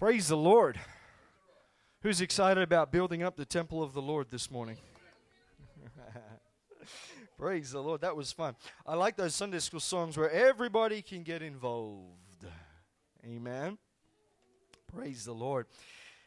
Praise 0.00 0.28
the 0.28 0.36
Lord. 0.36 0.80
Who's 2.00 2.22
excited 2.22 2.62
about 2.62 2.90
building 2.90 3.22
up 3.22 3.36
the 3.36 3.44
temple 3.44 3.82
of 3.82 3.92
the 3.92 4.00
Lord 4.00 4.30
this 4.30 4.50
morning? 4.50 4.78
Praise 7.38 7.72
the 7.72 7.82
Lord. 7.82 8.00
That 8.00 8.16
was 8.16 8.32
fun. 8.32 8.56
I 8.86 8.94
like 8.94 9.18
those 9.18 9.34
Sunday 9.34 9.58
school 9.58 9.78
songs 9.78 10.16
where 10.16 10.30
everybody 10.30 11.02
can 11.02 11.22
get 11.22 11.42
involved. 11.42 12.46
Amen. 13.26 13.76
Praise 14.90 15.26
the 15.26 15.34
Lord. 15.34 15.66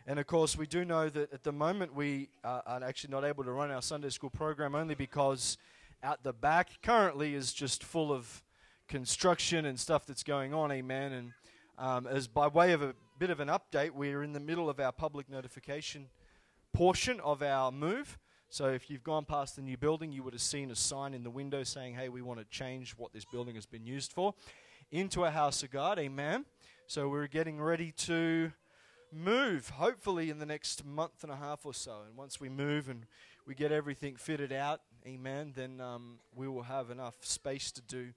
And 0.05 0.19
of 0.19 0.27
course, 0.27 0.55
we 0.55 0.67
do 0.67 0.85
know 0.85 1.09
that 1.09 1.33
at 1.33 1.41
the 1.41 1.51
moment 1.51 1.95
we 1.95 2.29
are 2.43 2.83
actually 2.83 3.09
not 3.09 3.25
able 3.25 3.43
to 3.43 3.51
run 3.51 3.71
our 3.71 3.81
Sunday 3.81 4.09
school 4.09 4.29
program 4.29 4.75
only 4.75 4.93
because 4.93 5.57
out 6.03 6.21
the 6.21 6.31
back 6.31 6.69
currently 6.83 7.33
is 7.33 7.51
just 7.51 7.83
full 7.83 8.11
of 8.11 8.43
construction 8.87 9.65
and 9.65 9.79
stuff 9.79 10.05
that's 10.05 10.21
going 10.21 10.53
on. 10.53 10.71
Amen. 10.71 11.11
And 11.11 11.31
um, 11.79 12.05
as 12.05 12.27
by 12.27 12.47
way 12.47 12.73
of 12.73 12.83
a 12.83 12.93
bit 13.23 13.29
of 13.29 13.39
an 13.39 13.47
update, 13.47 13.91
we're 13.91 14.21
in 14.21 14.33
the 14.33 14.39
middle 14.41 14.69
of 14.69 14.81
our 14.81 14.91
public 14.91 15.29
notification 15.29 16.09
portion 16.73 17.21
of 17.21 17.41
our 17.41 17.71
move. 17.71 18.19
So 18.49 18.65
if 18.65 18.89
you've 18.89 19.01
gone 19.01 19.23
past 19.23 19.55
the 19.55 19.61
new 19.61 19.77
building, 19.77 20.11
you 20.11 20.23
would 20.23 20.33
have 20.33 20.41
seen 20.41 20.69
a 20.71 20.75
sign 20.75 21.13
in 21.13 21.23
the 21.23 21.29
window 21.29 21.63
saying, 21.63 21.95
hey, 21.95 22.09
we 22.09 22.21
want 22.21 22.41
to 22.41 22.45
change 22.45 22.91
what 22.97 23.13
this 23.13 23.23
building 23.23 23.55
has 23.55 23.65
been 23.65 23.85
used 23.85 24.11
for 24.11 24.33
into 24.91 25.23
a 25.23 25.31
house 25.31 25.63
of 25.63 25.71
God. 25.71 25.99
Amen. 25.99 26.43
So 26.85 27.07
we're 27.07 27.27
getting 27.27 27.61
ready 27.61 27.93
to 27.99 28.51
move, 29.09 29.69
hopefully 29.69 30.29
in 30.29 30.39
the 30.39 30.45
next 30.45 30.83
month 30.83 31.23
and 31.23 31.31
a 31.31 31.37
half 31.37 31.65
or 31.65 31.73
so. 31.73 32.01
And 32.05 32.17
once 32.17 32.41
we 32.41 32.49
move 32.49 32.89
and 32.89 33.05
we 33.47 33.55
get 33.55 33.71
everything 33.71 34.17
fitted 34.17 34.51
out, 34.51 34.81
amen, 35.07 35.53
then 35.55 35.79
um, 35.79 36.19
we 36.35 36.49
will 36.49 36.63
have 36.63 36.89
enough 36.89 37.15
space 37.21 37.71
to 37.71 37.81
do 37.83 38.09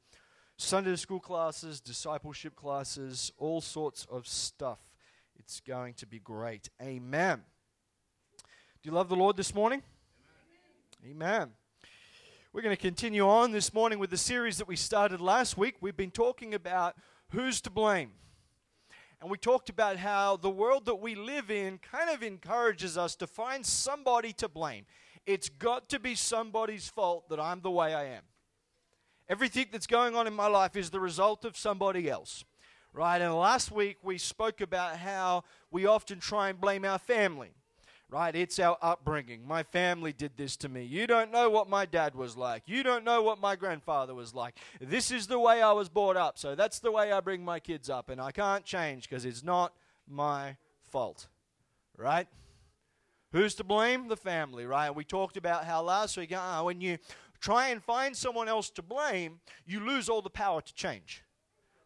Sunday 0.56 0.96
school 0.96 1.20
classes, 1.20 1.80
discipleship 1.80 2.56
classes, 2.56 3.30
all 3.38 3.60
sorts 3.60 4.04
of 4.10 4.26
stuff. 4.26 4.80
It's 5.38 5.60
going 5.60 5.94
to 5.94 6.06
be 6.06 6.18
great. 6.18 6.68
Amen. 6.82 7.42
Do 8.38 8.90
you 8.90 8.92
love 8.92 9.08
the 9.08 9.16
Lord 9.16 9.36
this 9.36 9.54
morning? 9.54 9.82
Amen. 11.04 11.22
Amen. 11.22 11.52
We're 12.52 12.62
going 12.62 12.74
to 12.74 12.80
continue 12.80 13.28
on 13.28 13.52
this 13.52 13.74
morning 13.74 13.98
with 13.98 14.10
the 14.10 14.16
series 14.16 14.58
that 14.58 14.66
we 14.66 14.76
started 14.76 15.20
last 15.20 15.56
week. 15.58 15.76
We've 15.80 15.96
been 15.96 16.10
talking 16.10 16.54
about 16.54 16.96
who's 17.30 17.60
to 17.62 17.70
blame. 17.70 18.12
And 19.20 19.30
we 19.30 19.38
talked 19.38 19.68
about 19.68 19.96
how 19.96 20.36
the 20.36 20.50
world 20.50 20.86
that 20.86 20.96
we 20.96 21.14
live 21.14 21.50
in 21.50 21.78
kind 21.78 22.10
of 22.10 22.22
encourages 22.22 22.96
us 22.96 23.14
to 23.16 23.26
find 23.26 23.64
somebody 23.64 24.32
to 24.34 24.48
blame. 24.48 24.86
It's 25.26 25.48
got 25.48 25.88
to 25.90 25.98
be 25.98 26.14
somebody's 26.14 26.88
fault 26.88 27.28
that 27.28 27.40
I'm 27.40 27.60
the 27.60 27.70
way 27.70 27.94
I 27.94 28.04
am. 28.04 28.22
Everything 29.28 29.66
that's 29.72 29.86
going 29.86 30.14
on 30.14 30.26
in 30.26 30.34
my 30.34 30.46
life 30.46 30.76
is 30.76 30.90
the 30.90 31.00
result 31.00 31.44
of 31.44 31.56
somebody 31.56 32.08
else. 32.08 32.44
Right? 32.96 33.20
And 33.20 33.34
last 33.34 33.70
week 33.70 33.98
we 34.02 34.16
spoke 34.16 34.62
about 34.62 34.96
how 34.96 35.44
we 35.70 35.84
often 35.84 36.18
try 36.18 36.48
and 36.48 36.58
blame 36.58 36.82
our 36.82 36.98
family. 36.98 37.50
Right? 38.08 38.34
It's 38.34 38.58
our 38.58 38.78
upbringing. 38.80 39.46
My 39.46 39.64
family 39.64 40.14
did 40.14 40.38
this 40.38 40.56
to 40.58 40.70
me. 40.70 40.84
You 40.84 41.06
don't 41.06 41.30
know 41.30 41.50
what 41.50 41.68
my 41.68 41.84
dad 41.84 42.14
was 42.14 42.38
like. 42.38 42.62
You 42.64 42.82
don't 42.82 43.04
know 43.04 43.20
what 43.20 43.38
my 43.38 43.54
grandfather 43.54 44.14
was 44.14 44.32
like. 44.32 44.56
This 44.80 45.10
is 45.10 45.26
the 45.26 45.38
way 45.38 45.60
I 45.60 45.72
was 45.72 45.90
brought 45.90 46.16
up. 46.16 46.38
So 46.38 46.54
that's 46.54 46.78
the 46.78 46.90
way 46.90 47.12
I 47.12 47.20
bring 47.20 47.44
my 47.44 47.60
kids 47.60 47.90
up. 47.90 48.08
And 48.08 48.18
I 48.18 48.30
can't 48.30 48.64
change 48.64 49.10
because 49.10 49.26
it's 49.26 49.44
not 49.44 49.74
my 50.08 50.56
fault. 50.90 51.26
Right? 51.98 52.28
Who's 53.32 53.54
to 53.56 53.64
blame? 53.64 54.08
The 54.08 54.16
family, 54.16 54.64
right? 54.64 54.94
We 54.94 55.04
talked 55.04 55.36
about 55.36 55.66
how 55.66 55.82
last 55.82 56.16
week, 56.16 56.32
uh, 56.32 56.62
when 56.62 56.80
you 56.80 56.96
try 57.40 57.68
and 57.68 57.82
find 57.82 58.16
someone 58.16 58.48
else 58.48 58.70
to 58.70 58.82
blame, 58.82 59.40
you 59.66 59.80
lose 59.80 60.08
all 60.08 60.22
the 60.22 60.30
power 60.30 60.62
to 60.62 60.74
change. 60.74 61.22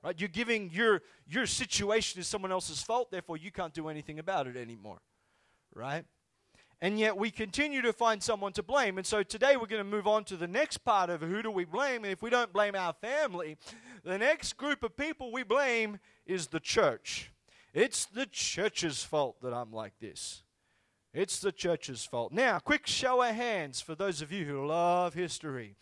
Right? 0.02 0.18
You're 0.18 0.28
giving 0.28 0.70
your 0.70 1.02
your 1.26 1.46
situation 1.46 2.20
is 2.20 2.26
someone 2.26 2.52
else's 2.52 2.82
fault, 2.82 3.10
therefore 3.10 3.36
you 3.36 3.50
can't 3.50 3.74
do 3.74 3.88
anything 3.88 4.18
about 4.18 4.46
it 4.46 4.56
anymore. 4.56 5.00
Right? 5.74 6.04
And 6.82 6.98
yet 6.98 7.16
we 7.16 7.30
continue 7.30 7.82
to 7.82 7.92
find 7.92 8.22
someone 8.22 8.52
to 8.54 8.62
blame. 8.62 8.96
And 8.96 9.06
so 9.06 9.22
today 9.22 9.56
we're 9.56 9.66
going 9.66 9.84
to 9.84 9.90
move 9.90 10.06
on 10.06 10.24
to 10.24 10.36
the 10.36 10.48
next 10.48 10.78
part 10.78 11.10
of 11.10 11.20
who 11.20 11.42
do 11.42 11.50
we 11.50 11.66
blame? 11.66 12.04
And 12.04 12.12
if 12.12 12.22
we 12.22 12.30
don't 12.30 12.52
blame 12.54 12.74
our 12.74 12.94
family, 12.94 13.58
the 14.02 14.16
next 14.16 14.56
group 14.56 14.82
of 14.82 14.96
people 14.96 15.30
we 15.30 15.42
blame 15.42 15.98
is 16.24 16.46
the 16.46 16.60
church. 16.60 17.30
It's 17.74 18.06
the 18.06 18.24
church's 18.24 19.04
fault 19.04 19.42
that 19.42 19.52
I'm 19.52 19.72
like 19.72 19.92
this. 20.00 20.42
It's 21.12 21.38
the 21.38 21.52
church's 21.52 22.04
fault. 22.04 22.32
Now, 22.32 22.58
quick 22.60 22.86
show 22.86 23.22
of 23.22 23.34
hands 23.34 23.80
for 23.80 23.94
those 23.94 24.22
of 24.22 24.32
you 24.32 24.46
who 24.46 24.66
love 24.66 25.14
history. 25.14 25.74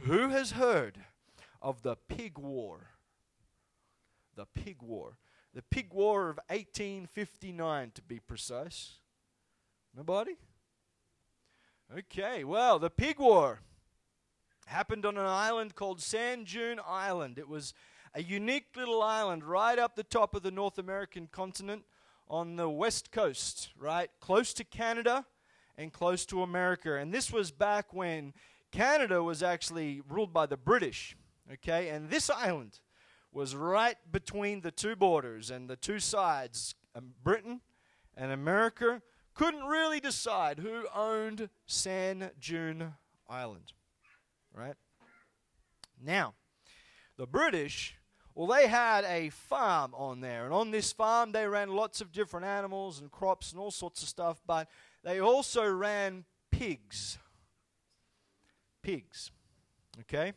Who 0.00 0.28
has 0.28 0.52
heard 0.52 0.98
of 1.60 1.82
the 1.82 1.96
Pig 1.96 2.38
War? 2.38 2.90
The 4.36 4.46
Pig 4.54 4.82
War. 4.82 5.18
The 5.54 5.62
Pig 5.62 5.92
War 5.92 6.28
of 6.28 6.38
1859, 6.48 7.92
to 7.94 8.02
be 8.02 8.20
precise. 8.20 8.96
Nobody? 9.96 10.36
Okay, 11.96 12.44
well, 12.44 12.78
the 12.78 12.90
Pig 12.90 13.18
War 13.18 13.60
happened 14.66 15.06
on 15.06 15.16
an 15.16 15.26
island 15.26 15.74
called 15.74 16.02
San 16.02 16.44
Juan 16.44 16.80
Island. 16.86 17.38
It 17.38 17.48
was 17.48 17.72
a 18.14 18.22
unique 18.22 18.66
little 18.76 19.02
island 19.02 19.44
right 19.44 19.78
up 19.78 19.94
the 19.94 20.02
top 20.02 20.34
of 20.34 20.42
the 20.42 20.50
North 20.50 20.78
American 20.78 21.28
continent 21.30 21.84
on 22.28 22.56
the 22.56 22.68
west 22.68 23.10
coast, 23.10 23.70
right? 23.78 24.10
Close 24.20 24.52
to 24.54 24.64
Canada 24.64 25.24
and 25.78 25.92
close 25.92 26.26
to 26.26 26.42
America. 26.42 26.96
And 26.96 27.14
this 27.14 27.32
was 27.32 27.50
back 27.50 27.94
when 27.94 28.34
Canada 28.72 29.22
was 29.22 29.42
actually 29.42 30.02
ruled 30.08 30.32
by 30.32 30.46
the 30.46 30.56
British, 30.56 31.16
okay? 31.52 31.88
And 31.88 32.10
this 32.10 32.28
island 32.28 32.80
was 33.36 33.54
right 33.54 33.98
between 34.10 34.62
the 34.62 34.70
two 34.70 34.96
borders 34.96 35.50
and 35.50 35.68
the 35.68 35.76
two 35.76 36.00
sides, 36.00 36.74
um, 36.94 37.12
Britain 37.22 37.60
and 38.16 38.32
America 38.32 39.02
couldn't 39.34 39.64
really 39.64 40.00
decide 40.00 40.58
who 40.58 40.86
owned 40.94 41.50
San 41.66 42.30
Juan 42.48 42.94
Island, 43.28 43.74
right? 44.54 44.76
Now, 46.02 46.32
the 47.18 47.26
British 47.26 47.96
well, 48.34 48.46
they 48.46 48.66
had 48.66 49.04
a 49.04 49.30
farm 49.30 49.94
on 49.94 50.20
there, 50.20 50.44
and 50.44 50.52
on 50.52 50.70
this 50.70 50.92
farm 50.92 51.32
they 51.32 51.46
ran 51.46 51.70
lots 51.70 52.02
of 52.02 52.12
different 52.12 52.44
animals 52.44 53.00
and 53.00 53.10
crops 53.10 53.52
and 53.52 53.60
all 53.60 53.70
sorts 53.70 54.02
of 54.02 54.08
stuff, 54.08 54.42
but 54.46 54.68
they 55.02 55.20
also 55.20 55.66
ran 55.70 56.24
pigs. 56.50 57.18
Pigs. 58.82 59.30
Okay? 60.00 60.32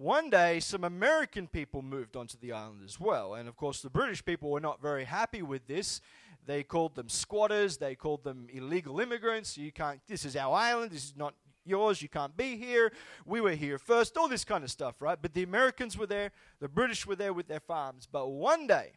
One 0.00 0.30
day, 0.30 0.60
some 0.60 0.82
American 0.84 1.46
people 1.46 1.82
moved 1.82 2.16
onto 2.16 2.38
the 2.38 2.52
island 2.52 2.80
as 2.82 2.98
well, 2.98 3.34
and 3.34 3.46
of 3.46 3.54
course, 3.54 3.82
the 3.82 3.90
British 3.90 4.24
people 4.24 4.50
were 4.50 4.58
not 4.58 4.80
very 4.80 5.04
happy 5.04 5.42
with 5.42 5.66
this. 5.66 6.00
They 6.46 6.62
called 6.62 6.94
them 6.94 7.10
squatters, 7.10 7.76
they 7.76 7.96
called 7.96 8.24
them 8.24 8.46
illegal 8.50 8.98
immigrants. 8.98 9.58
You 9.58 9.70
can't, 9.70 10.00
this 10.08 10.24
is 10.24 10.36
our 10.36 10.54
island, 10.54 10.92
this 10.92 11.04
is 11.04 11.16
not 11.18 11.34
yours, 11.66 12.00
you 12.00 12.08
can't 12.08 12.34
be 12.34 12.56
here, 12.56 12.94
we 13.26 13.42
were 13.42 13.52
here 13.52 13.76
first, 13.76 14.16
all 14.16 14.26
this 14.26 14.42
kind 14.42 14.64
of 14.64 14.70
stuff, 14.70 15.02
right? 15.02 15.18
But 15.20 15.34
the 15.34 15.42
Americans 15.42 15.98
were 15.98 16.06
there, 16.06 16.30
the 16.60 16.68
British 16.68 17.06
were 17.06 17.14
there 17.14 17.34
with 17.34 17.46
their 17.46 17.60
farms. 17.60 18.08
But 18.10 18.28
one 18.28 18.66
day, 18.66 18.92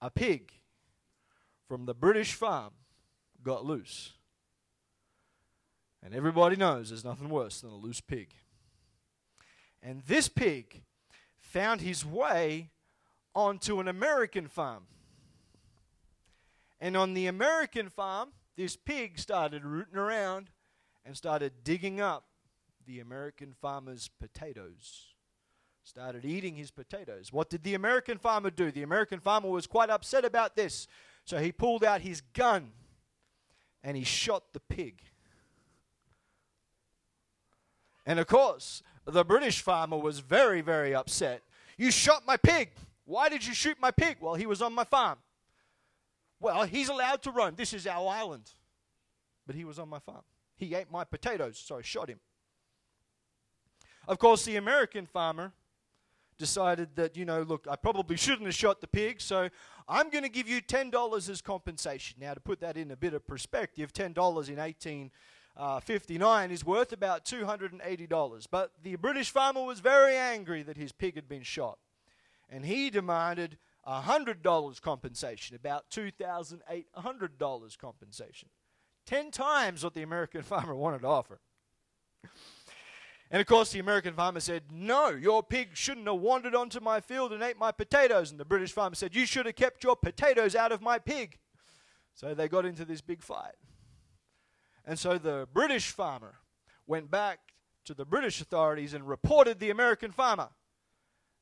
a 0.00 0.10
pig 0.10 0.52
from 1.66 1.86
the 1.86 1.94
British 1.94 2.34
farm 2.34 2.70
got 3.42 3.64
loose. 3.64 4.12
And 6.04 6.14
everybody 6.14 6.54
knows 6.54 6.90
there's 6.90 7.04
nothing 7.04 7.30
worse 7.30 7.62
than 7.62 7.70
a 7.70 7.76
loose 7.76 8.00
pig. 8.00 8.28
And 9.82 10.02
this 10.06 10.28
pig 10.28 10.82
found 11.38 11.80
his 11.80 12.04
way 12.04 12.70
onto 13.34 13.80
an 13.80 13.88
American 13.88 14.48
farm. 14.48 14.86
And 16.80 16.96
on 16.96 17.14
the 17.14 17.26
American 17.26 17.88
farm, 17.88 18.30
this 18.56 18.76
pig 18.76 19.18
started 19.18 19.64
rooting 19.64 19.96
around 19.96 20.50
and 21.04 21.16
started 21.16 21.64
digging 21.64 22.00
up 22.00 22.24
the 22.86 23.00
American 23.00 23.54
farmer's 23.60 24.08
potatoes. 24.20 25.06
Started 25.84 26.24
eating 26.24 26.56
his 26.56 26.70
potatoes. 26.70 27.32
What 27.32 27.48
did 27.48 27.62
the 27.62 27.74
American 27.74 28.18
farmer 28.18 28.50
do? 28.50 28.70
The 28.70 28.82
American 28.82 29.20
farmer 29.20 29.48
was 29.48 29.66
quite 29.66 29.90
upset 29.90 30.24
about 30.24 30.54
this. 30.54 30.86
So 31.24 31.38
he 31.38 31.52
pulled 31.52 31.84
out 31.84 32.00
his 32.00 32.20
gun 32.20 32.72
and 33.82 33.96
he 33.96 34.04
shot 34.04 34.52
the 34.52 34.60
pig. 34.60 35.00
And 38.04 38.18
of 38.18 38.26
course, 38.26 38.82
the 39.12 39.24
British 39.24 39.62
farmer 39.62 39.96
was 39.96 40.20
very, 40.20 40.60
very 40.60 40.94
upset. 40.94 41.42
You 41.76 41.90
shot 41.90 42.26
my 42.26 42.36
pig. 42.36 42.70
Why 43.04 43.28
did 43.28 43.46
you 43.46 43.54
shoot 43.54 43.78
my 43.80 43.90
pig? 43.90 44.18
Well, 44.20 44.34
he 44.34 44.46
was 44.46 44.60
on 44.60 44.74
my 44.74 44.84
farm. 44.84 45.18
Well, 46.40 46.64
he's 46.64 46.88
allowed 46.88 47.22
to 47.22 47.30
roam. 47.30 47.54
This 47.56 47.72
is 47.72 47.86
our 47.86 48.08
island. 48.08 48.50
But 49.46 49.56
he 49.56 49.64
was 49.64 49.78
on 49.78 49.88
my 49.88 49.98
farm. 49.98 50.22
He 50.56 50.74
ate 50.74 50.90
my 50.90 51.04
potatoes, 51.04 51.58
so 51.64 51.78
I 51.78 51.82
shot 51.82 52.10
him. 52.10 52.20
Of 54.06 54.18
course, 54.18 54.44
the 54.44 54.56
American 54.56 55.06
farmer 55.06 55.52
decided 56.36 56.96
that, 56.96 57.16
you 57.16 57.24
know, 57.24 57.42
look, 57.42 57.66
I 57.68 57.76
probably 57.76 58.16
shouldn't 58.16 58.44
have 58.44 58.54
shot 58.54 58.80
the 58.80 58.86
pig, 58.86 59.20
so 59.20 59.48
I'm 59.88 60.10
going 60.10 60.24
to 60.24 60.30
give 60.30 60.48
you 60.48 60.60
$10 60.60 61.30
as 61.30 61.40
compensation. 61.40 62.18
Now, 62.20 62.34
to 62.34 62.40
put 62.40 62.60
that 62.60 62.76
in 62.76 62.90
a 62.90 62.96
bit 62.96 63.14
of 63.14 63.26
perspective, 63.26 63.92
$10 63.92 64.08
in 64.08 64.14
1859 64.14 65.10
uh, 65.58 65.80
is 65.88 66.64
worth 66.64 66.92
about 66.92 67.24
$280. 67.24 68.46
But 68.50 68.72
the 68.82 68.96
British 68.96 69.30
farmer 69.30 69.64
was 69.64 69.80
very 69.80 70.16
angry 70.16 70.62
that 70.62 70.76
his 70.76 70.92
pig 70.92 71.16
had 71.16 71.28
been 71.28 71.42
shot, 71.42 71.78
and 72.48 72.64
he 72.64 72.90
demanded 72.90 73.58
$100 73.86 74.80
compensation, 74.80 75.56
about 75.56 75.90
$2,800 75.90 77.78
compensation. 77.78 78.48
Ten 79.04 79.30
times 79.30 79.82
what 79.82 79.94
the 79.94 80.02
American 80.02 80.42
farmer 80.44 80.74
wanted 80.74 81.02
to 81.02 81.08
offer. 81.08 81.40
And 83.30 83.40
of 83.40 83.46
course, 83.46 83.72
the 83.72 83.78
American 83.78 84.14
farmer 84.14 84.40
said, 84.40 84.64
No, 84.72 85.10
your 85.10 85.42
pig 85.42 85.70
shouldn't 85.74 86.06
have 86.06 86.16
wandered 86.16 86.54
onto 86.54 86.80
my 86.80 87.00
field 87.00 87.32
and 87.32 87.42
ate 87.42 87.58
my 87.58 87.72
potatoes. 87.72 88.30
And 88.30 88.40
the 88.40 88.44
British 88.44 88.72
farmer 88.72 88.94
said, 88.94 89.14
You 89.14 89.26
should 89.26 89.46
have 89.46 89.56
kept 89.56 89.84
your 89.84 89.96
potatoes 89.96 90.54
out 90.54 90.72
of 90.72 90.80
my 90.80 90.98
pig. 90.98 91.38
So 92.14 92.34
they 92.34 92.48
got 92.48 92.64
into 92.64 92.84
this 92.84 93.00
big 93.00 93.22
fight. 93.22 93.54
And 94.88 94.98
so 94.98 95.18
the 95.18 95.46
British 95.52 95.90
farmer 95.90 96.36
went 96.86 97.10
back 97.10 97.40
to 97.84 97.92
the 97.92 98.06
British 98.06 98.40
authorities 98.40 98.94
and 98.94 99.06
reported 99.06 99.60
the 99.60 99.68
American 99.68 100.12
farmer. 100.12 100.48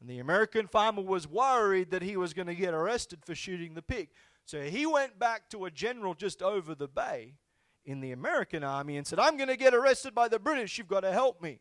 And 0.00 0.10
the 0.10 0.18
American 0.18 0.66
farmer 0.66 1.00
was 1.00 1.28
worried 1.28 1.92
that 1.92 2.02
he 2.02 2.16
was 2.16 2.34
going 2.34 2.48
to 2.48 2.56
get 2.56 2.74
arrested 2.74 3.20
for 3.24 3.36
shooting 3.36 3.74
the 3.74 3.82
pig. 3.82 4.08
So 4.46 4.62
he 4.62 4.84
went 4.84 5.20
back 5.20 5.48
to 5.50 5.64
a 5.64 5.70
general 5.70 6.14
just 6.14 6.42
over 6.42 6.74
the 6.74 6.88
bay 6.88 7.34
in 7.84 8.00
the 8.00 8.10
American 8.10 8.64
army 8.64 8.96
and 8.96 9.06
said, 9.06 9.20
I'm 9.20 9.36
going 9.36 9.48
to 9.48 9.56
get 9.56 9.74
arrested 9.74 10.12
by 10.12 10.26
the 10.26 10.40
British. 10.40 10.76
You've 10.76 10.88
got 10.88 11.00
to 11.00 11.12
help 11.12 11.40
me. 11.40 11.60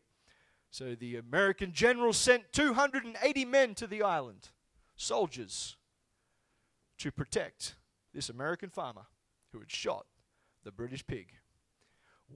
So 0.72 0.96
the 0.96 1.14
American 1.14 1.72
general 1.72 2.12
sent 2.12 2.52
280 2.52 3.44
men 3.44 3.76
to 3.76 3.86
the 3.86 4.02
island, 4.02 4.48
soldiers, 4.96 5.76
to 6.98 7.12
protect 7.12 7.76
this 8.12 8.28
American 8.28 8.70
farmer 8.70 9.06
who 9.52 9.60
had 9.60 9.70
shot 9.70 10.06
the 10.64 10.72
British 10.72 11.06
pig. 11.06 11.28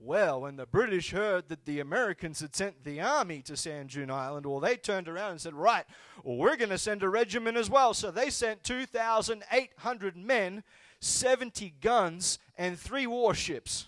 Well, 0.03 0.41
when 0.41 0.55
the 0.55 0.65
British 0.65 1.11
heard 1.11 1.47
that 1.49 1.65
the 1.65 1.79
Americans 1.79 2.39
had 2.39 2.55
sent 2.55 2.83
the 2.83 2.99
army 2.99 3.43
to 3.43 3.55
San 3.55 3.87
Juan 3.87 4.09
Island, 4.09 4.47
well, 4.47 4.59
they 4.59 4.75
turned 4.75 5.07
around 5.07 5.31
and 5.33 5.41
said, 5.41 5.53
Right, 5.53 5.85
well, 6.23 6.37
we're 6.37 6.55
going 6.55 6.71
to 6.71 6.79
send 6.79 7.03
a 7.03 7.09
regiment 7.09 7.55
as 7.55 7.69
well. 7.69 7.93
So 7.93 8.09
they 8.09 8.31
sent 8.31 8.63
2,800 8.63 10.17
men, 10.17 10.63
70 11.01 11.75
guns, 11.81 12.39
and 12.57 12.79
three 12.79 13.05
warships 13.05 13.85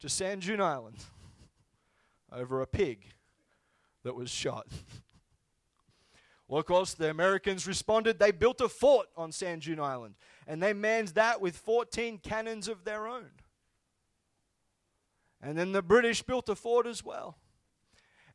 to 0.00 0.10
San 0.10 0.42
Juan 0.42 0.60
Island 0.60 0.98
over 2.32 2.60
a 2.60 2.66
pig 2.66 3.06
that 4.04 4.14
was 4.14 4.28
shot. 4.28 4.66
well, 6.46 6.60
of 6.60 6.66
course, 6.66 6.92
the 6.92 7.08
Americans 7.08 7.66
responded. 7.66 8.18
They 8.18 8.32
built 8.32 8.60
a 8.60 8.68
fort 8.68 9.06
on 9.16 9.32
San 9.32 9.62
Juan 9.66 9.80
Island, 9.80 10.14
and 10.46 10.62
they 10.62 10.74
manned 10.74 11.08
that 11.08 11.40
with 11.40 11.56
14 11.56 12.18
cannons 12.18 12.68
of 12.68 12.84
their 12.84 13.08
own. 13.08 13.30
And 15.42 15.58
then 15.58 15.72
the 15.72 15.82
British 15.82 16.22
built 16.22 16.48
a 16.48 16.54
fort 16.54 16.86
as 16.86 17.04
well. 17.04 17.36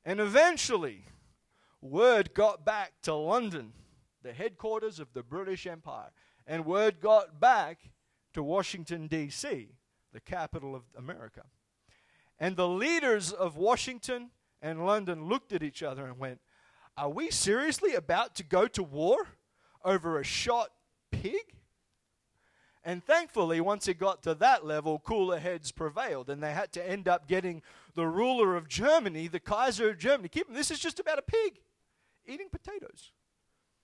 And 0.03 0.19
eventually, 0.19 1.05
word 1.81 2.33
got 2.33 2.65
back 2.65 2.93
to 3.03 3.13
London, 3.13 3.71
the 4.23 4.33
headquarters 4.33 4.99
of 4.99 5.13
the 5.13 5.23
British 5.23 5.65
Empire. 5.65 6.11
And 6.45 6.65
word 6.65 6.99
got 6.99 7.39
back 7.39 7.89
to 8.33 8.43
Washington, 8.43 9.07
D.C., 9.07 9.69
the 10.13 10.19
capital 10.19 10.75
of 10.75 10.83
America. 10.97 11.43
And 12.39 12.55
the 12.55 12.67
leaders 12.67 13.31
of 13.31 13.57
Washington 13.57 14.31
and 14.61 14.85
London 14.85 15.25
looked 15.27 15.53
at 15.53 15.63
each 15.63 15.81
other 15.81 16.05
and 16.05 16.19
went, 16.19 16.39
Are 16.97 17.09
we 17.09 17.31
seriously 17.31 17.95
about 17.95 18.35
to 18.35 18.43
go 18.43 18.67
to 18.67 18.83
war 18.83 19.27
over 19.83 20.19
a 20.19 20.23
shot 20.23 20.69
pig? 21.11 21.56
And 22.87 23.03
thankfully, 23.03 23.59
once 23.59 23.89
it 23.89 23.95
got 23.95 24.23
to 24.23 24.33
that 24.35 24.65
level, 24.65 24.99
cooler 24.99 25.39
heads 25.39 25.73
prevailed, 25.73 26.29
and 26.29 26.41
they 26.41 26.53
had 26.53 26.71
to 26.71 26.89
end 26.89 27.09
up 27.09 27.27
getting 27.27 27.61
the 27.95 28.07
ruler 28.07 28.55
of 28.55 28.69
Germany, 28.69 29.27
the 29.27 29.41
Kaiser 29.41 29.89
of 29.89 29.97
Germany. 29.97 30.29
Keep 30.29 30.53
this 30.53 30.71
is 30.71 30.79
just 30.79 30.97
about 30.97 31.19
a 31.19 31.21
pig 31.21 31.59
eating 32.25 32.47
potatoes. 32.49 33.11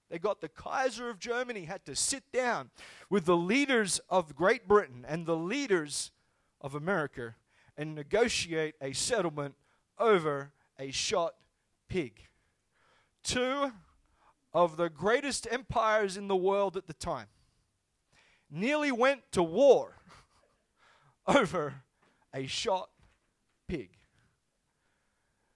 They 0.09 0.19
got 0.19 0.39
the 0.39 0.47
Kaiser 0.47 1.09
of 1.09 1.19
Germany 1.19 1.65
had 1.65 1.83
to 1.83 1.97
sit 1.97 2.23
down 2.31 2.69
with 3.09 3.25
the 3.25 3.35
leaders 3.35 3.99
of 4.09 4.37
Great 4.37 4.69
Britain 4.69 5.05
and 5.05 5.25
the 5.25 5.35
leaders 5.35 6.11
of 6.61 6.73
America 6.73 7.35
and 7.75 7.93
negotiate 7.95 8.75
a 8.81 8.93
settlement 8.93 9.55
over 9.99 10.53
a 10.79 10.91
shot 10.91 11.33
pig. 11.89 12.29
Two 13.21 13.73
of 14.53 14.77
the 14.77 14.89
greatest 14.89 15.45
empires 15.51 16.15
in 16.15 16.29
the 16.29 16.37
world 16.37 16.77
at 16.77 16.87
the 16.87 16.93
time 16.93 17.27
nearly 18.53 18.91
went 18.91 19.23
to 19.31 19.41
war 19.41 19.97
over 21.27 21.73
a 22.33 22.45
shot 22.45 22.89
pig. 23.67 23.89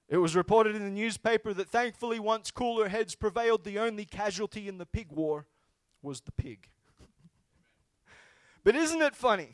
It 0.09 0.17
was 0.17 0.35
reported 0.35 0.75
in 0.75 0.83
the 0.83 0.89
newspaper 0.89 1.53
that 1.53 1.69
thankfully, 1.69 2.19
once 2.19 2.49
cooler 2.49 2.88
heads 2.88 3.13
prevailed, 3.13 3.63
the 3.63 3.77
only 3.77 4.05
casualty 4.05 4.67
in 4.67 4.77
the 4.77 4.85
pig 4.85 5.11
war 5.11 5.45
was 6.01 6.21
the 6.21 6.31
pig. 6.31 6.69
but 8.63 8.75
isn't 8.75 9.01
it 9.01 9.15
funny? 9.15 9.53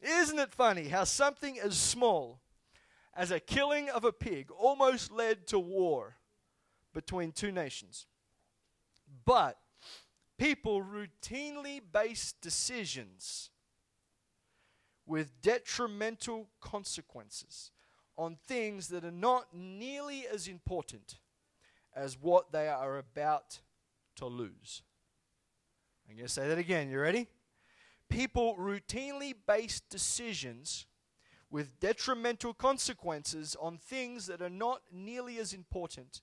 Isn't 0.00 0.38
it 0.38 0.54
funny 0.54 0.88
how 0.88 1.04
something 1.04 1.58
as 1.58 1.76
small 1.76 2.40
as 3.14 3.30
a 3.30 3.40
killing 3.40 3.88
of 3.90 4.04
a 4.04 4.12
pig 4.12 4.50
almost 4.50 5.10
led 5.10 5.46
to 5.48 5.58
war 5.58 6.16
between 6.92 7.32
two 7.32 7.50
nations? 7.50 8.06
But 9.24 9.58
people 10.38 10.82
routinely 10.82 11.80
base 11.92 12.34
decisions 12.40 13.50
with 15.06 15.40
detrimental 15.42 16.48
consequences 16.60 17.70
on 18.16 18.36
things 18.46 18.88
that 18.88 19.04
are 19.04 19.10
not 19.10 19.48
nearly 19.52 20.26
as 20.26 20.48
important 20.48 21.18
as 21.94 22.18
what 22.20 22.52
they 22.52 22.68
are 22.68 22.98
about 22.98 23.60
to 24.16 24.26
lose. 24.26 24.82
I'm 26.08 26.16
going 26.16 26.26
to 26.26 26.32
say 26.32 26.48
that 26.48 26.58
again. 26.58 26.90
You 26.90 27.00
ready? 27.00 27.28
People 28.08 28.56
routinely 28.56 29.34
base 29.46 29.80
decisions 29.90 30.86
with 31.50 31.78
detrimental 31.80 32.52
consequences 32.54 33.56
on 33.60 33.78
things 33.78 34.26
that 34.26 34.42
are 34.42 34.50
not 34.50 34.82
nearly 34.92 35.38
as 35.38 35.52
important 35.52 36.20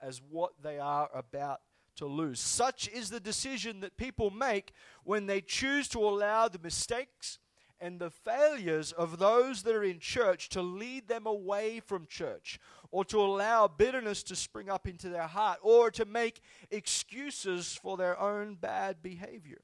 as 0.00 0.20
what 0.20 0.52
they 0.62 0.78
are 0.78 1.08
about 1.14 1.60
to 1.96 2.06
lose. 2.06 2.40
Such 2.40 2.88
is 2.88 3.10
the 3.10 3.20
decision 3.20 3.80
that 3.80 3.96
people 3.96 4.30
make 4.30 4.72
when 5.04 5.26
they 5.26 5.40
choose 5.40 5.88
to 5.88 5.98
allow 5.98 6.48
the 6.48 6.58
mistakes 6.58 7.38
and 7.80 7.98
the 7.98 8.10
failures 8.10 8.92
of 8.92 9.18
those 9.18 9.62
that 9.62 9.74
are 9.74 9.84
in 9.84 9.98
church 9.98 10.48
to 10.50 10.62
lead 10.62 11.08
them 11.08 11.26
away 11.26 11.80
from 11.80 12.06
church, 12.06 12.58
or 12.90 13.04
to 13.04 13.20
allow 13.20 13.68
bitterness 13.68 14.22
to 14.22 14.36
spring 14.36 14.70
up 14.70 14.86
into 14.86 15.08
their 15.08 15.26
heart, 15.26 15.58
or 15.62 15.90
to 15.90 16.04
make 16.04 16.40
excuses 16.70 17.74
for 17.74 17.96
their 17.96 18.18
own 18.18 18.54
bad 18.54 19.02
behavior. 19.02 19.60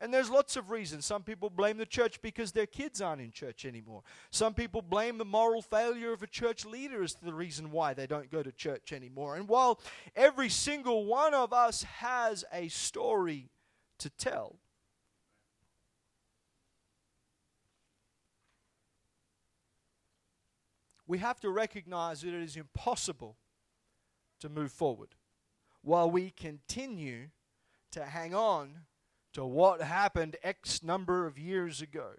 And 0.00 0.14
there's 0.14 0.30
lots 0.30 0.56
of 0.56 0.70
reasons. 0.70 1.04
Some 1.04 1.22
people 1.22 1.50
blame 1.50 1.76
the 1.76 1.84
church 1.84 2.22
because 2.22 2.52
their 2.52 2.66
kids 2.66 3.02
aren't 3.02 3.20
in 3.20 3.32
church 3.32 3.66
anymore. 3.66 4.02
Some 4.30 4.54
people 4.54 4.80
blame 4.80 5.18
the 5.18 5.26
moral 5.26 5.60
failure 5.60 6.12
of 6.12 6.22
a 6.22 6.26
church 6.26 6.64
leader 6.64 7.02
as 7.02 7.14
the 7.14 7.34
reason 7.34 7.70
why 7.70 7.92
they 7.92 8.06
don't 8.06 8.30
go 8.30 8.42
to 8.42 8.50
church 8.50 8.94
anymore. 8.94 9.36
And 9.36 9.46
while 9.46 9.78
every 10.16 10.48
single 10.48 11.04
one 11.04 11.34
of 11.34 11.52
us 11.52 11.82
has 11.82 12.46
a 12.50 12.68
story 12.68 13.50
to 13.98 14.08
tell, 14.08 14.56
we 21.06 21.18
have 21.18 21.40
to 21.40 21.50
recognize 21.50 22.22
that 22.22 22.32
it 22.32 22.42
is 22.42 22.56
impossible 22.56 23.36
to 24.38 24.48
move 24.48 24.72
forward 24.72 25.14
while 25.82 26.10
we 26.10 26.30
continue 26.30 27.28
to 27.90 28.04
hang 28.04 28.34
on 28.34 28.80
to 29.34 29.44
what 29.44 29.80
happened 29.82 30.36
X 30.42 30.82
number 30.82 31.26
of 31.26 31.38
years 31.38 31.80
ago. 31.80 32.10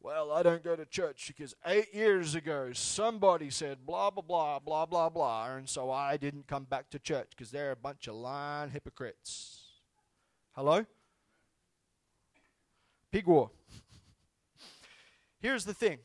Well, 0.00 0.30
I 0.30 0.42
don't 0.42 0.62
go 0.62 0.76
to 0.76 0.86
church 0.86 1.26
because 1.26 1.54
eight 1.66 1.92
years 1.92 2.34
ago 2.34 2.70
somebody 2.72 3.50
said 3.50 3.84
blah, 3.84 4.10
blah, 4.10 4.22
blah, 4.22 4.58
blah, 4.60 4.86
blah, 4.86 5.08
blah, 5.08 5.56
and 5.56 5.68
so 5.68 5.90
I 5.90 6.16
didn't 6.16 6.46
come 6.46 6.64
back 6.64 6.90
to 6.90 6.98
church 6.98 7.30
because 7.30 7.50
they're 7.50 7.72
a 7.72 7.76
bunch 7.76 8.06
of 8.06 8.14
lying 8.14 8.70
hypocrites. 8.70 9.64
Hello? 10.52 10.84
Pig 13.10 13.26
war. 13.26 13.50
Here's 15.40 15.64
the 15.64 15.74
thing. 15.74 15.98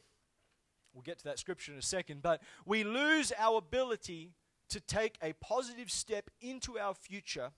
We'll 0.93 1.03
get 1.03 1.19
to 1.19 1.23
that 1.25 1.39
scripture 1.39 1.71
in 1.71 1.77
a 1.77 1.83
second, 1.83 2.21
but 2.21 2.41
we 2.65 2.83
lose 2.83 3.31
our 3.37 3.57
ability 3.57 4.31
to 4.69 4.79
take 4.79 5.17
a 5.21 5.33
positive 5.33 5.91
step 5.91 6.29
into 6.41 6.79
our 6.79 6.93
future 6.93 7.51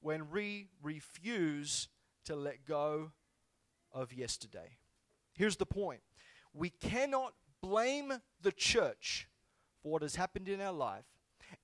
when 0.00 0.30
we 0.30 0.68
refuse 0.82 1.88
to 2.28 2.36
let 2.36 2.66
go 2.66 3.10
of 3.90 4.12
yesterday. 4.12 4.76
Here's 5.32 5.56
the 5.56 5.64
point 5.64 6.00
we 6.52 6.68
cannot 6.68 7.32
blame 7.62 8.12
the 8.42 8.52
church 8.52 9.28
for 9.82 9.92
what 9.92 10.02
has 10.02 10.16
happened 10.16 10.46
in 10.46 10.60
our 10.60 10.72
life 10.72 11.06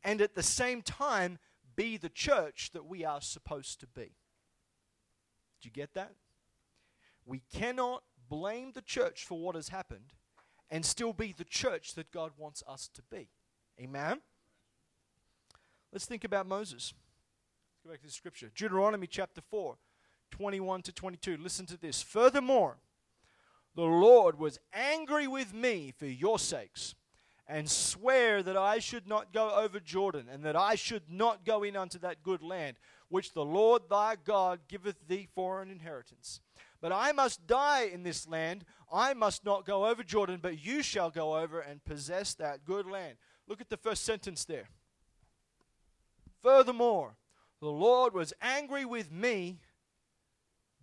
and 0.02 0.22
at 0.22 0.34
the 0.34 0.42
same 0.42 0.80
time 0.80 1.38
be 1.76 1.98
the 1.98 2.08
church 2.08 2.70
that 2.72 2.86
we 2.86 3.04
are 3.04 3.20
supposed 3.20 3.78
to 3.80 3.86
be. 3.86 4.16
Do 5.60 5.68
you 5.68 5.70
get 5.70 5.92
that? 5.94 6.12
We 7.26 7.42
cannot 7.52 8.02
blame 8.30 8.72
the 8.72 8.82
church 8.82 9.26
for 9.26 9.38
what 9.38 9.56
has 9.56 9.68
happened 9.68 10.14
and 10.70 10.86
still 10.86 11.12
be 11.12 11.34
the 11.36 11.44
church 11.44 11.94
that 11.94 12.10
God 12.10 12.32
wants 12.38 12.62
us 12.66 12.88
to 12.94 13.02
be. 13.02 13.28
Amen? 13.78 14.22
Let's 15.92 16.06
think 16.06 16.24
about 16.24 16.46
Moses. 16.46 16.94
Let's 17.74 17.84
go 17.84 17.90
back 17.90 18.00
to 18.00 18.06
the 18.06 18.12
scripture. 18.12 18.50
Deuteronomy 18.54 19.06
chapter 19.06 19.42
4, 19.50 19.76
21 20.34 20.82
to 20.82 20.90
22. 20.92 21.36
Listen 21.36 21.64
to 21.64 21.76
this. 21.76 22.02
Furthermore, 22.02 22.78
the 23.76 23.82
Lord 23.82 24.36
was 24.36 24.58
angry 24.72 25.28
with 25.28 25.54
me 25.54 25.94
for 25.96 26.06
your 26.06 26.40
sakes, 26.40 26.96
and 27.46 27.70
swear 27.70 28.42
that 28.42 28.56
I 28.56 28.80
should 28.80 29.06
not 29.06 29.32
go 29.32 29.50
over 29.50 29.78
Jordan, 29.78 30.26
and 30.28 30.42
that 30.44 30.56
I 30.56 30.74
should 30.74 31.04
not 31.08 31.44
go 31.44 31.62
in 31.62 31.76
unto 31.76 32.00
that 32.00 32.24
good 32.24 32.42
land, 32.42 32.78
which 33.08 33.32
the 33.32 33.44
Lord 33.44 33.82
thy 33.88 34.16
God 34.16 34.58
giveth 34.66 35.06
thee 35.06 35.28
for 35.36 35.62
an 35.62 35.70
inheritance. 35.70 36.40
But 36.80 36.90
I 36.90 37.12
must 37.12 37.46
die 37.46 37.82
in 37.82 38.02
this 38.02 38.26
land. 38.26 38.64
I 38.92 39.14
must 39.14 39.44
not 39.44 39.64
go 39.64 39.86
over 39.86 40.02
Jordan, 40.02 40.40
but 40.42 40.64
you 40.64 40.82
shall 40.82 41.10
go 41.10 41.36
over 41.36 41.60
and 41.60 41.84
possess 41.84 42.34
that 42.34 42.64
good 42.64 42.86
land. 42.86 43.18
Look 43.46 43.60
at 43.60 43.70
the 43.70 43.76
first 43.76 44.04
sentence 44.04 44.44
there. 44.44 44.68
Furthermore, 46.42 47.14
the 47.60 47.70
Lord 47.70 48.14
was 48.14 48.32
angry 48.42 48.84
with 48.84 49.12
me 49.12 49.60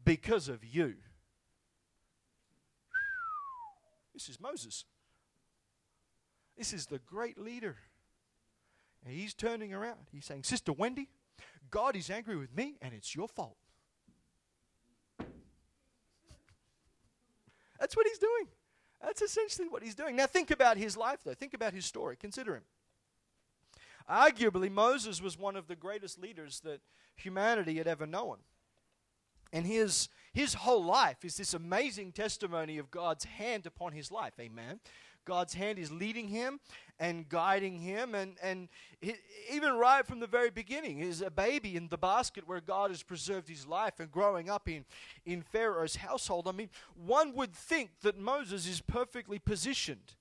because 0.03 0.47
of 0.49 0.63
you. 0.63 0.95
This 4.13 4.29
is 4.29 4.39
Moses. 4.39 4.85
This 6.57 6.73
is 6.73 6.85
the 6.85 6.99
great 6.99 7.37
leader. 7.39 7.77
And 9.05 9.13
he's 9.13 9.33
turning 9.33 9.73
around. 9.73 10.07
He's 10.11 10.25
saying, 10.25 10.43
Sister 10.43 10.73
Wendy, 10.73 11.09
God 11.71 11.95
is 11.95 12.09
angry 12.09 12.35
with 12.35 12.55
me 12.55 12.77
and 12.81 12.93
it's 12.93 13.15
your 13.15 13.27
fault. 13.27 13.57
That's 17.79 17.95
what 17.95 18.05
he's 18.05 18.19
doing. 18.19 18.47
That's 19.01 19.23
essentially 19.23 19.67
what 19.67 19.81
he's 19.81 19.95
doing. 19.95 20.15
Now, 20.15 20.27
think 20.27 20.51
about 20.51 20.77
his 20.77 20.95
life, 20.95 21.21
though. 21.25 21.33
Think 21.33 21.55
about 21.55 21.73
his 21.73 21.85
story. 21.85 22.15
Consider 22.15 22.55
him. 22.55 22.63
Arguably, 24.07 24.69
Moses 24.69 25.19
was 25.21 25.37
one 25.37 25.55
of 25.55 25.67
the 25.67 25.75
greatest 25.75 26.19
leaders 26.19 26.59
that 26.59 26.81
humanity 27.15 27.77
had 27.77 27.87
ever 27.87 28.05
known. 28.05 28.37
And 29.53 29.65
his, 29.65 30.09
his 30.33 30.53
whole 30.53 30.83
life 30.83 31.23
is 31.25 31.37
this 31.37 31.53
amazing 31.53 32.11
testimony 32.13 32.77
of 32.77 32.91
God's 32.91 33.25
hand 33.25 33.65
upon 33.65 33.93
his 33.93 34.11
life. 34.11 34.33
Amen. 34.39 34.79
God's 35.25 35.53
hand 35.53 35.77
is 35.77 35.91
leading 35.91 36.29
him 36.29 36.59
and 36.99 37.27
guiding 37.29 37.79
him. 37.79 38.15
And, 38.15 38.37
and 38.41 38.69
he, 39.01 39.15
even 39.51 39.73
right 39.73 40.05
from 40.05 40.19
the 40.19 40.27
very 40.27 40.49
beginning, 40.49 40.97
he's 40.97 41.21
a 41.21 41.29
baby 41.29 41.75
in 41.75 41.89
the 41.89 41.97
basket 41.97 42.47
where 42.47 42.61
God 42.61 42.89
has 42.91 43.03
preserved 43.03 43.47
his 43.47 43.67
life 43.67 43.99
and 43.99 44.11
growing 44.11 44.49
up 44.49 44.67
in, 44.67 44.85
in 45.25 45.41
Pharaoh's 45.41 45.97
household. 45.97 46.47
I 46.47 46.51
mean, 46.51 46.69
one 46.95 47.35
would 47.35 47.53
think 47.53 47.91
that 48.01 48.17
Moses 48.17 48.67
is 48.67 48.81
perfectly 48.81 49.39
positioned 49.39 50.15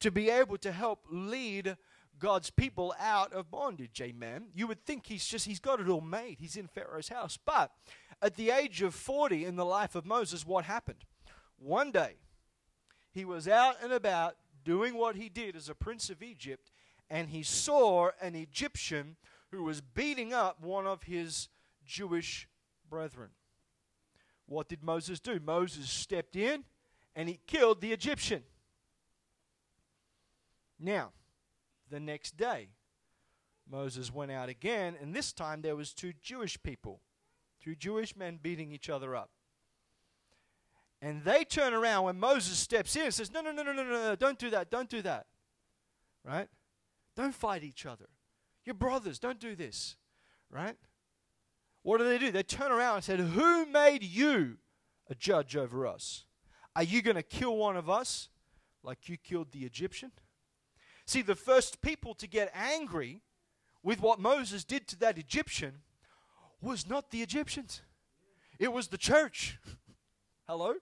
to 0.00 0.10
be 0.10 0.30
able 0.30 0.58
to 0.58 0.72
help 0.72 1.00
lead 1.10 1.76
God's 2.18 2.50
people 2.50 2.94
out 2.98 3.32
of 3.32 3.50
bondage. 3.50 4.00
Amen. 4.00 4.46
You 4.54 4.66
would 4.68 4.84
think 4.84 5.06
he's 5.06 5.26
just, 5.26 5.46
he's 5.46 5.60
got 5.60 5.80
it 5.80 5.88
all 5.88 6.00
made. 6.00 6.38
He's 6.40 6.56
in 6.56 6.66
Pharaoh's 6.66 7.08
house. 7.08 7.38
But 7.44 7.72
at 8.22 8.36
the 8.36 8.50
age 8.50 8.82
of 8.82 8.94
40 8.94 9.44
in 9.44 9.56
the 9.56 9.64
life 9.64 9.94
of 9.94 10.06
Moses, 10.06 10.46
what 10.46 10.64
happened? 10.64 11.04
One 11.58 11.90
day, 11.90 12.16
he 13.10 13.24
was 13.24 13.48
out 13.48 13.76
and 13.82 13.92
about 13.92 14.36
doing 14.64 14.94
what 14.94 15.16
he 15.16 15.28
did 15.28 15.56
as 15.56 15.68
a 15.68 15.74
prince 15.74 16.10
of 16.10 16.22
Egypt, 16.22 16.70
and 17.08 17.30
he 17.30 17.42
saw 17.42 18.10
an 18.20 18.34
Egyptian 18.34 19.16
who 19.50 19.62
was 19.62 19.80
beating 19.80 20.34
up 20.34 20.60
one 20.60 20.86
of 20.86 21.04
his 21.04 21.48
Jewish 21.84 22.48
brethren. 22.88 23.30
What 24.46 24.68
did 24.68 24.82
Moses 24.82 25.20
do? 25.20 25.40
Moses 25.40 25.88
stepped 25.88 26.36
in 26.36 26.64
and 27.14 27.28
he 27.28 27.40
killed 27.46 27.80
the 27.80 27.92
Egyptian. 27.92 28.42
Now, 30.78 31.12
the 31.90 32.00
next 32.00 32.36
day, 32.36 32.68
Moses 33.68 34.12
went 34.12 34.30
out 34.30 34.48
again, 34.48 34.94
and 35.00 35.14
this 35.14 35.32
time 35.32 35.62
there 35.62 35.74
was 35.74 35.92
two 35.92 36.12
Jewish 36.22 36.62
people 36.62 37.00
two 37.66 37.74
Jewish 37.74 38.14
men 38.14 38.38
beating 38.40 38.70
each 38.70 38.88
other 38.88 39.16
up. 39.16 39.30
And 41.02 41.24
they 41.24 41.42
turn 41.42 41.74
around 41.74 42.04
when 42.04 42.18
Moses 42.18 42.58
steps 42.58 42.94
in 42.94 43.06
and 43.06 43.14
says, 43.14 43.32
No, 43.32 43.40
no, 43.40 43.50
no, 43.50 43.64
no, 43.64 43.72
no, 43.72 43.82
no, 43.82 44.14
don't 44.14 44.38
do 44.38 44.50
that, 44.50 44.70
don't 44.70 44.88
do 44.88 45.02
that. 45.02 45.26
Right? 46.24 46.48
Don't 47.16 47.34
fight 47.34 47.64
each 47.64 47.84
other. 47.84 48.06
You're 48.64 48.74
brothers, 48.74 49.18
don't 49.18 49.40
do 49.40 49.56
this. 49.56 49.96
Right? 50.48 50.76
What 51.82 51.98
do 51.98 52.04
they 52.04 52.18
do? 52.18 52.30
They 52.30 52.44
turn 52.44 52.70
around 52.70 52.96
and 52.96 53.04
said, 53.04 53.18
Who 53.18 53.66
made 53.66 54.04
you 54.04 54.58
a 55.10 55.16
judge 55.16 55.56
over 55.56 55.88
us? 55.88 56.24
Are 56.76 56.84
you 56.84 57.02
going 57.02 57.16
to 57.16 57.22
kill 57.22 57.56
one 57.56 57.76
of 57.76 57.90
us 57.90 58.28
like 58.84 59.08
you 59.08 59.16
killed 59.16 59.50
the 59.50 59.64
Egyptian? 59.64 60.12
See, 61.04 61.22
the 61.22 61.34
first 61.34 61.82
people 61.82 62.14
to 62.14 62.28
get 62.28 62.52
angry 62.54 63.22
with 63.82 64.00
what 64.00 64.20
Moses 64.20 64.62
did 64.62 64.86
to 64.88 64.98
that 65.00 65.18
Egyptian 65.18 65.82
was 66.60 66.88
not 66.88 67.10
the 67.10 67.22
Egyptians, 67.22 67.82
it 68.58 68.72
was 68.72 68.88
the 68.88 68.98
church. 68.98 69.58
Hello? 70.48 70.74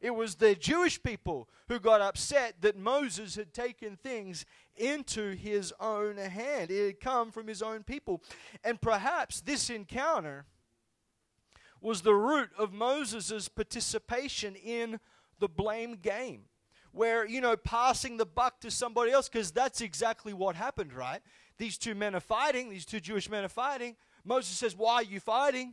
It 0.00 0.14
was 0.14 0.36
the 0.36 0.54
Jewish 0.54 1.02
people 1.02 1.48
who 1.66 1.80
got 1.80 2.00
upset 2.00 2.60
that 2.60 2.78
Moses 2.78 3.34
had 3.34 3.52
taken 3.52 3.96
things 3.96 4.44
into 4.76 5.34
his 5.34 5.72
own 5.80 6.16
hand. 6.16 6.70
It 6.70 6.86
had 6.86 7.00
come 7.00 7.32
from 7.32 7.48
his 7.48 7.62
own 7.62 7.82
people. 7.82 8.22
And 8.62 8.80
perhaps 8.80 9.40
this 9.40 9.70
encounter 9.70 10.46
was 11.80 12.02
the 12.02 12.14
root 12.14 12.50
of 12.58 12.72
Moses' 12.72 13.48
participation 13.48 14.54
in 14.54 15.00
the 15.38 15.48
blame 15.48 15.96
game. 15.96 16.42
Where, 16.92 17.26
you 17.26 17.40
know, 17.40 17.56
passing 17.56 18.16
the 18.16 18.26
buck 18.26 18.60
to 18.60 18.70
somebody 18.70 19.12
else, 19.12 19.28
because 19.28 19.50
that's 19.50 19.80
exactly 19.80 20.32
what 20.32 20.56
happened, 20.56 20.92
right? 20.92 21.20
These 21.58 21.76
two 21.76 21.94
men 21.94 22.14
are 22.14 22.20
fighting, 22.20 22.70
these 22.70 22.86
two 22.86 22.98
Jewish 23.00 23.28
men 23.28 23.44
are 23.44 23.48
fighting. 23.48 23.96
Moses 24.28 24.56
says, 24.56 24.76
Why 24.76 24.96
are 24.96 25.02
you 25.02 25.20
fighting? 25.20 25.72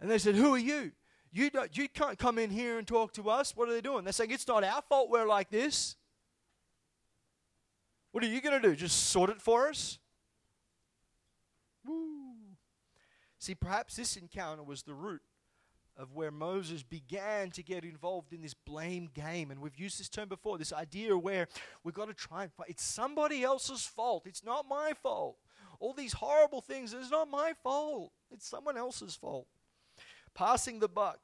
And 0.00 0.08
they 0.08 0.18
said, 0.18 0.36
Who 0.36 0.54
are 0.54 0.58
you? 0.58 0.92
You, 1.32 1.50
don't, 1.50 1.76
you 1.76 1.88
can't 1.88 2.18
come 2.18 2.38
in 2.38 2.50
here 2.50 2.78
and 2.78 2.86
talk 2.86 3.12
to 3.14 3.28
us. 3.28 3.54
What 3.56 3.68
are 3.68 3.72
they 3.72 3.80
doing? 3.80 4.04
They're 4.04 4.12
saying, 4.12 4.30
It's 4.30 4.46
not 4.46 4.64
our 4.64 4.82
fault 4.82 5.10
we're 5.10 5.26
like 5.26 5.50
this. 5.50 5.96
What 8.12 8.24
are 8.24 8.28
you 8.28 8.40
going 8.40 8.60
to 8.60 8.68
do? 8.68 8.74
Just 8.74 9.08
sort 9.08 9.30
it 9.30 9.40
for 9.40 9.68
us? 9.68 9.98
Woo. 11.84 12.34
See, 13.38 13.54
perhaps 13.54 13.96
this 13.96 14.16
encounter 14.16 14.62
was 14.62 14.82
the 14.82 14.94
root 14.94 15.22
of 15.96 16.12
where 16.12 16.30
Moses 16.30 16.82
began 16.82 17.50
to 17.50 17.62
get 17.62 17.84
involved 17.84 18.32
in 18.32 18.42
this 18.42 18.54
blame 18.54 19.08
game. 19.12 19.50
And 19.50 19.60
we've 19.60 19.78
used 19.78 20.00
this 20.00 20.08
term 20.08 20.28
before 20.28 20.58
this 20.58 20.72
idea 20.72 21.16
where 21.16 21.46
we've 21.84 21.94
got 21.94 22.08
to 22.08 22.14
try 22.14 22.44
and 22.44 22.52
fight. 22.52 22.68
It's 22.70 22.82
somebody 22.84 23.42
else's 23.42 23.84
fault. 23.84 24.26
It's 24.26 24.44
not 24.44 24.66
my 24.68 24.92
fault 25.02 25.36
all 25.80 25.94
these 25.94 26.12
horrible 26.12 26.60
things. 26.60 26.92
It's 26.92 27.10
not 27.10 27.28
my 27.28 27.54
fault, 27.62 28.12
it's 28.30 28.46
someone 28.46 28.76
else's 28.76 29.16
fault. 29.16 29.48
Passing 30.32 30.78
the 30.78 30.88
buck 30.88 31.18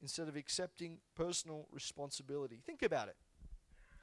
instead 0.00 0.28
of 0.28 0.36
accepting 0.36 0.98
personal 1.14 1.66
responsibility. 1.70 2.60
Think 2.64 2.82
about 2.82 3.08
it. 3.08 3.16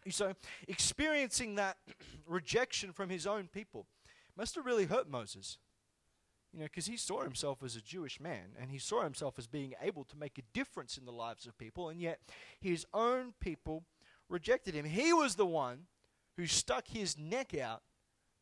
You 0.05 0.12
so, 0.12 0.33
experiencing 0.67 1.55
that 1.55 1.77
rejection 2.27 2.91
from 2.91 3.10
his 3.10 3.25
own 3.25 3.48
people 3.51 3.88
must 4.38 4.55
have 4.55 4.65
really 4.65 4.86
hurt 4.86 5.10
Moses. 5.10 5.57
You 6.51 6.60
know, 6.60 6.65
because 6.65 6.86
he 6.86 6.98
saw 6.98 7.24
himself 7.24 7.63
as 7.63 7.75
a 7.75 7.81
Jewish 7.81 8.19
man 8.19 8.51
and 8.60 8.69
he 8.69 8.77
saw 8.77 9.01
himself 9.03 9.39
as 9.39 9.48
being 9.48 9.74
able 9.81 10.03
to 10.03 10.17
make 10.17 10.38
a 10.38 10.43
difference 10.53 10.98
in 10.98 11.05
the 11.05 11.12
lives 11.12 11.48
of 11.48 11.57
people, 11.57 11.89
and 11.89 12.00
yet 12.00 12.19
his 12.60 12.86
own 12.93 13.33
people 13.39 13.86
rejected 14.29 14.75
him. 14.75 14.86
He 14.86 15.13
was 15.13 15.36
the 15.36 15.48
one 15.48 15.88
who 16.38 16.45
stuck 16.45 16.88
his 16.88 17.17
neck 17.17 17.57
out 17.57 17.81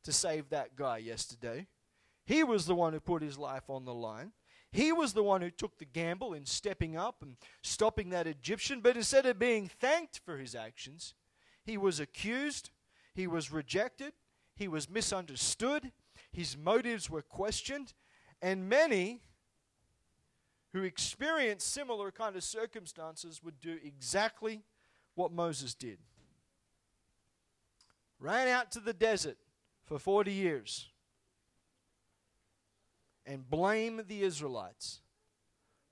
to 0.04 0.12
save 0.12 0.50
that 0.50 0.76
guy 0.76 0.98
yesterday. 0.98 1.68
He 2.26 2.44
was 2.44 2.66
the 2.66 2.76
one 2.76 2.94
who 2.94 3.00
put 3.00 3.22
his 3.22 3.38
life 3.38 3.70
on 3.70 3.86
the 3.86 3.94
line. 3.94 4.32
He 4.72 4.92
was 4.94 5.14
the 5.14 5.24
one 5.24 5.42
who 5.42 5.50
took 5.52 5.78
the 5.78 5.86
gamble 5.86 6.34
in 6.34 6.46
stepping 6.46 6.96
up 6.96 7.22
and 7.22 7.36
stopping 7.62 8.10
that 8.10 8.28
Egyptian, 8.28 8.80
but 8.80 8.96
instead 8.96 9.26
of 9.26 9.38
being 9.38 9.68
thanked 9.68 10.22
for 10.24 10.38
his 10.38 10.56
actions, 10.56 11.14
he 11.64 11.78
was 11.78 12.00
accused, 12.00 12.70
he 13.14 13.28
was 13.28 13.52
rejected, 13.52 14.14
he 14.56 14.68
was 14.68 14.90
misunderstood, 14.90 15.92
his 16.32 16.56
motives 16.56 17.10
were 17.10 17.22
questioned, 17.22 17.94
and 18.42 18.70
many 18.70 19.22
who 20.72 20.84
experienced 20.84 21.74
similar 21.74 22.12
kind 22.12 22.38
of 22.38 22.44
circumstances 22.44 23.44
would 23.44 23.60
do 23.60 23.78
exactly 23.84 24.64
what 25.16 25.34
Moses 25.34 25.74
did. 25.74 25.98
Ran 28.20 28.48
out 28.48 28.72
to 28.72 28.80
the 28.80 28.94
desert 28.94 29.38
for 29.92 30.00
40 30.00 30.32
years 30.32 30.88
and 33.26 33.50
blame 33.50 34.04
the 34.08 34.24
Israelites 34.24 35.02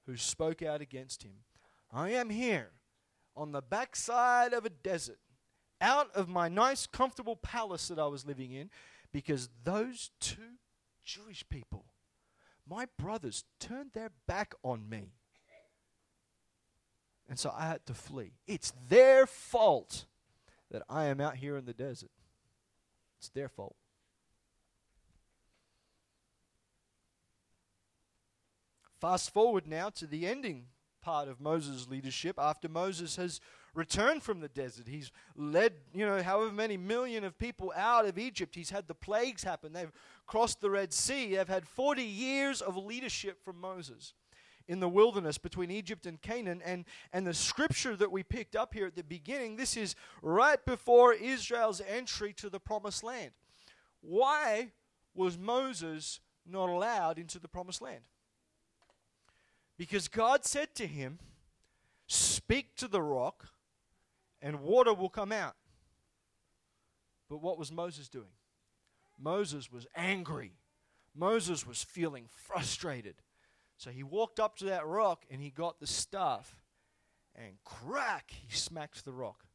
who 0.05 0.15
spoke 0.15 0.61
out 0.61 0.79
against 0.79 1.23
him. 1.23 1.33
I 1.91 2.11
am 2.11 2.29
here 2.29 2.69
on 3.35 3.51
the 3.51 3.61
backside 3.61 4.53
of 4.53 4.63
a 4.63 4.69
desert, 4.69 5.19
out 5.81 6.15
of 6.15 6.29
my 6.29 6.47
nice, 6.47 6.87
comfortable 6.87 7.35
palace 7.35 7.89
that 7.89 7.99
I 7.99 8.07
was 8.07 8.25
living 8.25 8.53
in, 8.53 8.69
because 9.11 9.49
those 9.65 10.11
two 10.21 10.59
Jewish 11.03 11.43
people, 11.49 11.83
my 12.65 12.87
brothers, 12.97 13.43
turned 13.59 13.91
their 13.91 14.11
back 14.25 14.53
on 14.63 14.87
me. 14.87 15.11
And 17.27 17.37
so 17.37 17.53
I 17.53 17.67
had 17.67 17.85
to 17.87 17.93
flee. 17.93 18.31
It's 18.47 18.71
their 18.87 19.27
fault 19.27 20.05
that 20.71 20.83
I 20.87 21.07
am 21.07 21.19
out 21.19 21.35
here 21.35 21.57
in 21.57 21.65
the 21.65 21.73
desert. 21.73 22.11
It's 23.17 23.27
their 23.27 23.49
fault. 23.49 23.75
Fast 28.99 29.33
forward 29.33 29.65
now 29.67 29.89
to 29.91 30.05
the 30.05 30.27
ending 30.27 30.65
part 31.01 31.29
of 31.29 31.39
Moses' 31.39 31.87
leadership 31.87 32.35
after 32.37 32.67
Moses 32.67 33.15
has 33.15 33.39
returned 33.73 34.23
from 34.23 34.41
the 34.41 34.49
desert. 34.49 34.87
He's 34.87 35.11
led, 35.35 35.73
you 35.93 36.05
know, 36.05 36.21
however 36.21 36.51
many 36.51 36.75
million 36.75 37.23
of 37.23 37.37
people 37.37 37.71
out 37.75 38.05
of 38.05 38.17
Egypt. 38.17 38.55
He's 38.55 38.69
had 38.69 38.87
the 38.87 38.95
plagues 38.95 39.43
happen. 39.43 39.71
They've 39.71 39.91
crossed 40.27 40.59
the 40.59 40.69
Red 40.69 40.93
Sea. 40.93 41.35
They've 41.35 41.47
had 41.47 41.67
40 41.67 42.03
years 42.03 42.61
of 42.61 42.75
leadership 42.75 43.43
from 43.43 43.59
Moses 43.61 44.13
in 44.67 44.79
the 44.79 44.89
wilderness 44.89 45.37
between 45.37 45.71
Egypt 45.71 46.05
and 46.05 46.21
Canaan. 46.21 46.61
And, 46.65 46.85
and 47.13 47.25
the 47.25 47.33
scripture 47.33 47.95
that 47.95 48.11
we 48.11 48.23
picked 48.23 48.55
up 48.55 48.73
here 48.73 48.85
at 48.85 48.95
the 48.95 49.03
beginning, 49.03 49.55
this 49.55 49.77
is 49.77 49.95
right 50.21 50.63
before 50.65 51.13
Israel's 51.13 51.81
entry 51.87 52.33
to 52.33 52.49
the 52.49 52.59
promised 52.59 53.03
land. 53.03 53.31
Why 54.01 54.71
was 55.15 55.37
Moses 55.37 56.19
not 56.45 56.69
allowed 56.69 57.17
into 57.17 57.39
the 57.39 57.47
promised 57.47 57.81
land? 57.81 58.01
Because 59.79 60.09
God 60.09 60.43
said 60.43 60.75
to 60.75 60.85
him, 60.85 61.19
Speak 62.05 62.75
to 62.75 62.87
the 62.89 63.01
rock, 63.01 63.47
and 64.41 64.59
water 64.59 64.93
will 64.93 65.09
come 65.09 65.31
out. 65.31 65.55
But 67.29 67.41
what 67.41 67.57
was 67.57 67.71
Moses 67.71 68.09
doing? 68.09 68.33
Moses 69.17 69.71
was 69.71 69.87
angry. 69.95 70.51
Moses 71.15 71.65
was 71.65 71.81
feeling 71.81 72.25
frustrated. 72.27 73.15
So 73.77 73.89
he 73.89 74.03
walked 74.03 74.39
up 74.39 74.57
to 74.57 74.65
that 74.65 74.85
rock 74.85 75.23
and 75.31 75.41
he 75.41 75.49
got 75.49 75.79
the 75.79 75.87
staff, 75.87 76.61
and 77.33 77.53
crack, 77.63 78.31
he 78.47 78.53
smacked 78.53 79.05
the 79.05 79.13
rock. 79.13 79.45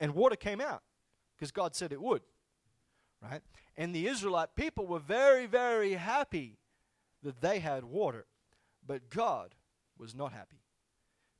And 0.00 0.14
water 0.14 0.36
came 0.36 0.60
out 0.60 0.82
because 1.34 1.50
God 1.50 1.74
said 1.74 1.92
it 1.92 2.02
would. 2.02 2.22
Right? 3.22 3.40
And 3.76 3.94
the 3.94 4.06
Israelite 4.06 4.54
people 4.54 4.86
were 4.86 4.98
very, 4.98 5.46
very 5.46 5.92
happy 5.92 6.58
that 7.22 7.40
they 7.40 7.60
had 7.60 7.84
water. 7.84 8.26
But 8.86 9.10
God 9.10 9.54
was 9.98 10.14
not 10.14 10.32
happy 10.32 10.62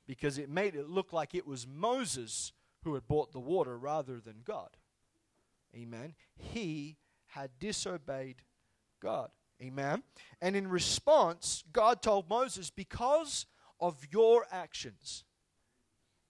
because 0.07 0.37
it 0.37 0.49
made 0.49 0.75
it 0.75 0.89
look 0.89 1.13
like 1.13 1.35
it 1.35 1.47
was 1.47 1.67
Moses 1.67 2.51
who 2.83 2.93
had 2.93 3.07
brought 3.07 3.31
the 3.31 3.39
water 3.39 3.77
rather 3.77 4.19
than 4.19 4.41
God. 4.43 4.77
Amen. 5.75 6.13
He 6.35 6.97
had 7.27 7.51
disobeyed 7.59 8.43
God. 9.01 9.29
Amen. 9.61 10.03
And 10.41 10.55
in 10.55 10.67
response, 10.67 11.63
God 11.71 12.01
told 12.01 12.29
Moses, 12.29 12.69
Because 12.69 13.45
of 13.79 14.05
your 14.11 14.45
actions 14.51 15.23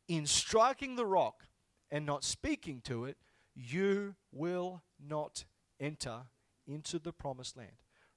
in 0.07 0.25
striking 0.25 0.95
the 0.95 1.05
rock 1.05 1.47
and 1.91 2.05
not 2.05 2.23
speaking 2.23 2.81
to 2.85 3.05
it, 3.05 3.17
you 3.55 4.15
will 4.31 4.83
not 4.99 5.45
enter 5.79 6.23
into 6.67 6.99
the 6.99 7.13
promised 7.13 7.57
land. 7.57 7.71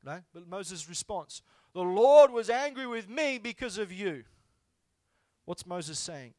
Right? 0.04 0.22
But 0.32 0.46
Moses' 0.46 0.88
response, 0.88 1.42
The 1.78 1.84
Lord 1.84 2.32
was 2.32 2.50
angry 2.50 2.88
with 2.88 3.08
me 3.08 3.38
because 3.38 3.78
of 3.78 3.92
you. 3.92 4.24
What's 5.44 5.64
Moses 5.64 5.96
saying? 5.96 6.34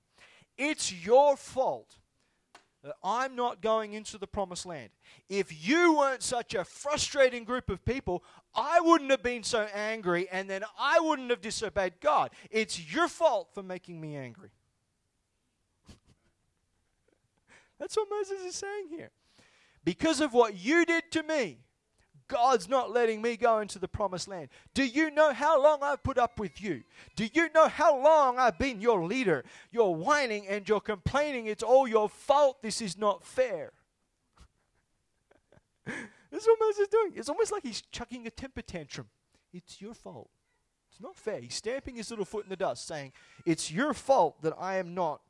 It's 0.58 0.92
your 0.92 1.38
fault 1.38 1.96
that 2.84 2.96
I'm 3.02 3.38
not 3.38 3.62
going 3.62 3.94
into 3.94 4.18
the 4.18 4.28
promised 4.28 4.66
land. 4.66 4.90
If 5.30 5.66
you 5.66 5.96
weren't 5.96 6.24
such 6.24 6.56
a 6.56 6.66
frustrating 6.66 7.46
group 7.46 7.70
of 7.70 7.86
people, 7.86 8.22
I 8.54 8.82
wouldn't 8.82 9.12
have 9.12 9.24
been 9.24 9.44
so 9.44 9.66
angry 9.74 10.28
and 10.30 10.50
then 10.50 10.66
I 10.78 11.00
wouldn't 11.00 11.30
have 11.30 11.40
disobeyed 11.40 12.02
God. 12.02 12.32
It's 12.52 12.94
your 12.94 13.08
fault 13.08 13.48
for 13.54 13.64
making 13.64 14.02
me 14.02 14.18
angry. 14.18 14.50
That's 17.80 17.96
what 17.96 18.10
Moses 18.12 18.42
is 18.42 18.56
saying 18.56 18.90
here. 18.90 19.12
Because 19.86 20.20
of 20.20 20.34
what 20.34 20.60
you 20.60 20.84
did 20.84 21.10
to 21.12 21.24
me, 21.24 21.60
God's 22.30 22.70
not 22.70 22.92
letting 22.92 23.22
me 23.22 23.36
go 23.36 23.60
into 23.60 23.80
the 23.80 23.88
promised 23.88 24.28
land. 24.28 24.50
Do 24.74 24.86
you 24.86 25.12
know 25.12 25.34
how 25.34 25.62
long 25.62 25.80
I've 25.82 26.04
put 26.04 26.18
up 26.18 26.40
with 26.40 26.62
you? 26.62 26.84
Do 27.16 27.28
you 27.34 27.50
know 27.54 27.68
how 27.68 28.02
long 28.02 28.40
I've 28.40 28.58
been 28.58 28.80
your 28.80 29.04
leader? 29.04 29.44
You're 29.72 29.94
whining 29.94 30.48
and 30.48 30.70
you're 30.70 30.80
complaining. 30.80 31.48
It's 31.48 31.64
all 31.64 31.88
your 31.88 32.08
fault. 32.08 32.62
This 32.62 32.82
is 32.82 32.98
not 32.98 33.26
fair. 33.26 33.74
this 35.86 36.44
is 36.44 36.48
what 36.48 36.60
Moses 36.62 36.82
is 36.82 36.88
doing. 36.88 37.14
It's 37.16 37.30
almost 37.30 37.52
like 37.52 37.64
he's 37.64 37.82
chucking 37.82 38.26
a 38.28 38.30
temper 38.30 38.62
tantrum. 38.62 39.08
It's 39.52 39.82
your 39.82 39.96
fault. 39.96 40.30
It's 40.92 41.02
not 41.02 41.18
fair. 41.18 41.42
He's 41.42 41.56
stamping 41.56 41.96
his 41.96 42.12
little 42.12 42.26
foot 42.26 42.46
in 42.46 42.50
the 42.50 42.56
dust, 42.56 42.88
saying, 42.88 43.12
It's 43.46 43.72
your 43.72 43.94
fault 43.94 44.42
that 44.44 44.54
I 44.58 44.78
am 44.78 44.94
not 44.94 45.22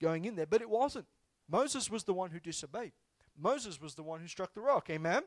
going 0.00 0.24
in 0.24 0.36
there. 0.36 0.46
But 0.46 0.62
it 0.62 0.70
wasn't. 0.70 1.06
Moses 1.50 1.90
was 1.90 2.04
the 2.04 2.14
one 2.14 2.30
who 2.30 2.38
disobeyed. 2.38 2.92
Moses 3.36 3.80
was 3.80 3.96
the 3.96 4.02
one 4.02 4.20
who 4.20 4.28
struck 4.28 4.54
the 4.54 4.60
rock. 4.60 4.88
Amen? 4.88 5.24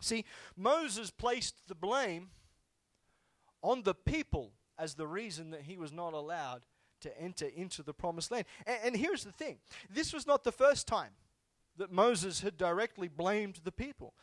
See, 0.00 0.24
Moses 0.56 1.10
placed 1.10 1.66
the 1.68 1.74
blame 1.74 2.30
on 3.62 3.82
the 3.82 3.94
people 3.94 4.52
as 4.78 4.94
the 4.94 5.06
reason 5.06 5.50
that 5.50 5.62
he 5.62 5.76
was 5.76 5.92
not 5.92 6.12
allowed 6.12 6.66
to 7.00 7.20
enter 7.20 7.46
into 7.46 7.82
the 7.82 7.94
promised 7.94 8.30
land. 8.30 8.46
And, 8.66 8.78
and, 8.84 8.96
here's 8.96 9.24
the 9.24 9.32
thing 9.32 9.58
this 9.90 10.12
was 10.12 10.26
not 10.26 10.44
the 10.44 10.52
first 10.52 10.86
time 10.86 11.12
that 11.76 11.92
Moses 11.92 12.40
had 12.40 12.56
directly 12.56 13.08
blamed 13.08 13.60
the 13.64 13.72
people. 13.72 14.14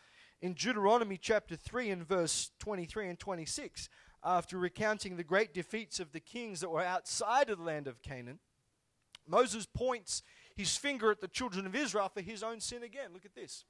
In 0.42 0.54
Deuteronomy 0.54 1.18
chapter 1.18 1.56
3 1.56 1.92
and 1.92 2.08
verse 2.08 2.52
23 2.60 3.10
and 3.10 3.20
26, 3.20 3.90
after 4.24 4.58
recounting 4.58 5.16
the 5.16 5.24
great 5.24 5.54
defeats 5.54 6.00
of 6.00 6.12
the 6.12 6.20
kings 6.20 6.62
that 6.62 6.70
were 6.70 6.82
outside 6.82 7.50
of 7.50 7.60
the 7.60 7.64
land 7.64 7.88
of 7.88 8.02
Canaan, 8.02 8.40
Moses 9.28 9.68
points 9.68 10.24
his 10.56 10.76
finger 10.76 11.12
at 11.12 11.22
the 11.22 11.28
children 11.28 11.66
of 11.66 11.76
Israel 11.76 12.10
for 12.12 12.22
his 12.22 12.42
own 12.42 12.60
sin 12.60 12.84
again. 12.84 13.14
Look 13.14 13.26
at 13.26 13.36
this. 13.36 13.66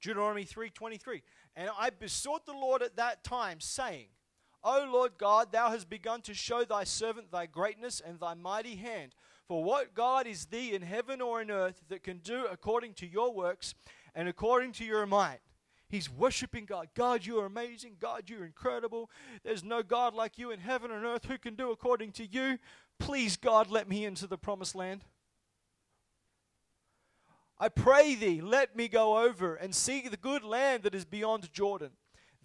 Deuteronomy 0.00 0.44
3:23. 0.44 1.22
And 1.56 1.70
I 1.76 1.90
besought 1.90 2.46
the 2.46 2.52
Lord 2.52 2.82
at 2.82 2.96
that 2.96 3.24
time, 3.24 3.60
saying, 3.60 4.08
O 4.62 4.88
Lord 4.90 5.12
God, 5.18 5.52
thou 5.52 5.70
hast 5.70 5.88
begun 5.88 6.20
to 6.22 6.34
show 6.34 6.64
thy 6.64 6.84
servant 6.84 7.30
thy 7.30 7.46
greatness 7.46 8.00
and 8.00 8.20
thy 8.20 8.34
mighty 8.34 8.76
hand. 8.76 9.14
For 9.48 9.64
what 9.64 9.94
God 9.94 10.26
is 10.26 10.46
thee 10.46 10.74
in 10.74 10.82
heaven 10.82 11.20
or 11.20 11.40
in 11.40 11.50
earth 11.50 11.82
that 11.88 12.02
can 12.02 12.18
do 12.18 12.46
according 12.46 12.94
to 12.94 13.06
your 13.06 13.32
works 13.32 13.74
and 14.14 14.28
according 14.28 14.72
to 14.72 14.84
your 14.84 15.06
might? 15.06 15.40
He's 15.88 16.08
worshiping 16.08 16.66
God. 16.66 16.88
God, 16.94 17.26
you 17.26 17.40
are 17.40 17.46
amazing. 17.46 17.96
God, 17.98 18.30
you're 18.30 18.44
incredible. 18.44 19.10
There's 19.42 19.64
no 19.64 19.82
God 19.82 20.14
like 20.14 20.38
you 20.38 20.52
in 20.52 20.60
heaven 20.60 20.92
and 20.92 21.04
earth 21.04 21.24
who 21.24 21.36
can 21.36 21.56
do 21.56 21.72
according 21.72 22.12
to 22.12 22.26
you. 22.26 22.58
Please, 23.00 23.36
God, 23.36 23.70
let 23.70 23.88
me 23.88 24.04
into 24.04 24.28
the 24.28 24.38
promised 24.38 24.76
land. 24.76 25.04
I 27.62 27.68
pray 27.68 28.14
thee, 28.14 28.40
let 28.40 28.74
me 28.74 28.88
go 28.88 29.18
over 29.18 29.54
and 29.54 29.74
see 29.74 30.08
the 30.08 30.16
good 30.16 30.42
land 30.42 30.82
that 30.84 30.94
is 30.94 31.04
beyond 31.04 31.52
Jordan, 31.52 31.90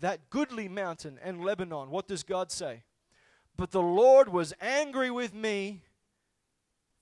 that 0.01 0.29
goodly 0.29 0.67
mountain 0.67 1.17
and 1.23 1.41
Lebanon. 1.41 1.89
What 1.89 2.05
does 2.05 2.23
God 2.23 2.51
say? 2.51 2.83
But 3.55 3.71
the 3.71 3.81
Lord 3.81 4.27
was 4.27 4.53
angry 4.59 5.09
with 5.09 5.33
me 5.33 5.83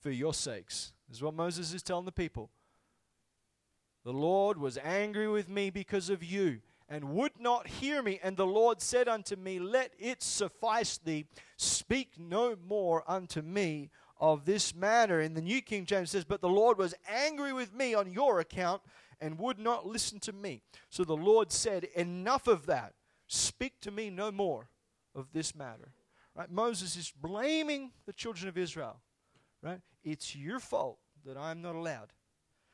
for 0.00 0.12
your 0.12 0.32
sakes. 0.32 0.92
This 1.08 1.16
is 1.16 1.22
what 1.24 1.34
Moses 1.34 1.74
is 1.74 1.82
telling 1.82 2.04
the 2.04 2.12
people. 2.12 2.50
The 4.04 4.12
Lord 4.12 4.58
was 4.58 4.78
angry 4.78 5.26
with 5.26 5.48
me 5.48 5.70
because 5.70 6.08
of 6.08 6.22
you 6.22 6.60
and 6.88 7.14
would 7.14 7.40
not 7.40 7.66
hear 7.66 8.02
me. 8.02 8.20
And 8.22 8.36
the 8.36 8.46
Lord 8.46 8.80
said 8.80 9.08
unto 9.08 9.34
me, 9.34 9.58
Let 9.58 9.92
it 9.98 10.22
suffice 10.22 10.98
thee. 10.98 11.26
Speak 11.56 12.12
no 12.18 12.56
more 12.64 13.02
unto 13.08 13.42
me 13.42 13.90
of 14.20 14.44
this 14.44 14.74
matter. 14.74 15.20
In 15.20 15.34
the 15.34 15.40
New 15.40 15.60
King 15.60 15.86
James 15.86 16.10
says, 16.10 16.24
But 16.24 16.40
the 16.40 16.48
Lord 16.48 16.78
was 16.78 16.94
angry 17.08 17.52
with 17.52 17.74
me 17.74 17.94
on 17.94 18.12
your 18.12 18.40
account 18.40 18.82
and 19.20 19.38
would 19.38 19.58
not 19.58 19.86
listen 19.86 20.20
to 20.20 20.32
me. 20.32 20.62
So 20.90 21.04
the 21.04 21.16
Lord 21.16 21.52
said, 21.52 21.84
Enough 21.94 22.46
of 22.46 22.66
that. 22.66 22.94
Speak 23.26 23.80
to 23.80 23.90
me 23.90 24.10
no 24.10 24.30
more 24.30 24.68
of 25.14 25.32
this 25.32 25.54
matter. 25.54 25.92
Right? 26.34 26.50
Moses 26.50 26.96
is 26.96 27.12
blaming 27.20 27.92
the 28.06 28.12
children 28.12 28.48
of 28.48 28.58
Israel. 28.58 29.00
Right? 29.62 29.80
It's 30.02 30.36
your 30.36 30.60
fault 30.60 30.98
that 31.24 31.36
I'm 31.36 31.62
not 31.62 31.74
allowed. 31.74 32.12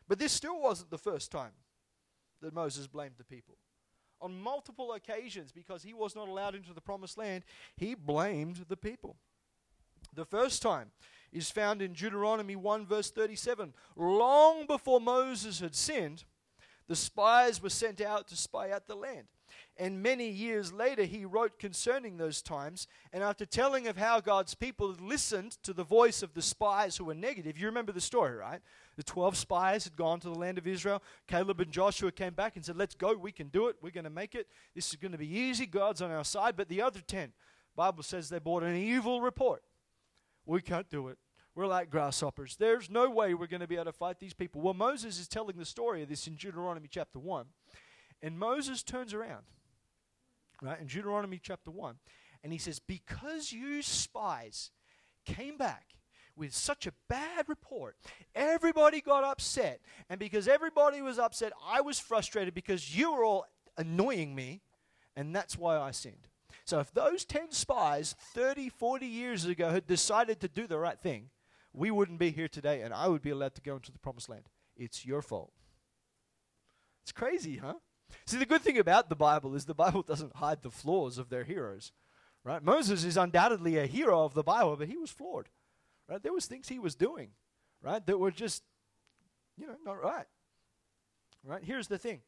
But 0.09 0.19
this 0.19 0.33
still 0.33 0.61
wasn't 0.61 0.91
the 0.91 0.99
first 0.99 1.31
time 1.31 1.53
that 2.43 2.55
Moses 2.55 2.87
blamed 2.87 3.15
the 3.17 3.25
people. 3.25 3.57
On 4.21 4.39
multiple 4.39 4.93
occasions, 4.93 5.53
because 5.53 5.83
he 5.83 5.95
was 5.95 6.15
not 6.15 6.29
allowed 6.29 6.55
into 6.55 6.75
the 6.75 6.81
promised 6.81 7.17
land, 7.17 7.45
he 7.77 7.95
blamed 7.95 8.67
the 8.69 8.77
people. 8.77 9.17
The 10.15 10.25
first 10.25 10.63
time 10.63 10.91
is 11.33 11.51
found 11.51 11.83
in 11.83 11.93
Deuteronomy 11.93 12.57
1, 12.57 12.87
verse 12.87 13.11
37. 13.11 13.73
Long 13.97 14.67
before 14.67 15.01
Moses 15.01 15.61
had 15.61 15.75
sinned, 15.75 16.25
the 16.89 16.97
spies 16.97 17.63
were 17.63 17.71
sent 17.71 18.01
out 18.01 18.27
to 18.29 18.37
spy 18.37 18.71
out 18.71 18.87
the 18.87 18.97
land. 18.97 19.27
And 19.77 20.03
many 20.03 20.29
years 20.29 20.73
later, 20.73 21.05
he 21.05 21.25
wrote 21.25 21.59
concerning 21.59 22.17
those 22.17 22.43
times. 22.43 22.87
And 23.13 23.23
after 23.23 23.47
telling 23.47 23.87
of 23.87 23.97
how 23.97 24.21
God's 24.21 24.55
people 24.55 24.95
listened 25.01 25.53
to 25.63 25.73
the 25.73 25.85
voice 25.85 26.23
of 26.23 26.35
the 26.35 26.43
spies 26.43 26.97
who 26.97 27.05
were 27.05 27.15
negative, 27.15 27.59
you 27.59 27.67
remember 27.67 27.93
the 27.93 28.01
story, 28.01 28.37
right? 28.37 28.61
The 28.97 29.03
12 29.03 29.37
spies 29.37 29.85
had 29.85 29.97
gone 29.97 30.21
to 30.21 30.29
the 30.29 30.39
land 30.39 30.59
of 30.59 30.67
Israel. 30.67 31.03
Caleb 31.27 31.61
and 31.61 31.73
Joshua 31.73 32.13
came 32.13 32.35
back 32.35 32.57
and 32.57 32.65
said, 32.65 32.77
Let's 32.77 32.95
go. 32.95 33.15
We 33.15 33.33
can 33.33 33.49
do 33.49 33.69
it. 33.69 33.77
We're 33.81 33.91
going 33.91 34.05
to 34.05 34.11
make 34.11 34.35
it. 34.35 34.49
This 34.75 34.91
is 34.91 34.97
going 34.97 35.13
to 35.13 35.19
be 35.19 35.33
easy. 35.33 35.65
God's 35.65 36.03
on 36.03 36.11
our 36.11 36.25
side. 36.25 36.57
But 36.57 36.69
the 36.69 36.83
other 36.83 37.01
10, 37.01 37.33
Bible 37.75 38.03
says 38.03 38.29
they 38.29 38.39
brought 38.39 38.63
an 38.63 38.77
evil 38.77 39.23
report. 39.23 39.63
We 40.51 40.61
can't 40.61 40.91
do 40.91 41.07
it. 41.07 41.19
We're 41.55 41.69
like 41.69 41.91
grasshoppers. 41.91 42.57
There's 42.57 42.91
no 42.91 43.09
way 43.09 43.35
we're 43.35 43.47
going 43.47 43.61
to 43.61 43.69
be 43.69 43.77
able 43.77 43.85
to 43.85 43.93
fight 43.93 44.19
these 44.19 44.35
people. 44.35 44.61
Well, 44.61 44.75
Moses 44.75 45.21
is 45.21 45.29
telling 45.29 45.57
the 45.57 45.65
story 45.65 46.03
of 46.03 46.09
this 46.09 46.27
in 46.27 46.35
Deuteronomy 46.35 46.89
chapter 46.91 47.21
1. 47.21 47.47
And 48.21 48.37
Moses 48.37 48.83
turns 48.83 49.15
around, 49.15 49.45
right, 50.61 50.81
in 50.81 50.89
Deuteronomy 50.89 51.39
chapter 51.41 51.71
1. 51.71 51.97
And 52.43 52.53
he 52.53 52.59
says, 52.59 52.81
Because 52.81 53.53
you 53.53 53.81
spies 53.83 54.73
came 55.25 55.57
back 55.57 55.85
with 56.35 56.53
such 56.53 56.85
a 56.85 56.93
bad 57.09 57.49
report, 57.49 57.97
everybody 58.35 59.01
got 59.01 59.23
upset. 59.23 59.81
And 60.09 60.19
because 60.19 60.49
everybody 60.49 61.01
was 61.01 61.21
upset, 61.21 61.53
I 61.65 61.81
was 61.81 62.01
frustrated 62.01 62.55
because 62.55 62.97
you 62.97 63.13
were 63.13 63.25
all 63.25 63.47
annoying 63.77 64.35
me. 64.35 64.63
And 65.15 65.35
that's 65.35 65.57
why 65.57 65.79
I 65.79 65.93
sinned. 65.93 66.30
So 66.71 66.79
if 66.79 66.93
those 66.93 67.25
10 67.25 67.51
spies 67.51 68.15
30, 68.33 68.69
40 68.69 69.05
years 69.05 69.45
ago 69.45 69.71
had 69.71 69.89
decided 69.89 70.39
to 70.39 70.47
do 70.47 70.69
the 70.69 70.79
right 70.79 71.01
thing, 71.01 71.31
we 71.73 71.91
wouldn't 71.91 72.21
be 72.21 72.31
here 72.31 72.47
today 72.47 72.83
and 72.83 72.95
I 72.95 73.09
would 73.09 73.23
be 73.23 73.31
allowed 73.31 73.57
to 73.57 73.61
go 73.61 73.75
into 73.75 73.91
the 73.91 73.99
promised 73.99 74.29
land. 74.29 74.45
It's 74.77 75.05
your 75.05 75.21
fault. 75.21 75.51
It's 77.03 77.11
crazy, 77.11 77.57
huh? 77.57 77.75
See, 78.25 78.37
the 78.37 78.47
good 78.47 78.63
thing 78.63 78.79
about 78.79 79.09
the 79.09 79.17
Bible 79.17 79.57
is 79.57 79.65
the 79.65 79.75
Bible 79.75 80.03
doesn't 80.07 80.37
hide 80.37 80.63
the 80.63 80.71
flaws 80.71 81.19
of 81.19 81.29
their 81.29 81.43
heroes. 81.43 81.91
Right? 82.45 82.63
Moses 82.63 83.03
is 83.03 83.17
undoubtedly 83.17 83.77
a 83.77 83.87
hero 83.87 84.25
of 84.25 84.35
the 84.35 84.45
Bible, 84.45 84.77
but 84.77 84.87
he 84.87 84.97
was 84.97 85.11
flawed. 85.11 85.49
Right? 86.09 86.23
There 86.23 86.33
was 86.33 86.47
things 86.47 86.69
he 86.69 86.79
was 86.79 86.95
doing, 86.95 87.31
right, 87.83 88.07
that 88.07 88.21
were 88.21 88.31
just, 88.31 88.63
you 89.59 89.67
know, 89.67 89.75
not 89.85 90.01
right. 90.01 90.27
Right? 91.43 91.65
Here's 91.65 91.89
the 91.89 91.99
thing. 91.99 92.21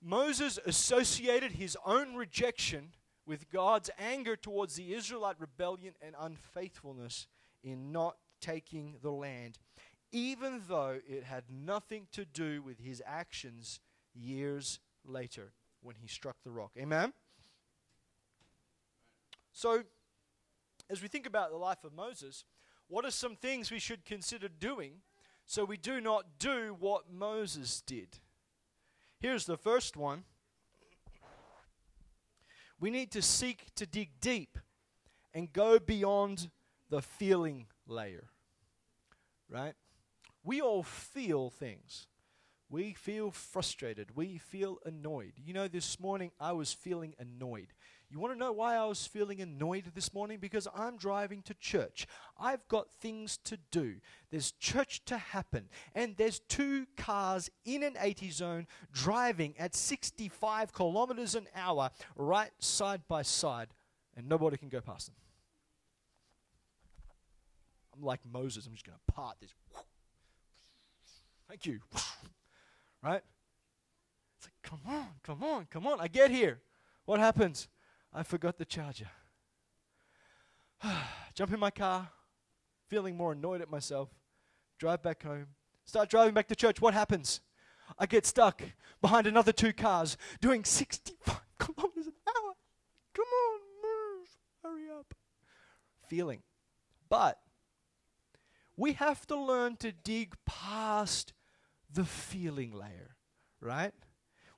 Moses 0.00 0.58
associated 0.64 1.52
his 1.52 1.76
own 1.84 2.14
rejection 2.14 2.92
with 3.26 3.50
God's 3.50 3.90
anger 3.98 4.36
towards 4.36 4.74
the 4.74 4.94
Israelite 4.94 5.38
rebellion 5.38 5.94
and 6.00 6.14
unfaithfulness 6.18 7.26
in 7.62 7.92
not 7.92 8.16
taking 8.40 8.96
the 9.02 9.12
land, 9.12 9.58
even 10.10 10.62
though 10.68 10.98
it 11.08 11.24
had 11.24 11.44
nothing 11.48 12.08
to 12.12 12.24
do 12.24 12.62
with 12.62 12.78
his 12.78 13.02
actions 13.06 13.80
years 14.14 14.80
later 15.04 15.52
when 15.80 15.96
he 15.96 16.08
struck 16.08 16.36
the 16.44 16.50
rock. 16.50 16.72
Amen? 16.78 17.12
So, 19.52 19.82
as 20.90 21.02
we 21.02 21.08
think 21.08 21.26
about 21.26 21.50
the 21.50 21.56
life 21.56 21.84
of 21.84 21.92
Moses, 21.92 22.44
what 22.88 23.04
are 23.04 23.10
some 23.10 23.36
things 23.36 23.70
we 23.70 23.78
should 23.78 24.04
consider 24.04 24.48
doing 24.48 25.02
so 25.46 25.64
we 25.64 25.76
do 25.76 26.00
not 26.00 26.38
do 26.38 26.76
what 26.78 27.10
Moses 27.10 27.80
did? 27.80 28.18
Here's 29.18 29.46
the 29.46 29.56
first 29.56 29.96
one 29.96 30.24
we 32.82 32.90
need 32.90 33.12
to 33.12 33.22
seek 33.22 33.72
to 33.76 33.86
dig 33.86 34.10
deep 34.20 34.58
and 35.32 35.52
go 35.52 35.78
beyond 35.78 36.50
the 36.90 37.00
feeling 37.00 37.66
layer. 37.86 38.24
Right? 39.48 39.74
We 40.42 40.60
all 40.60 40.82
feel 40.82 41.48
things. 41.48 42.08
We 42.68 42.92
feel 42.94 43.30
frustrated. 43.30 44.16
We 44.16 44.38
feel 44.38 44.78
annoyed. 44.84 45.34
You 45.36 45.54
know, 45.54 45.68
this 45.68 46.00
morning 46.00 46.32
I 46.40 46.52
was 46.52 46.72
feeling 46.72 47.14
annoyed. 47.20 47.68
You 48.12 48.18
want 48.18 48.34
to 48.34 48.38
know 48.38 48.52
why 48.52 48.76
I 48.76 48.84
was 48.84 49.06
feeling 49.06 49.40
annoyed 49.40 49.84
this 49.94 50.12
morning? 50.12 50.36
Because 50.38 50.68
I'm 50.76 50.98
driving 50.98 51.40
to 51.44 51.54
church. 51.54 52.06
I've 52.38 52.68
got 52.68 52.92
things 53.00 53.38
to 53.44 53.56
do. 53.70 53.94
There's 54.30 54.52
church 54.52 55.02
to 55.06 55.16
happen. 55.16 55.70
And 55.94 56.14
there's 56.18 56.40
two 56.40 56.84
cars 56.94 57.50
in 57.64 57.82
an 57.82 57.96
80 57.98 58.30
zone 58.30 58.66
driving 58.92 59.54
at 59.58 59.74
65 59.74 60.74
kilometers 60.74 61.34
an 61.34 61.48
hour 61.56 61.88
right 62.14 62.50
side 62.58 63.00
by 63.08 63.22
side, 63.22 63.68
and 64.14 64.28
nobody 64.28 64.58
can 64.58 64.68
go 64.68 64.82
past 64.82 65.06
them. 65.06 65.16
I'm 67.96 68.04
like 68.04 68.20
Moses. 68.30 68.66
I'm 68.66 68.74
just 68.74 68.84
going 68.84 68.98
to 68.98 69.12
part 69.14 69.38
this. 69.40 69.54
Thank 71.48 71.64
you. 71.64 71.80
Right? 73.02 73.22
It's 74.36 74.46
like, 74.46 74.54
come 74.62 74.80
on, 74.86 75.08
come 75.22 75.42
on, 75.42 75.66
come 75.70 75.86
on. 75.86 75.98
I 75.98 76.08
get 76.08 76.30
here. 76.30 76.60
What 77.06 77.18
happens? 77.18 77.68
I 78.12 78.22
forgot 78.22 78.58
the 78.58 78.64
charger. 78.64 79.08
Jump 81.34 81.52
in 81.52 81.60
my 81.60 81.70
car, 81.70 82.10
feeling 82.88 83.16
more 83.16 83.32
annoyed 83.32 83.62
at 83.62 83.70
myself, 83.70 84.10
drive 84.78 85.02
back 85.02 85.22
home, 85.22 85.46
start 85.84 86.10
driving 86.10 86.34
back 86.34 86.48
to 86.48 86.56
church. 86.56 86.80
What 86.80 86.94
happens? 86.94 87.40
I 87.98 88.06
get 88.06 88.26
stuck 88.26 88.62
behind 89.00 89.26
another 89.26 89.52
two 89.52 89.72
cars 89.72 90.16
doing 90.40 90.64
65 90.64 91.40
kilometers 91.58 92.06
an 92.06 92.12
hour. 92.28 92.52
Come 93.14 93.26
on, 93.26 93.60
move, 93.82 94.28
hurry 94.62 94.98
up. 94.98 95.14
Feeling. 96.08 96.42
But 97.08 97.38
we 98.76 98.92
have 98.94 99.26
to 99.26 99.36
learn 99.36 99.76
to 99.76 99.92
dig 99.92 100.34
past 100.46 101.32
the 101.90 102.04
feeling 102.04 102.72
layer, 102.72 103.16
right? 103.60 103.92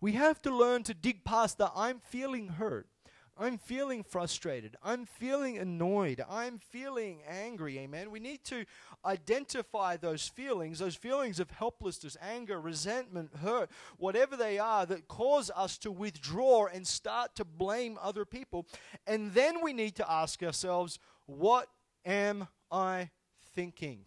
We 0.01 0.13
have 0.13 0.41
to 0.43 0.57
learn 0.57 0.83
to 0.85 0.95
dig 0.95 1.25
past 1.25 1.59
the 1.59 1.71
I'm 1.75 2.01
feeling 2.01 2.49
hurt. 2.49 2.89
I'm 3.37 3.59
feeling 3.59 4.05
frustrated. 4.05 4.77
I'm 4.83 5.07
feeling 5.07 5.59
annoyed. 5.59 6.25
I'm 6.31 6.59
feeling 6.59 7.21
angry. 7.29 7.79
Amen. 7.79 8.13
We 8.13 8.21
need 8.21 8.45
to 8.45 8.65
identify 9.05 9.97
those 9.97 10.29
feelings, 10.29 10.79
those 10.79 10.95
feelings 10.95 11.41
of 11.41 11.51
helplessness, 11.51 12.17
anger, 12.23 12.61
resentment, 12.61 13.31
hurt, 13.43 13.71
whatever 13.99 14.37
they 14.37 14.59
are 14.59 14.87
that 14.87 15.09
cause 15.09 15.51
us 15.57 15.79
to 15.79 15.91
withdraw 15.91 16.67
and 16.67 16.87
start 16.87 17.35
to 17.35 17.45
blame 17.45 17.99
other 18.01 18.25
people. 18.25 18.67
And 19.07 19.33
then 19.33 19.63
we 19.63 19.73
need 19.73 19.97
to 19.97 20.11
ask 20.11 20.43
ourselves, 20.43 21.01
what 21.27 21.69
am 22.05 22.47
I 22.71 23.11
thinking? 23.55 24.05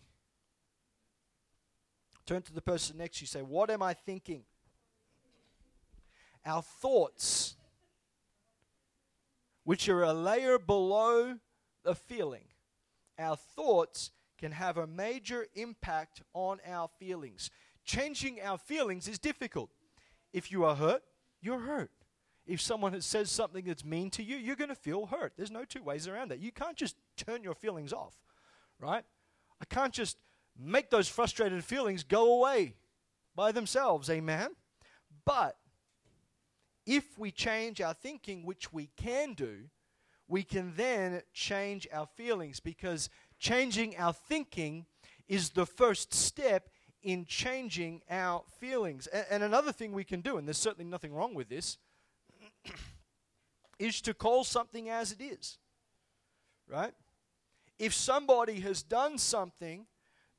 Turn 2.26 2.42
to 2.44 2.54
the 2.54 2.62
person 2.62 2.98
next 2.98 3.22
you. 3.22 3.28
Say, 3.28 3.42
What 3.42 3.70
am 3.70 3.82
I 3.82 3.94
thinking? 3.94 4.44
Our 6.46 6.62
thoughts 6.62 7.57
which 9.68 9.90
are 9.90 10.02
a 10.02 10.14
layer 10.14 10.58
below 10.58 11.36
the 11.84 11.94
feeling. 11.94 12.46
Our 13.20 13.36
thoughts 13.36 14.12
can 14.38 14.54
have 14.54 14.78
a 14.78 14.88
major 14.88 15.46
impact 15.56 16.22
on 16.34 16.60
our 16.66 16.88
feelings. 16.88 17.50
Changing 17.84 18.40
our 18.42 18.58
feelings 18.58 19.10
is 19.10 19.20
difficult. 19.20 19.70
If 20.32 20.54
you 20.54 20.64
are 20.64 20.76
hurt, 20.76 21.04
you're 21.42 21.60
hurt. 21.60 21.92
If 22.46 22.62
someone 22.62 22.94
has 22.94 23.06
says 23.06 23.30
something 23.30 23.66
that's 23.66 23.84
mean 23.84 24.10
to 24.12 24.24
you, 24.24 24.38
you're 24.38 24.56
going 24.56 24.70
to 24.70 24.74
feel 24.74 25.08
hurt. 25.08 25.34
There's 25.36 25.52
no 25.52 25.66
two 25.66 25.84
ways 25.84 26.08
around 26.08 26.32
that. 26.32 26.40
You 26.40 26.54
can't 26.54 26.78
just 26.78 26.96
turn 27.18 27.44
your 27.44 27.54
feelings 27.54 27.92
off, 27.92 28.16
right? 28.80 29.04
I 29.60 29.66
can't 29.66 29.94
just 29.94 30.16
make 30.58 30.90
those 30.90 31.10
frustrated 31.10 31.62
feelings 31.66 32.06
go 32.06 32.38
away 32.38 32.76
by 33.36 33.52
themselves. 33.52 34.10
Amen? 34.10 34.52
But 35.26 35.58
if 36.88 37.20
we 37.20 37.32
change 37.32 37.82
our 37.82 37.94
thinking, 37.94 38.46
which 38.46 38.72
we 38.72 38.90
can 38.96 39.34
do, 39.34 39.66
we 40.28 40.42
can 40.42 40.74
then 40.76 41.22
change 41.34 41.88
our 41.94 42.08
feelings 42.08 42.62
because 42.62 43.10
changing 43.40 43.96
our 43.98 44.14
thinking 44.14 44.86
is 45.28 45.50
the 45.50 45.66
first 45.66 46.14
step 46.14 46.70
in 47.04 47.26
changing 47.26 48.02
our 48.10 48.44
feelings. 48.60 49.08
And, 49.08 49.44
another 49.44 49.74
thing 49.74 49.92
we 49.92 50.06
can 50.06 50.22
do, 50.22 50.38
and 50.38 50.48
there's 50.48 50.58
certainly 50.58 50.90
nothing 50.90 51.14
wrong 51.14 51.34
with 51.34 51.50
this, 51.50 51.78
is 53.80 54.02
to 54.02 54.14
call 54.14 54.46
something 54.46 54.90
as 54.90 55.12
it 55.12 55.22
is. 55.22 55.58
Right? 56.70 56.94
If 57.78 57.94
somebody 57.94 58.62
has 58.62 58.82
done 58.82 59.18
something 59.18 59.88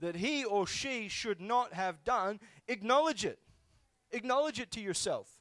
that 0.00 0.16
he 0.16 0.44
or 0.44 0.66
she 0.66 1.08
should 1.08 1.40
not 1.40 1.74
have 1.74 2.04
done, 2.04 2.40
acknowledge 2.68 3.24
it. 3.24 3.38
Acknowledge 4.12 4.60
it 4.60 4.70
to 4.72 4.80
yourself. 4.80 5.37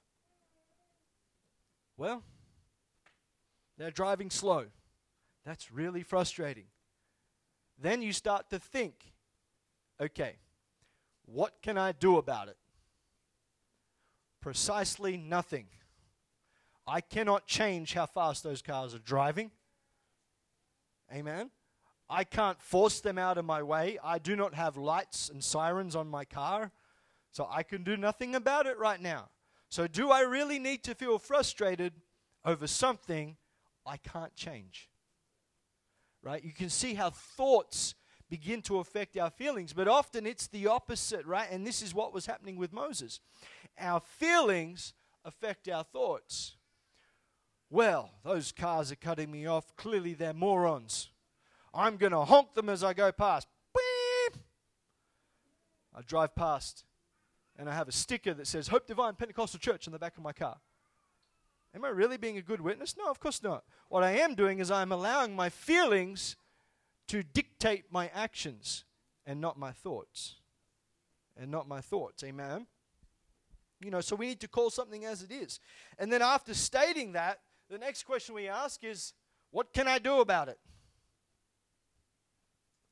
Well, 1.97 2.23
they're 3.77 3.91
driving 3.91 4.29
slow. 4.29 4.65
That's 5.45 5.71
really 5.71 6.03
frustrating. 6.03 6.65
Then 7.79 8.01
you 8.01 8.13
start 8.13 8.49
to 8.51 8.59
think 8.59 9.13
okay, 9.99 10.35
what 11.25 11.61
can 11.61 11.77
I 11.77 11.91
do 11.91 12.17
about 12.17 12.49
it? 12.49 12.57
Precisely 14.41 15.17
nothing. 15.17 15.65
I 16.85 17.01
cannot 17.01 17.47
change 17.47 17.93
how 17.93 18.05
fast 18.05 18.43
those 18.43 18.61
cars 18.61 18.93
are 18.93 18.99
driving. 18.99 19.51
Amen. 21.11 21.49
I 22.09 22.23
can't 22.23 22.61
force 22.61 23.01
them 23.01 23.17
out 23.17 23.37
of 23.37 23.43
my 23.43 23.61
way. 23.61 23.97
I 24.03 24.19
do 24.19 24.35
not 24.35 24.53
have 24.53 24.77
lights 24.77 25.29
and 25.29 25.43
sirens 25.43 25.95
on 25.95 26.07
my 26.07 26.23
car, 26.23 26.71
so 27.31 27.47
I 27.51 27.63
can 27.63 27.83
do 27.83 27.97
nothing 27.97 28.35
about 28.35 28.67
it 28.67 28.77
right 28.77 29.01
now. 29.01 29.29
So, 29.69 29.87
do 29.87 30.11
I 30.11 30.21
really 30.21 30.59
need 30.59 30.83
to 30.85 30.95
feel 30.95 31.19
frustrated 31.19 31.93
over 32.45 32.67
something 32.67 33.35
I 33.85 33.97
can't 33.97 34.35
change? 34.35 34.89
Right? 36.23 36.43
You 36.43 36.53
can 36.53 36.69
see 36.69 36.93
how 36.93 37.09
thoughts 37.09 37.95
begin 38.29 38.61
to 38.63 38.79
affect 38.79 39.17
our 39.17 39.29
feelings, 39.29 39.73
but 39.73 39.87
often 39.87 40.25
it's 40.25 40.47
the 40.47 40.67
opposite, 40.67 41.25
right? 41.25 41.47
And 41.51 41.65
this 41.65 41.81
is 41.81 41.93
what 41.93 42.13
was 42.13 42.25
happening 42.25 42.57
with 42.57 42.73
Moses. 42.73 43.19
Our 43.79 43.99
feelings 44.01 44.93
affect 45.23 45.69
our 45.69 45.83
thoughts. 45.83 46.55
Well, 47.69 48.11
those 48.23 48.51
cars 48.51 48.91
are 48.91 48.95
cutting 48.95 49.31
me 49.31 49.45
off. 49.45 49.75
Clearly, 49.75 50.13
they're 50.13 50.33
morons. 50.33 51.09
I'm 51.73 51.97
going 51.97 52.13
to 52.13 52.23
honk 52.23 52.53
them 52.53 52.69
as 52.69 52.83
I 52.83 52.93
go 52.93 53.11
past. 53.11 53.47
Beep! 53.73 54.41
I 55.93 56.01
drive 56.01 56.33
past 56.33 56.85
and 57.57 57.69
I 57.69 57.73
have 57.73 57.87
a 57.87 57.91
sticker 57.91 58.33
that 58.33 58.47
says 58.47 58.67
Hope 58.67 58.87
Divine 58.87 59.15
Pentecostal 59.15 59.59
Church 59.59 59.87
in 59.87 59.93
the 59.93 59.99
back 59.99 60.17
of 60.17 60.23
my 60.23 60.33
car. 60.33 60.57
Am 61.75 61.83
I 61.83 61.89
really 61.89 62.17
being 62.17 62.37
a 62.37 62.41
good 62.41 62.61
witness? 62.61 62.95
No, 62.97 63.09
of 63.09 63.19
course 63.19 63.43
not. 63.43 63.63
What 63.89 64.03
I 64.03 64.11
am 64.11 64.35
doing 64.35 64.59
is 64.59 64.71
I'm 64.71 64.91
allowing 64.91 65.35
my 65.35 65.49
feelings 65.49 66.35
to 67.07 67.23
dictate 67.23 67.85
my 67.91 68.09
actions 68.13 68.85
and 69.25 69.41
not 69.41 69.59
my 69.59 69.71
thoughts. 69.71 70.35
And 71.39 71.51
not 71.51 71.67
my 71.67 71.81
thoughts. 71.81 72.23
Amen. 72.23 72.65
You 73.79 73.91
know, 73.91 74.01
so 74.01 74.15
we 74.15 74.27
need 74.27 74.39
to 74.39 74.47
call 74.47 74.71
something 74.71 75.05
as 75.05 75.21
it 75.21 75.31
is. 75.31 75.59
And 75.99 76.11
then 76.11 76.21
after 76.21 76.53
stating 76.53 77.11
that, 77.11 77.39
the 77.69 77.77
next 77.77 78.03
question 78.03 78.33
we 78.33 78.47
ask 78.47 78.83
is, 78.83 79.13
what 79.51 79.71
can 79.73 79.87
I 79.87 79.99
do 79.99 80.19
about 80.19 80.49
it? 80.49 80.57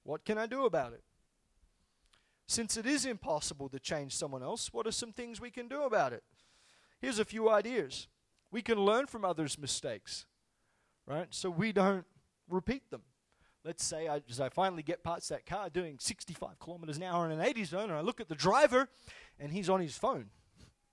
What 0.03 0.25
can 0.25 0.37
I 0.37 0.45
do 0.45 0.65
about 0.65 0.93
it? 0.93 1.03
Since 2.47 2.77
it 2.77 2.85
is 2.85 3.05
impossible 3.05 3.69
to 3.69 3.79
change 3.79 4.15
someone 4.15 4.43
else, 4.43 4.71
what 4.71 4.85
are 4.85 4.91
some 4.91 5.11
things 5.11 5.41
we 5.41 5.49
can 5.49 5.67
do 5.67 5.83
about 5.83 6.13
it? 6.13 6.23
Here's 7.01 7.19
a 7.19 7.25
few 7.25 7.49
ideas. 7.49 8.07
We 8.51 8.61
can 8.61 8.79
learn 8.79 9.07
from 9.07 9.25
others' 9.25 9.57
mistakes, 9.57 10.25
right? 11.07 11.27
So 11.31 11.49
we 11.49 11.71
don't 11.71 12.05
repeat 12.47 12.89
them. 12.91 13.01
Let's 13.63 13.83
say 13.83 14.07
I, 14.07 14.21
as 14.29 14.39
I 14.39 14.49
finally 14.49 14.83
get 14.83 15.03
past 15.03 15.29
that 15.29 15.47
car 15.47 15.69
doing 15.69 15.97
65 15.99 16.59
kilometers 16.59 16.97
an 16.97 17.03
hour 17.03 17.25
in 17.25 17.31
an 17.31 17.41
80 17.41 17.63
zone, 17.63 17.89
and 17.89 17.93
I 17.93 18.01
look 18.01 18.21
at 18.21 18.29
the 18.29 18.35
driver, 18.35 18.87
and 19.39 19.51
he's 19.51 19.69
on 19.69 19.81
his 19.81 19.97
phone 19.97 20.29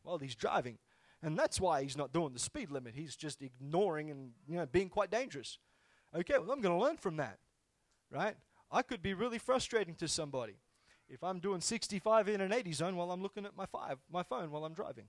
while 0.02 0.18
he's 0.18 0.34
driving. 0.34 0.78
And 1.22 1.38
that's 1.38 1.60
why 1.60 1.82
he's 1.82 1.96
not 1.96 2.12
doing 2.12 2.32
the 2.32 2.38
speed 2.38 2.70
limit. 2.70 2.94
He's 2.96 3.14
just 3.14 3.42
ignoring 3.42 4.10
and 4.10 4.30
you 4.48 4.56
know 4.56 4.66
being 4.66 4.88
quite 4.88 5.10
dangerous. 5.10 5.58
Okay, 6.14 6.34
well 6.38 6.50
I'm 6.50 6.60
going 6.60 6.76
to 6.76 6.82
learn 6.82 6.96
from 6.96 7.18
that. 7.18 7.38
Right? 8.10 8.36
I 8.70 8.82
could 8.82 9.02
be 9.02 9.14
really 9.14 9.38
frustrating 9.38 9.94
to 9.96 10.08
somebody 10.08 10.56
if 11.08 11.22
I'm 11.22 11.40
doing 11.40 11.60
65 11.60 12.28
in 12.28 12.40
an 12.40 12.52
80 12.52 12.72
zone 12.72 12.96
while 12.96 13.10
I'm 13.10 13.22
looking 13.22 13.44
at 13.44 13.56
my 13.56 13.66
five 13.66 13.98
my 14.10 14.22
phone 14.22 14.50
while 14.50 14.64
I'm 14.64 14.74
driving. 14.74 15.08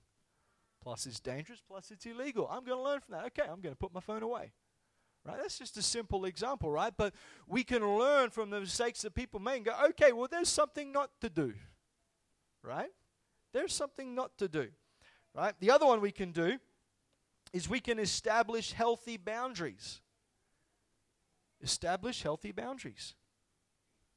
Plus 0.82 1.06
it's 1.06 1.18
dangerous, 1.18 1.62
plus 1.66 1.90
it's 1.90 2.04
illegal. 2.04 2.46
I'm 2.50 2.64
going 2.64 2.78
to 2.78 2.84
learn 2.84 3.00
from 3.00 3.14
that. 3.14 3.24
Okay, 3.26 3.42
I'm 3.42 3.62
going 3.62 3.72
to 3.74 3.78
put 3.78 3.94
my 3.94 4.00
phone 4.00 4.22
away. 4.22 4.52
Right? 5.24 5.38
That's 5.40 5.58
just 5.58 5.78
a 5.78 5.82
simple 5.82 6.26
example, 6.26 6.70
right? 6.70 6.92
But 6.94 7.14
we 7.48 7.64
can 7.64 7.96
learn 7.96 8.28
from 8.28 8.50
the 8.50 8.60
mistakes 8.60 9.00
that 9.02 9.14
people 9.14 9.40
make 9.40 9.56
and 9.56 9.64
go, 9.64 9.72
okay, 9.88 10.12
well, 10.12 10.28
there's 10.30 10.50
something 10.50 10.92
not 10.92 11.10
to 11.22 11.30
do. 11.30 11.54
Right? 12.62 12.90
There's 13.54 13.72
something 13.72 14.14
not 14.14 14.36
to 14.38 14.48
do. 14.48 14.68
Right? 15.34 15.54
The 15.58 15.70
other 15.70 15.86
one 15.86 16.02
we 16.02 16.12
can 16.12 16.32
do 16.32 16.58
is 17.54 17.68
we 17.68 17.80
can 17.80 17.98
establish 17.98 18.72
healthy 18.72 19.16
boundaries. 19.16 20.02
Establish 21.62 22.22
healthy 22.22 22.52
boundaries. 22.52 23.14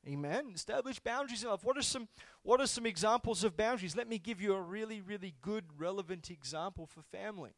Amen. 0.07 0.51
Establish 0.55 0.99
boundaries 0.99 1.43
in 1.43 1.49
life. 1.49 1.63
What 1.63 1.77
are 1.77 1.81
some 1.81 2.07
what 2.43 2.61
are 2.61 2.67
some 2.67 2.85
examples 2.85 3.43
of 3.43 3.57
boundaries? 3.57 3.95
Let 3.95 4.07
me 4.07 4.19
give 4.19 4.41
you 4.41 4.53
a 4.53 4.61
really, 4.61 5.01
really 5.01 5.33
good, 5.41 5.65
relevant 5.77 6.29
example 6.29 6.85
for 6.85 7.01
family. 7.01 7.51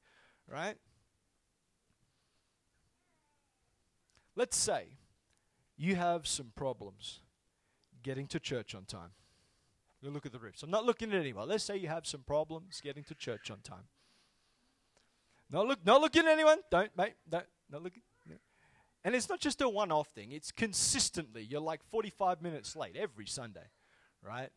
Right? 0.47 0.77
Let's 4.35 4.57
say 4.57 4.97
you 5.77 5.95
have 5.95 6.25
some 6.25 6.51
problems 6.55 7.19
getting 8.01 8.25
to 8.27 8.39
church 8.39 8.73
on 8.73 8.85
time. 8.85 9.11
You 10.01 10.09
look 10.09 10.25
at 10.25 10.31
the 10.31 10.39
roofs. 10.39 10.63
I'm 10.63 10.71
not 10.71 10.85
looking 10.85 11.11
at 11.11 11.19
anyone. 11.19 11.47
Let's 11.49 11.63
say 11.63 11.77
you 11.77 11.89
have 11.89 12.07
some 12.07 12.21
problems 12.21 12.81
getting 12.81 13.03
to 13.05 13.15
church 13.15 13.51
on 13.51 13.59
time. 13.59 13.87
Not 15.51 15.67
look, 15.67 15.85
not 15.85 16.01
looking 16.01 16.25
at 16.25 16.31
anyone. 16.31 16.59
Don't, 16.71 16.95
mate. 16.97 17.15
Don't, 17.29 17.45
not 17.69 17.83
looking. 17.83 18.01
And 19.03 19.15
it's 19.15 19.29
not 19.29 19.39
just 19.39 19.61
a 19.61 19.69
one-off 19.69 20.09
thing. 20.09 20.31
It's 20.31 20.51
consistently. 20.51 21.43
You're 21.43 21.61
like 21.61 21.83
45 21.83 22.41
minutes 22.41 22.75
late 22.75 22.97
every 22.97 23.25
Sunday, 23.25 23.67
right? 24.21 24.49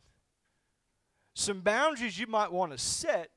Some 1.34 1.60
boundaries 1.60 2.18
you 2.18 2.26
might 2.26 2.52
want 2.52 2.72
to 2.72 2.78
set 2.78 3.30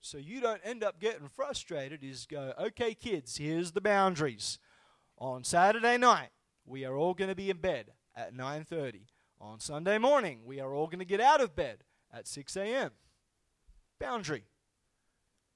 so 0.00 0.18
you 0.18 0.40
don't 0.40 0.60
end 0.64 0.82
up 0.82 0.98
getting 0.98 1.28
frustrated 1.28 2.02
is 2.02 2.26
go, 2.26 2.54
okay, 2.58 2.94
kids, 2.94 3.36
here's 3.36 3.72
the 3.72 3.80
boundaries. 3.80 4.58
On 5.18 5.44
Saturday 5.44 5.98
night, 5.98 6.30
we 6.64 6.84
are 6.84 6.96
all 6.96 7.12
going 7.12 7.28
to 7.28 7.36
be 7.36 7.50
in 7.50 7.58
bed 7.58 7.92
at 8.16 8.34
9:30. 8.34 9.02
On 9.40 9.60
Sunday 9.60 9.98
morning, 9.98 10.40
we 10.44 10.60
are 10.60 10.74
all 10.74 10.86
going 10.86 11.00
to 11.00 11.04
get 11.04 11.20
out 11.20 11.40
of 11.40 11.54
bed 11.54 11.84
at 12.12 12.26
6 12.26 12.56
a.m. 12.56 12.92
Boundary. 13.98 14.44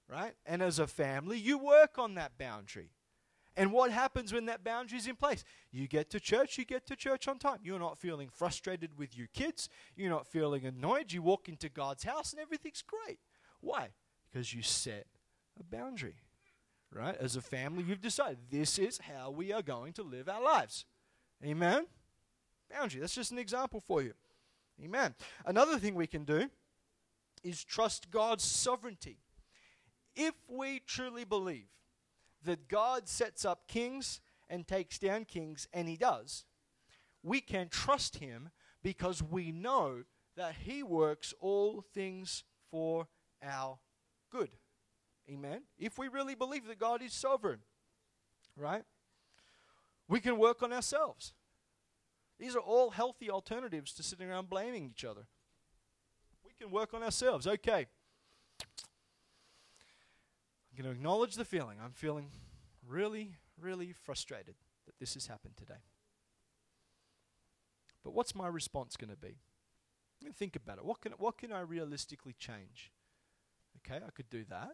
Right? 0.09 0.35
And 0.45 0.62
as 0.62 0.79
a 0.79 0.87
family, 0.87 1.38
you 1.38 1.57
work 1.57 1.99
on 1.99 2.14
that 2.14 2.37
boundary. 2.37 2.90
And 3.57 3.73
what 3.73 3.93
happens 3.93 4.33
when 4.33 4.47
that 4.47 4.64
boundary 4.64 4.99
is 4.99 5.07
in 5.07 5.14
place? 5.14 5.45
You 5.71 5.87
get 5.87 6.11
to 6.11 6.21
church, 6.21 6.59
you 6.59 6.64
get 6.64 6.87
to 6.87 6.97
church 6.97 7.29
on 7.29 7.38
time. 7.38 7.59
You're 7.62 7.79
not 7.79 7.99
feeling 7.99 8.29
frustrated 8.29 8.99
with 8.99 9.17
your 9.17 9.29
kids. 9.29 9.69
You're 9.97 10.11
not 10.11 10.27
feeling 10.27 10.67
annoyed. 10.67 11.12
You 11.12 11.23
walk 11.23 11.49
into 11.49 11.69
God's 11.69 12.03
house 12.05 12.33
and 12.33 12.40
everything's 12.40 12.83
great. 12.83 13.21
Why? 13.61 13.90
Because 14.31 14.53
you 14.53 14.62
set 14.62 15.07
a 15.59 15.62
boundary. 15.62 16.17
Right? 16.93 17.17
As 17.17 17.37
a 17.37 17.43
family, 17.43 17.85
you've 17.85 18.01
decided 18.01 18.38
this 18.51 18.79
is 18.79 18.99
how 18.99 19.31
we 19.31 19.53
are 19.53 19.62
going 19.62 19.93
to 19.95 20.03
live 20.03 20.29
our 20.29 20.43
lives. 20.43 20.85
Amen? 21.45 21.87
Boundary. 22.71 23.01
That's 23.01 23.14
just 23.14 23.33
an 23.33 23.38
example 23.38 23.81
for 23.81 24.03
you. 24.03 24.14
Amen. 24.83 25.14
Another 25.45 25.79
thing 25.79 25.95
we 25.95 26.07
can 26.07 26.25
do 26.25 26.49
is 27.43 27.62
trust 27.62 28.11
God's 28.11 28.45
sovereignty. 28.45 29.19
If 30.17 30.35
we 30.49 30.81
truly 30.87 31.25
believe 31.25 31.67
that 32.44 32.68
God 32.68 33.09
sets 33.09 33.44
up 33.44 33.66
kings 33.68 34.20
and 34.48 34.66
takes 34.66 34.98
down 34.98 35.24
kings, 35.24 35.68
and 35.72 35.88
He 35.88 35.96
does, 35.96 36.44
we 37.22 37.40
can 37.40 37.68
trust 37.68 38.16
Him 38.18 38.50
because 38.83 39.22
we 39.22 39.50
know 39.50 40.04
that 40.37 40.54
He 40.64 40.83
works 40.83 41.33
all 41.40 41.85
things 41.94 42.44
for 42.70 43.09
our 43.42 43.78
good. 44.30 44.50
Amen. 45.30 45.62
If 45.78 45.98
we 45.98 46.09
really 46.09 46.35
believe 46.35 46.66
that 46.66 46.78
God 46.78 47.02
is 47.02 47.12
sovereign, 47.12 47.61
right? 48.57 48.85
We 50.09 50.20
can 50.20 50.37
work 50.38 50.62
on 50.62 50.72
ourselves. 50.72 51.33
These 52.38 52.54
are 52.57 52.61
all 52.61 52.90
healthy 52.90 53.30
alternatives 53.30 53.92
to 53.94 54.02
sitting 54.02 54.28
around 54.28 54.50
blaming 54.50 54.85
each 54.85 55.04
other. 55.04 55.26
We 56.44 56.52
can 56.52 56.70
work 56.70 56.92
on 56.92 57.02
ourselves. 57.02 57.46
Okay. 57.46 57.87
I'm 60.75 60.83
going 60.83 60.93
to 60.93 60.99
acknowledge 60.99 61.37
the 61.37 61.45
feeling. 61.45 61.79
I'm 61.83 61.93
feeling 61.93 62.31
really, 62.89 63.37
really 63.61 63.93
frustrated 63.93 64.57
that 64.87 64.99
this 64.99 65.15
has 65.15 65.29
happened 65.29 65.57
today. 65.57 65.79
But 68.03 68.13
what's 68.13 68.35
my 68.35 68.49
response 68.49 68.97
going 68.97 69.11
to 69.11 69.17
be? 69.17 69.37
Think 70.35 70.57
about 70.57 70.79
it. 70.79 70.85
What 70.85 71.01
can, 71.01 71.13
what 71.13 71.39
can 71.39 71.53
I 71.53 71.61
realistically 71.61 72.35
change? 72.39 72.91
Okay, 73.79 74.05
I 74.05 74.11
could 74.11 74.29
do 74.31 74.45
that. 74.51 74.73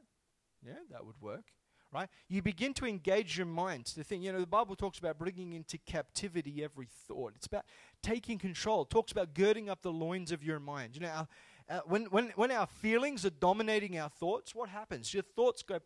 Yeah, 0.65 0.73
that 0.91 1.05
would 1.05 1.21
work. 1.21 1.45
Right? 1.93 2.09
You 2.29 2.41
begin 2.41 2.73
to 2.75 2.87
engage 2.87 3.37
your 3.37 3.49
mind 3.49 3.87
to 3.87 4.05
think, 4.05 4.23
you 4.23 4.33
know, 4.33 4.39
the 4.39 4.47
Bible 4.47 4.77
talks 4.77 5.01
about 5.01 5.19
bringing 5.19 5.53
into 5.53 5.77
captivity 5.77 6.63
every 6.63 6.87
thought. 7.09 7.33
It's 7.35 7.49
about 7.49 7.65
taking 8.01 8.39
control. 8.39 8.83
It 8.83 8.91
talks 8.91 9.11
about 9.11 9.35
girding 9.35 9.69
up 9.69 9.83
the 9.83 9.93
loins 9.93 10.31
of 10.31 10.45
your 10.45 10.61
mind. 10.61 10.95
You 10.95 11.03
know, 11.03 11.09
our, 11.09 11.29
uh, 11.69 11.81
when, 11.87 12.05
when, 12.07 12.33
when 12.35 12.51
our 12.51 12.67
feelings 12.67 13.27
are 13.27 13.31
dominating 13.31 13.99
our 13.99 14.09
thoughts, 14.09 14.55
what 14.55 14.69
happens? 14.69 15.13
Your 15.13 15.23
thoughts 15.23 15.63
go 15.63 15.79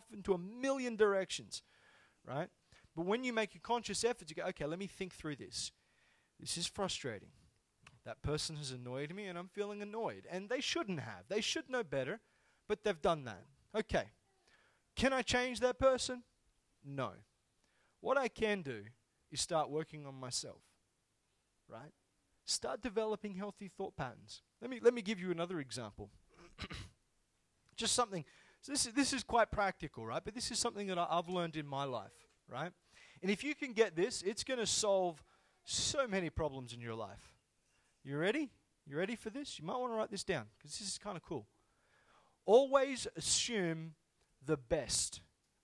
off 0.00 0.12
into 0.12 0.32
a 0.32 0.38
million 0.38 0.96
directions, 0.96 1.62
right? 2.26 2.48
But 2.96 3.06
when 3.06 3.24
you 3.24 3.32
make 3.32 3.54
a 3.54 3.58
conscious 3.58 4.04
effort 4.04 4.28
to 4.28 4.34
go, 4.34 4.42
okay, 4.48 4.66
let 4.66 4.78
me 4.78 4.86
think 4.86 5.14
through 5.14 5.36
this. 5.36 5.72
This 6.38 6.56
is 6.56 6.66
frustrating. 6.66 7.28
That 8.04 8.22
person 8.22 8.56
has 8.56 8.70
annoyed 8.70 9.14
me 9.14 9.26
and 9.26 9.38
I'm 9.38 9.48
feeling 9.48 9.82
annoyed. 9.82 10.26
And 10.30 10.48
they 10.48 10.60
shouldn't 10.60 11.00
have. 11.00 11.24
They 11.28 11.40
should 11.40 11.68
know 11.68 11.84
better, 11.84 12.20
but 12.68 12.82
they've 12.82 13.00
done 13.00 13.24
that. 13.24 13.44
Okay. 13.76 14.04
Can 14.96 15.12
I 15.12 15.22
change 15.22 15.60
that 15.60 15.78
person? 15.78 16.22
No. 16.84 17.10
What 18.00 18.16
I 18.16 18.28
can 18.28 18.62
do 18.62 18.84
is 19.30 19.40
start 19.40 19.70
working 19.70 20.06
on 20.06 20.14
myself. 20.14 20.62
Right? 21.68 21.92
Start 22.46 22.82
developing 22.82 23.34
healthy 23.34 23.68
thought 23.68 23.96
patterns. 23.96 24.42
Let 24.60 24.70
me, 24.70 24.80
let 24.82 24.94
me 24.94 25.02
give 25.02 25.20
you 25.20 25.30
another 25.30 25.60
example. 25.60 26.10
Just 27.76 27.94
something, 27.94 28.24
so 28.62 28.72
this, 28.72 28.86
is, 28.86 28.92
this 28.92 29.12
is 29.12 29.22
quite 29.22 29.50
practical, 29.50 30.04
right? 30.04 30.22
But 30.24 30.34
this 30.34 30.50
is 30.50 30.58
something 30.58 30.86
that 30.88 30.98
I've 30.98 31.28
learned 31.28 31.56
in 31.56 31.66
my 31.66 31.84
life, 31.84 32.12
right? 32.48 32.70
And 33.22 33.30
if 33.30 33.42
you 33.42 33.54
can 33.54 33.72
get 33.72 33.96
this, 33.96 34.22
it's 34.22 34.44
going 34.44 34.60
to 34.60 34.66
solve 34.66 35.22
so 35.64 36.06
many 36.06 36.30
problems 36.30 36.72
in 36.72 36.80
your 36.80 36.94
life. 36.94 37.34
You 38.04 38.18
ready? 38.18 38.50
You 38.86 38.96
ready 38.96 39.16
for 39.16 39.30
this? 39.30 39.58
You 39.58 39.64
might 39.64 39.78
want 39.78 39.92
to 39.92 39.96
write 39.96 40.10
this 40.10 40.24
down 40.24 40.46
because 40.58 40.78
this 40.78 40.88
is 40.88 40.98
kind 40.98 41.16
of 41.16 41.22
cool. 41.22 41.46
Always 42.44 43.06
assume 43.16 43.94
the 44.44 44.56
best 44.56 45.20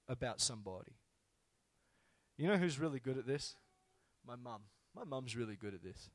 about 0.08 0.40
somebody. 0.40 0.92
You 2.36 2.48
know 2.48 2.56
who's 2.56 2.78
really 2.78 3.00
good 3.00 3.18
at 3.18 3.26
this? 3.26 3.56
My 4.26 4.36
mum. 4.36 4.62
My 4.94 5.04
mum's 5.04 5.36
really 5.36 5.56
good 5.56 5.74
at 5.74 5.82
this. 5.82 6.10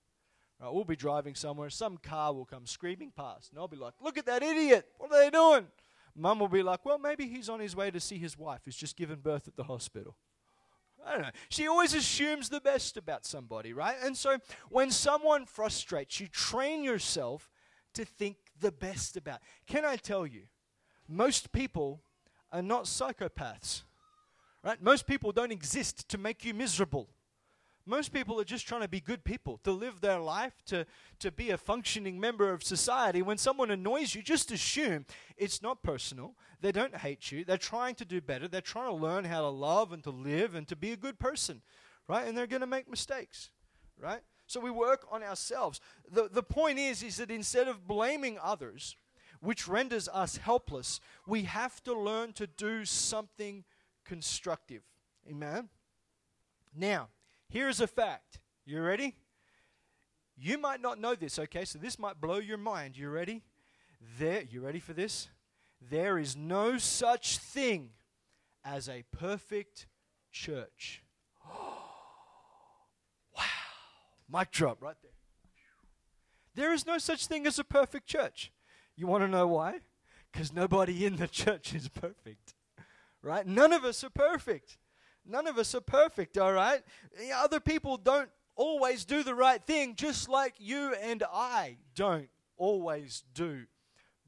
Right, 0.59 0.71
we'll 0.71 0.83
be 0.83 0.95
driving 0.95 1.33
somewhere, 1.33 1.71
some 1.71 1.97
car 1.97 2.33
will 2.33 2.45
come 2.45 2.67
screaming 2.67 3.11
past, 3.15 3.51
and 3.51 3.59
I'll 3.59 3.67
be 3.67 3.77
like, 3.77 3.93
Look 3.99 4.17
at 4.17 4.27
that 4.27 4.43
idiot! 4.43 4.87
What 4.99 5.11
are 5.11 5.23
they 5.23 5.31
doing? 5.31 5.65
Mum 6.15 6.39
will 6.39 6.47
be 6.47 6.63
like, 6.63 6.85
Well, 6.85 6.99
maybe 6.99 7.27
he's 7.27 7.49
on 7.49 7.59
his 7.59 7.75
way 7.75 7.91
to 7.91 7.99
see 7.99 8.17
his 8.17 8.37
wife 8.37 8.61
who's 8.65 8.75
just 8.75 8.95
given 8.95 9.19
birth 9.19 9.47
at 9.47 9.55
the 9.55 9.63
hospital. 9.63 10.15
I 11.05 11.13
don't 11.13 11.21
know. 11.23 11.29
She 11.49 11.67
always 11.67 11.93
assumes 11.93 12.49
the 12.49 12.61
best 12.61 12.95
about 12.95 13.25
somebody, 13.25 13.73
right? 13.73 13.95
And 14.03 14.15
so 14.15 14.37
when 14.69 14.91
someone 14.91 15.45
frustrates 15.45 16.19
you, 16.19 16.27
train 16.27 16.83
yourself 16.83 17.49
to 17.95 18.05
think 18.05 18.37
the 18.59 18.71
best 18.71 19.17
about. 19.17 19.39
Can 19.65 19.83
I 19.83 19.95
tell 19.95 20.27
you, 20.27 20.43
most 21.07 21.51
people 21.51 22.03
are 22.51 22.61
not 22.61 22.83
psychopaths. 22.83 23.83
Right? 24.63 24.81
Most 24.81 25.07
people 25.07 25.31
don't 25.31 25.51
exist 25.51 26.07
to 26.09 26.17
make 26.17 26.45
you 26.45 26.53
miserable. 26.53 27.09
Most 27.85 28.13
people 28.13 28.39
are 28.39 28.45
just 28.45 28.67
trying 28.67 28.81
to 28.81 28.87
be 28.87 28.99
good 28.99 29.23
people, 29.23 29.59
to 29.63 29.71
live 29.71 30.01
their 30.01 30.19
life, 30.19 30.53
to, 30.67 30.85
to 31.19 31.31
be 31.31 31.49
a 31.49 31.57
functioning 31.57 32.19
member 32.19 32.51
of 32.51 32.63
society. 32.63 33.21
When 33.21 33.37
someone 33.37 33.71
annoys 33.71 34.13
you, 34.13 34.21
just 34.21 34.51
assume 34.51 35.05
it's 35.35 35.61
not 35.61 35.81
personal. 35.81 36.35
They 36.61 36.71
don't 36.71 36.95
hate 36.95 37.31
you. 37.31 37.43
They're 37.43 37.57
trying 37.57 37.95
to 37.95 38.05
do 38.05 38.21
better. 38.21 38.47
They're 38.47 38.61
trying 38.61 38.89
to 38.89 38.95
learn 38.95 39.25
how 39.25 39.41
to 39.41 39.49
love 39.49 39.91
and 39.91 40.03
to 40.03 40.11
live 40.11 40.53
and 40.53 40.67
to 40.67 40.75
be 40.75 40.91
a 40.91 40.97
good 40.97 41.19
person, 41.19 41.61
right? 42.07 42.27
And 42.27 42.37
they're 42.37 42.47
going 42.47 42.61
to 42.61 42.67
make 42.67 42.89
mistakes, 42.89 43.49
right? 43.99 44.21
So 44.45 44.59
we 44.59 44.69
work 44.69 45.05
on 45.09 45.23
ourselves. 45.23 45.79
The, 46.11 46.29
the 46.31 46.43
point 46.43 46.77
is, 46.77 47.01
is 47.01 47.17
that 47.17 47.31
instead 47.31 47.67
of 47.67 47.87
blaming 47.87 48.37
others, 48.41 48.95
which 49.39 49.67
renders 49.67 50.07
us 50.09 50.37
helpless, 50.37 50.99
we 51.25 51.43
have 51.43 51.83
to 51.83 51.97
learn 51.97 52.33
to 52.33 52.45
do 52.45 52.85
something 52.85 53.63
constructive. 54.05 54.83
Amen? 55.27 55.69
Now, 56.75 57.09
Here's 57.51 57.81
a 57.81 57.87
fact. 57.87 58.39
You 58.65 58.81
ready? 58.81 59.17
You 60.37 60.57
might 60.57 60.81
not 60.81 61.01
know 61.01 61.15
this, 61.15 61.37
okay? 61.37 61.65
So 61.65 61.79
this 61.79 61.99
might 61.99 62.21
blow 62.21 62.37
your 62.37 62.57
mind. 62.57 62.97
You 62.97 63.09
ready? 63.09 63.43
There, 64.17 64.43
you 64.49 64.61
ready 64.61 64.79
for 64.79 64.93
this? 64.93 65.27
There 65.81 66.17
is 66.17 66.37
no 66.37 66.77
such 66.77 67.39
thing 67.39 67.89
as 68.63 68.87
a 68.87 69.03
perfect 69.11 69.87
church. 70.31 71.03
wow. 71.45 73.43
Mic 74.31 74.51
drop 74.51 74.81
right 74.81 74.95
there. 75.03 75.11
There 76.55 76.73
is 76.73 76.85
no 76.85 76.99
such 76.99 77.27
thing 77.27 77.45
as 77.45 77.59
a 77.59 77.65
perfect 77.65 78.07
church. 78.07 78.53
You 78.95 79.07
want 79.07 79.25
to 79.25 79.27
know 79.27 79.47
why? 79.47 79.79
Because 80.31 80.53
nobody 80.53 81.05
in 81.05 81.17
the 81.17 81.27
church 81.43 81.75
is 81.75 81.89
perfect. 81.89 82.53
Right? 83.21 83.45
None 83.45 83.73
of 83.73 83.83
us 83.83 84.05
are 84.05 84.09
perfect. 84.09 84.77
None 85.25 85.47
of 85.47 85.57
us 85.57 85.75
are 85.75 85.81
perfect, 85.81 86.37
all 86.37 86.53
right? 86.53 86.81
Other 87.35 87.59
people 87.59 87.97
don't 87.97 88.29
always 88.55 89.05
do 89.05 89.23
the 89.23 89.35
right 89.35 89.63
thing, 89.63 89.95
just 89.95 90.27
like 90.27 90.55
you 90.57 90.93
and 91.01 91.23
I 91.31 91.77
don't 91.95 92.29
always 92.57 93.23
do 93.33 93.65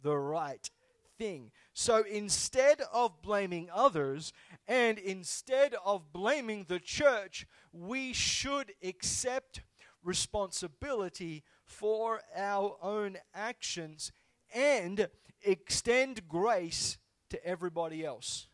the 0.02 0.18
right 0.18 0.70
thing. 1.18 1.52
So 1.74 2.04
instead 2.04 2.82
of 2.94 3.22
blaming 3.22 3.70
others 3.74 4.34
and 4.68 4.98
instead 4.98 5.76
of 5.86 6.14
blaming 6.14 6.66
the 6.68 6.80
church, 6.80 7.48
we 7.72 8.14
should 8.14 8.74
accept 8.84 9.62
responsibility 10.04 11.44
for 11.66 12.22
our 12.36 12.78
own 12.82 13.18
actions 13.34 14.12
and 14.54 15.08
extend 15.42 16.28
grace 16.28 16.98
to 17.30 17.46
everybody 17.46 18.06
else. 18.06 18.48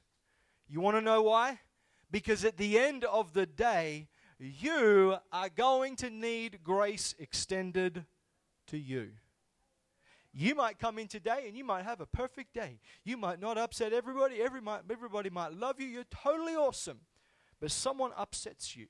You 0.68 0.80
want 0.82 0.98
to 0.98 1.02
know 1.02 1.24
why? 1.24 1.60
Because 2.12 2.44
at 2.44 2.58
the 2.58 2.78
end 2.78 3.04
of 3.04 3.34
the 3.34 3.46
day, 3.46 4.08
you 4.40 5.18
are 5.32 5.50
going 5.50 5.96
to 5.98 6.10
need 6.10 6.60
grace 6.64 7.14
extended 7.20 8.06
to 8.68 8.78
you. 8.78 9.10
You 10.32 10.56
might 10.56 10.80
come 10.80 11.00
in 11.00 11.08
today 11.08 11.46
and 11.48 11.58
you 11.58 11.64
might 11.64 11.84
have 11.84 12.02
a 12.02 12.06
perfect 12.06 12.54
day. 12.54 12.80
You 13.04 13.18
might 13.18 13.40
not 13.40 13.58
upset 13.58 13.94
everybody. 13.94 14.42
Every 14.42 14.62
everybody 14.90 15.30
might 15.30 15.54
love 15.54 15.80
you. 15.80 15.88
You're 15.88 16.04
totally 16.06 16.56
awesome. 16.56 17.00
But 17.60 17.72
someone 17.72 18.12
upsets 18.16 18.76
you. 18.76 18.88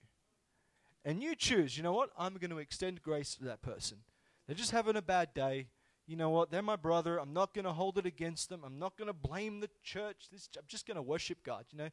And 1.05 1.23
you 1.23 1.33
choose, 1.35 1.77
you 1.77 1.83
know 1.83 1.93
what? 1.93 2.09
I'm 2.17 2.35
going 2.35 2.51
to 2.51 2.57
extend 2.57 3.01
grace 3.01 3.35
to 3.35 3.45
that 3.45 3.61
person. 3.61 3.99
They're 4.45 4.55
just 4.55 4.71
having 4.71 4.97
a 4.97 5.01
bad 5.01 5.33
day. 5.33 5.67
You 6.05 6.17
know 6.17 6.29
what? 6.29 6.51
They're 6.51 6.61
my 6.61 6.75
brother. 6.75 7.19
I'm 7.19 7.33
not 7.33 7.53
going 7.53 7.65
to 7.65 7.71
hold 7.71 7.97
it 7.97 8.05
against 8.05 8.49
them. 8.49 8.61
I'm 8.65 8.77
not 8.79 8.97
going 8.97 9.07
to 9.07 9.13
blame 9.13 9.59
the 9.59 9.69
church. 9.81 10.27
This, 10.31 10.49
I'm 10.57 10.65
just 10.67 10.85
going 10.85 10.95
to 10.95 11.01
worship 11.01 11.43
God. 11.43 11.65
You 11.71 11.77
know, 11.77 11.89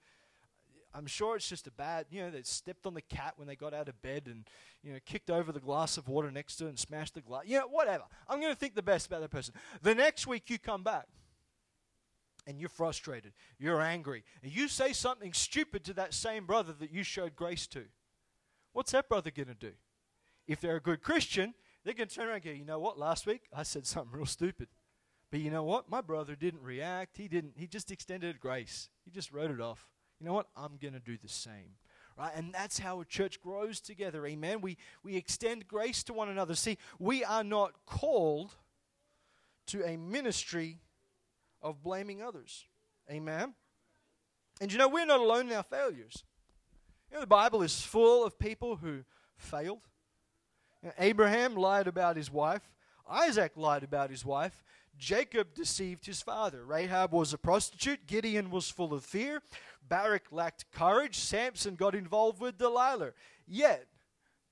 I'm 0.97 1.07
sure 1.07 1.37
it's 1.37 1.49
just 1.49 1.67
a 1.67 1.71
bad, 1.71 2.07
you 2.11 2.23
know, 2.23 2.31
they 2.31 2.41
stepped 2.43 2.87
on 2.87 2.95
the 2.95 3.03
cat 3.03 3.35
when 3.37 3.47
they 3.47 3.55
got 3.55 3.75
out 3.75 3.89
of 3.89 4.01
bed 4.01 4.23
and, 4.27 4.49
you 4.83 4.93
know, 4.93 4.99
kicked 5.05 5.31
over 5.31 5.53
the 5.53 5.61
glass 5.61 5.99
of 5.99 6.09
water 6.09 6.31
next 6.31 6.57
to 6.57 6.67
it 6.67 6.71
and 6.71 6.79
smashed 6.79 7.15
the 7.15 7.21
glass. 7.21 7.43
You 7.45 7.59
know, 7.59 7.69
whatever. 7.69 8.05
I'm 8.27 8.41
going 8.41 8.53
to 8.53 8.59
think 8.59 8.75
the 8.75 8.83
best 8.83 9.07
about 9.07 9.21
that 9.21 9.31
person. 9.31 9.53
The 9.83 9.95
next 9.95 10.27
week 10.27 10.49
you 10.49 10.59
come 10.59 10.83
back 10.83 11.07
and 12.47 12.59
you're 12.59 12.71
frustrated, 12.71 13.35
you're 13.59 13.83
angry, 13.83 14.25
and 14.43 14.51
you 14.51 14.69
say 14.69 14.95
something 14.95 15.35
stupid 15.35 15.85
to 15.85 15.93
that 15.95 16.15
same 16.15 16.47
brother 16.47 16.73
that 16.81 16.91
you 16.91 17.03
showed 17.03 17.37
grace 17.37 17.67
to. 17.67 17.85
What's 18.73 18.93
that 18.93 19.09
brother 19.09 19.31
going 19.31 19.49
to 19.49 19.55
do? 19.55 19.73
If 20.49 20.63
they're 20.63 20.77
a 20.77 20.81
good 20.81 21.03
Christian, 21.03 21.53
they're 21.85 21.93
going 21.93 22.09
to 22.09 22.15
turn 22.15 22.29
around 22.29 22.37
and 22.37 22.45
go, 22.45 22.51
you 22.53 22.65
know 22.65 22.79
what, 22.79 22.99
last 22.99 23.27
week 23.27 23.43
I 23.53 23.65
said 23.65 23.87
something 23.87 24.17
real 24.17 24.25
stupid. 24.25 24.69
But 25.31 25.41
you 25.41 25.51
know 25.51 25.65
what? 25.65 25.91
My 25.91 26.01
brother 26.01 26.37
didn't 26.37 26.63
react. 26.63 27.19
He 27.19 27.29
didn't. 27.29 27.55
He 27.57 27.67
just 27.67 27.91
extended 27.91 28.41
grace. 28.41 28.89
He 29.05 29.11
just 29.11 29.33
wrote 29.33 29.51
it 29.51 29.61
off 29.61 29.89
you 30.21 30.27
know 30.27 30.33
what? 30.33 30.49
I'm 30.57 30.79
going 30.81 30.95
to 30.95 31.01
do 31.01 31.17
the 31.17 31.29
same. 31.29 31.77
Right? 32.19 32.33
And 32.35 32.53
that's 32.53 32.79
how 32.79 33.01
a 33.01 33.05
church 33.05 33.41
grows 33.41 33.81
together. 33.81 34.27
Amen. 34.27 34.61
We, 34.63 34.79
we 35.03 35.17
extend 35.17 35.69
grace 35.69 36.03
to 36.05 36.15
one 36.15 36.31
another. 36.31 36.55
See, 36.55 36.79
we 36.99 37.25
are 37.25 37.45
not 37.45 37.73
called 37.85 38.55
to 39.67 39.85
a 39.85 39.97
ministry 39.97 40.79
of 41.61 41.83
blaming 41.83 42.23
others. 42.23 42.65
Amen. 43.11 43.55
And 44.61 44.73
you 44.73 44.79
know, 44.79 44.89
we're 44.89 45.05
not 45.05 45.21
alone 45.21 45.49
in 45.49 45.57
our 45.57 45.63
failures. 45.63 46.25
You 47.11 47.17
know, 47.17 47.21
the 47.21 47.27
Bible 47.27 47.63
is 47.63 47.83
full 47.83 48.25
of 48.25 48.39
people 48.39 48.77
who 48.77 49.05
failed. 49.37 49.81
You 50.83 50.89
know, 50.89 50.95
Abraham 50.99 51.55
lied 51.55 51.87
about 51.87 52.17
his 52.17 52.31
wife. 52.31 52.63
Isaac 53.09 53.53
lied 53.57 53.83
about 53.83 54.11
his 54.11 54.25
wife. 54.25 54.65
Jacob 54.99 55.55
deceived 55.55 56.07
his 56.07 56.23
father. 56.23 56.65
Rahab 56.65 57.13
was 57.13 57.33
a 57.33 57.39
prostitute. 57.39 58.07
Gideon 58.07 58.51
was 58.51 58.71
full 58.71 58.95
of 58.95 59.05
fear. 59.05 59.43
Barak 59.87 60.27
lacked 60.31 60.71
courage. 60.73 61.19
Samson 61.19 61.75
got 61.75 61.95
involved 61.95 62.41
with 62.41 62.59
Delilah. 62.59 63.13
Yet, 63.47 63.87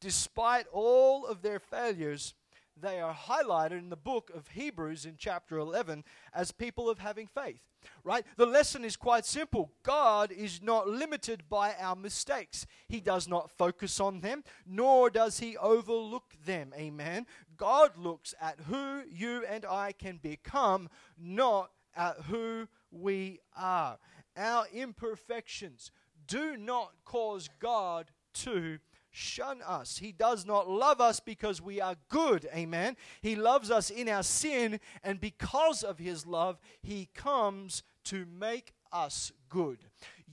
despite 0.01 0.67
all 0.73 1.27
of 1.27 1.43
their 1.43 1.59
failures, 1.59 2.35
they 2.81 3.01
are 3.01 3.15
highlighted 3.15 3.79
in 3.79 3.91
the 3.91 3.97
book 3.97 4.31
of 4.35 4.49
Hebrews 4.49 5.07
in 5.07 5.15
chapter 5.19 5.59
11 5.59 6.05
as 6.35 6.53
people 6.53 6.89
of 6.89 6.99
having 6.99 7.27
faith. 7.27 7.61
Right? 8.03 8.25
The 8.37 8.47
lesson 8.47 8.85
is 8.85 8.97
quite 8.97 9.27
simple. 9.27 9.73
God 9.83 10.33
is 10.33 10.63
not 10.63 10.89
limited 10.89 11.45
by 11.51 11.75
our 11.79 11.95
mistakes. 11.95 12.67
He 12.89 13.01
does 13.01 13.29
not 13.29 13.51
focus 13.51 14.01
on 14.01 14.21
them, 14.21 14.43
nor 14.67 15.11
does 15.11 15.39
he 15.39 15.57
overlook 15.59 16.33
them. 16.47 16.73
Amen. 16.75 17.27
God 17.57 17.97
looks 17.99 18.35
at 18.41 18.59
who 18.69 19.03
you 19.11 19.45
and 19.47 19.67
I 19.67 19.93
can 19.93 20.17
become, 20.17 20.89
not 21.19 21.71
at 21.95 22.17
who 22.23 22.69
we 22.91 23.41
are 23.55 23.99
our 24.37 24.67
imperfections 24.73 25.91
do 26.27 26.57
not 26.57 26.93
cause 27.05 27.49
God 27.61 28.11
to 28.35 28.79
shun 29.15 29.61
us. 29.63 29.99
He 29.99 30.13
does 30.13 30.45
not 30.45 30.69
love 30.69 31.01
us 31.01 31.21
because 31.21 31.61
we 31.61 31.81
are 31.81 31.97
good. 32.09 32.49
Amen. 32.55 32.97
He 33.23 33.37
loves 33.37 33.71
us 33.71 33.91
in 33.91 34.09
our 34.09 34.23
sin, 34.23 34.81
and 35.03 35.21
because 35.21 35.83
of 35.83 35.99
His 35.99 36.27
love, 36.27 36.59
He 36.83 37.09
comes 37.15 37.83
to 38.05 38.27
make 38.27 38.75
us 38.93 39.33
good. 39.49 39.79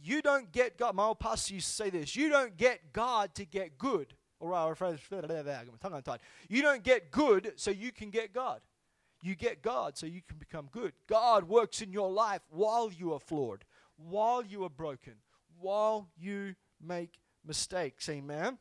You 0.04 0.22
don't 0.22 0.52
get 0.52 0.78
God. 0.78 0.96
My 0.96 1.06
old 1.06 1.20
pastor 1.20 1.54
used 1.54 1.68
to 1.68 1.74
say 1.74 1.90
this 1.90 2.16
you 2.16 2.30
don't 2.30 2.58
get 2.58 2.94
God 2.94 3.36
to 3.36 3.46
get 3.46 3.78
good. 3.78 4.14
Or 4.40 4.56
untied. 5.94 6.20
You 6.50 6.64
don't 6.64 6.84
get 6.84 7.12
good 7.12 7.54
so 7.58 7.70
you 7.70 7.92
can 7.92 8.10
get 8.10 8.34
God. 8.34 8.62
You 9.22 9.36
get 9.36 9.62
God 9.62 10.00
so 10.00 10.08
you 10.08 10.22
can 10.28 10.40
become 10.40 10.68
good. 10.72 10.94
God 11.06 11.48
works 11.48 11.80
in 11.84 11.94
your 11.94 12.10
life 12.10 12.42
while 12.50 12.92
you 12.92 13.14
are 13.14 13.20
flawed 13.20 13.64
while 14.10 14.44
you 14.44 14.64
are 14.64 14.70
broken, 14.70 15.14
while 15.60 16.10
you 16.18 16.56
make 16.82 17.20
mistakes. 17.46 18.10
Amen. 18.10 18.58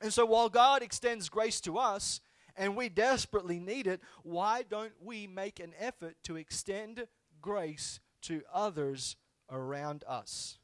And 0.00 0.12
so 0.12 0.24
while 0.24 0.48
God 0.48 0.82
extends 0.82 1.28
grace 1.28 1.60
to 1.62 1.78
us, 1.78 2.20
and 2.56 2.76
we 2.76 2.88
desperately 2.88 3.58
need 3.58 3.86
it, 3.86 4.00
why 4.22 4.62
don't 4.68 4.92
we 5.02 5.26
make 5.26 5.60
an 5.60 5.72
effort 5.78 6.16
to 6.24 6.36
extend 6.36 7.06
grace 7.40 8.00
to 8.22 8.42
others 8.52 9.16
around 9.50 10.04
us? 10.06 10.58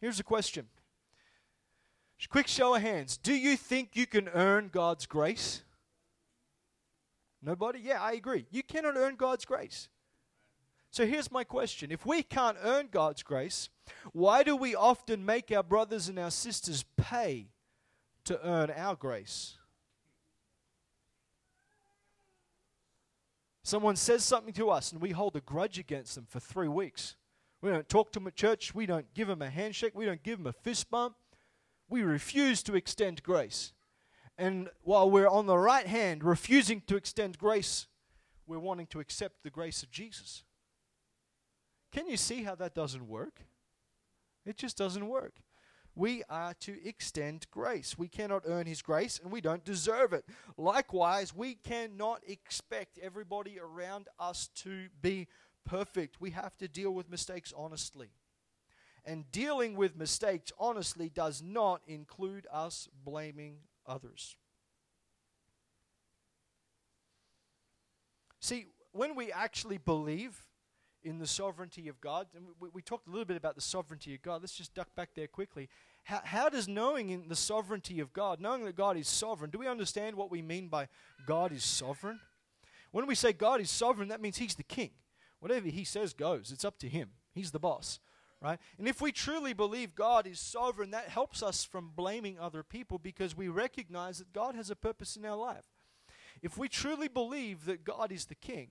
Here's 0.00 0.20
a 0.20 0.24
question. 0.24 0.68
Quick 2.30 2.48
show 2.48 2.74
of 2.74 2.82
hands. 2.82 3.16
Do 3.16 3.34
you 3.34 3.56
think 3.56 3.90
you 3.94 4.06
can 4.06 4.28
earn 4.28 4.68
God's 4.72 5.06
grace? 5.06 5.62
Nobody? 7.42 7.80
Yeah, 7.80 8.00
I 8.00 8.12
agree. 8.12 8.46
You 8.50 8.62
cannot 8.62 8.96
earn 8.96 9.16
God's 9.16 9.44
grace. 9.44 9.88
So 10.90 11.06
here's 11.06 11.30
my 11.30 11.44
question 11.44 11.90
If 11.90 12.06
we 12.06 12.22
can't 12.22 12.56
earn 12.62 12.88
God's 12.90 13.22
grace, 13.22 13.68
why 14.12 14.42
do 14.42 14.56
we 14.56 14.74
often 14.74 15.26
make 15.26 15.52
our 15.52 15.62
brothers 15.62 16.08
and 16.08 16.18
our 16.18 16.30
sisters 16.30 16.84
pay 16.96 17.48
to 18.24 18.46
earn 18.46 18.70
our 18.70 18.94
grace? 18.94 19.58
Someone 23.62 23.96
says 23.96 24.22
something 24.22 24.52
to 24.54 24.70
us 24.70 24.92
and 24.92 25.00
we 25.00 25.10
hold 25.10 25.36
a 25.36 25.40
grudge 25.40 25.78
against 25.78 26.14
them 26.14 26.26
for 26.28 26.38
three 26.38 26.68
weeks. 26.68 27.16
We 27.62 27.70
don't 27.70 27.88
talk 27.88 28.12
to 28.12 28.18
them 28.20 28.26
at 28.26 28.36
church. 28.36 28.74
We 28.74 28.84
don't 28.84 29.12
give 29.14 29.26
them 29.26 29.40
a 29.40 29.48
handshake. 29.48 29.92
We 29.94 30.04
don't 30.04 30.22
give 30.22 30.36
them 30.38 30.46
a 30.46 30.52
fist 30.52 30.90
bump. 30.90 31.16
We 31.88 32.02
refuse 32.02 32.62
to 32.64 32.76
extend 32.76 33.22
grace. 33.22 33.72
And 34.36 34.68
while 34.82 35.10
we're 35.10 35.28
on 35.28 35.46
the 35.46 35.56
right 35.56 35.86
hand 35.86 36.24
refusing 36.24 36.82
to 36.88 36.96
extend 36.96 37.38
grace, 37.38 37.86
we're 38.46 38.58
wanting 38.58 38.86
to 38.88 39.00
accept 39.00 39.42
the 39.42 39.50
grace 39.50 39.82
of 39.82 39.90
Jesus. 39.90 40.42
Can 41.90 42.06
you 42.06 42.18
see 42.18 42.42
how 42.42 42.54
that 42.56 42.74
doesn't 42.74 43.08
work? 43.08 43.46
It 44.44 44.58
just 44.58 44.76
doesn't 44.76 45.08
work. 45.08 45.36
We 45.94 46.22
are 46.28 46.54
to 46.60 46.76
extend 46.86 47.46
grace. 47.50 47.96
We 47.96 48.08
cannot 48.08 48.42
earn 48.46 48.66
His 48.66 48.82
grace 48.82 49.20
and 49.22 49.30
we 49.30 49.40
don't 49.40 49.64
deserve 49.64 50.12
it. 50.12 50.24
Likewise, 50.56 51.34
we 51.34 51.54
cannot 51.54 52.22
expect 52.26 52.98
everybody 53.00 53.58
around 53.60 54.08
us 54.18 54.48
to 54.56 54.88
be 55.00 55.28
perfect. 55.64 56.20
We 56.20 56.30
have 56.30 56.56
to 56.58 56.68
deal 56.68 56.92
with 56.92 57.10
mistakes 57.10 57.52
honestly. 57.56 58.10
And 59.04 59.30
dealing 59.30 59.76
with 59.76 59.96
mistakes 59.96 60.50
honestly 60.58 61.10
does 61.10 61.42
not 61.42 61.82
include 61.86 62.46
us 62.50 62.88
blaming 63.04 63.58
others. 63.86 64.36
See, 68.40 68.66
when 68.92 69.14
we 69.14 69.30
actually 69.30 69.78
believe 69.78 70.44
in 71.04 71.18
the 71.18 71.26
sovereignty 71.26 71.88
of 71.88 72.00
God, 72.00 72.26
and 72.34 72.46
we, 72.58 72.68
we, 72.72 72.82
talked 72.82 73.06
a 73.06 73.10
little 73.10 73.26
bit 73.26 73.36
about 73.36 73.54
the 73.54 73.60
sovereignty 73.60 74.14
of 74.14 74.22
God. 74.22 74.40
Let's 74.40 74.56
just 74.56 74.74
duck 74.74 74.88
back 74.96 75.10
there 75.14 75.26
quickly. 75.26 75.68
How, 76.04 76.20
how 76.24 76.48
does 76.48 76.66
knowing 76.66 77.10
in 77.10 77.28
the 77.28 77.36
sovereignty 77.36 78.00
of 78.00 78.12
God, 78.12 78.40
knowing 78.40 78.64
that 78.64 78.76
God 78.76 78.96
is 78.96 79.06
sovereign, 79.06 79.50
do 79.50 79.58
we 79.58 79.68
understand 79.68 80.16
what 80.16 80.30
we 80.30 80.42
mean 80.42 80.68
by 80.68 80.88
God 81.26 81.52
is 81.52 81.62
sovereign? 81.62 82.20
When 82.90 83.06
we 83.06 83.14
say 83.14 83.32
God 83.32 83.60
is 83.60 83.70
sovereign, 83.70 84.08
that 84.08 84.20
means 84.20 84.38
He's 84.38 84.54
the 84.54 84.62
king. 84.62 84.90
Whatever 85.40 85.68
He 85.68 85.84
says 85.84 86.12
goes. 86.12 86.50
It's 86.50 86.64
up 86.64 86.78
to 86.78 86.88
Him. 86.88 87.10
He's 87.34 87.50
the 87.50 87.58
boss. 87.58 88.00
Right? 88.40 88.58
And 88.78 88.86
if 88.86 89.00
we 89.00 89.10
truly 89.10 89.54
believe 89.54 89.94
God 89.94 90.26
is 90.26 90.38
sovereign, 90.38 90.90
that 90.90 91.08
helps 91.08 91.42
us 91.42 91.64
from 91.64 91.92
blaming 91.96 92.38
other 92.38 92.62
people 92.62 92.98
because 92.98 93.36
we 93.36 93.48
recognize 93.48 94.18
that 94.18 94.32
God 94.32 94.54
has 94.54 94.70
a 94.70 94.76
purpose 94.76 95.16
in 95.16 95.24
our 95.24 95.36
life. 95.36 95.64
If 96.42 96.58
we 96.58 96.68
truly 96.68 97.08
believe 97.08 97.64
that 97.64 97.84
God 97.84 98.12
is 98.12 98.26
the 98.26 98.34
king, 98.34 98.68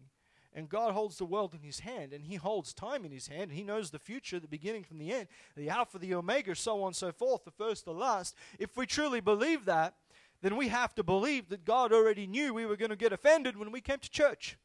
and 0.56 0.70
God 0.70 0.94
holds 0.94 1.18
the 1.18 1.26
world 1.26 1.54
in 1.54 1.62
his 1.62 1.80
hand, 1.80 2.14
and 2.14 2.26
he 2.26 2.36
holds 2.36 2.74
time 2.74 3.06
in 3.06 3.12
his 3.12 3.28
hand, 3.28 3.44
and 3.44 3.54
he 3.54 3.64
knows 3.64 3.90
the 3.90 4.00
future, 4.00 4.40
the 4.40 4.48
beginning 4.48 4.84
from 4.84 5.00
the 5.00 5.12
end, 5.12 5.28
the 5.56 5.70
Alpha, 5.70 5.98
the 5.98 6.14
Omega, 6.14 6.56
so 6.56 6.82
on 6.82 6.88
and 6.88 6.96
so 6.96 7.12
forth, 7.12 7.44
the 7.44 7.52
first, 7.52 7.86
the 7.86 7.94
last. 7.94 8.36
If 8.60 8.78
we 8.78 8.86
truly 8.86 9.20
believe 9.20 9.66
that, 9.66 9.96
then 10.42 10.56
we 10.56 10.68
have 10.68 10.94
to 10.96 11.04
believe 11.04 11.50
that 11.50 11.66
God 11.66 11.92
already 11.92 12.28
knew 12.28 12.54
we 12.54 12.66
were 12.66 12.76
going 12.76 12.90
to 12.90 12.96
get 12.96 13.14
offended 13.14 13.58
when 13.58 13.72
we 13.72 13.82
came 13.82 14.00
to 14.00 14.10
church. 14.10 14.58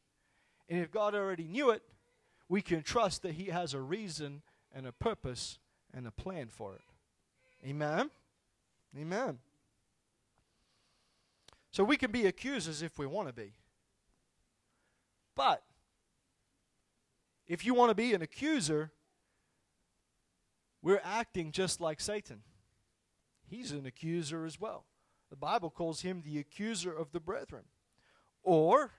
And 0.67 0.79
if 0.79 0.91
God 0.91 1.15
already 1.15 1.47
knew 1.47 1.71
it, 1.71 1.81
we 2.47 2.61
can 2.61 2.83
trust 2.83 3.21
that 3.23 3.33
he 3.33 3.45
has 3.45 3.73
a 3.73 3.79
reason 3.79 4.41
and 4.73 4.85
a 4.85 4.91
purpose 4.91 5.57
and 5.93 6.05
a 6.05 6.11
plan 6.11 6.49
for 6.49 6.75
it. 6.75 6.81
Amen? 7.67 8.09
Amen. 8.99 9.39
So 11.71 11.83
we 11.83 11.97
can 11.97 12.11
be 12.11 12.25
accusers 12.25 12.81
if 12.81 12.97
we 12.99 13.05
want 13.05 13.27
to 13.27 13.33
be. 13.33 13.53
But 15.35 15.63
if 17.49 17.65
you 17.65 17.73
want 17.73 17.89
to 17.89 17.95
be 17.95 18.13
an 18.13 18.21
accuser, 18.21 18.91
we're 20.81 21.01
acting 21.03 21.51
just 21.51 21.81
like 21.81 21.99
Satan. 21.99 22.43
He's 23.49 23.71
an 23.71 23.87
accuser 23.87 24.45
as 24.45 24.59
well. 24.59 24.85
The 25.31 25.35
Bible 25.35 25.71
calls 25.71 26.01
him 26.01 26.21
the 26.23 26.39
accuser 26.39 26.95
of 26.95 27.11
the 27.11 27.19
brethren. 27.19 27.63
Or 28.43 28.91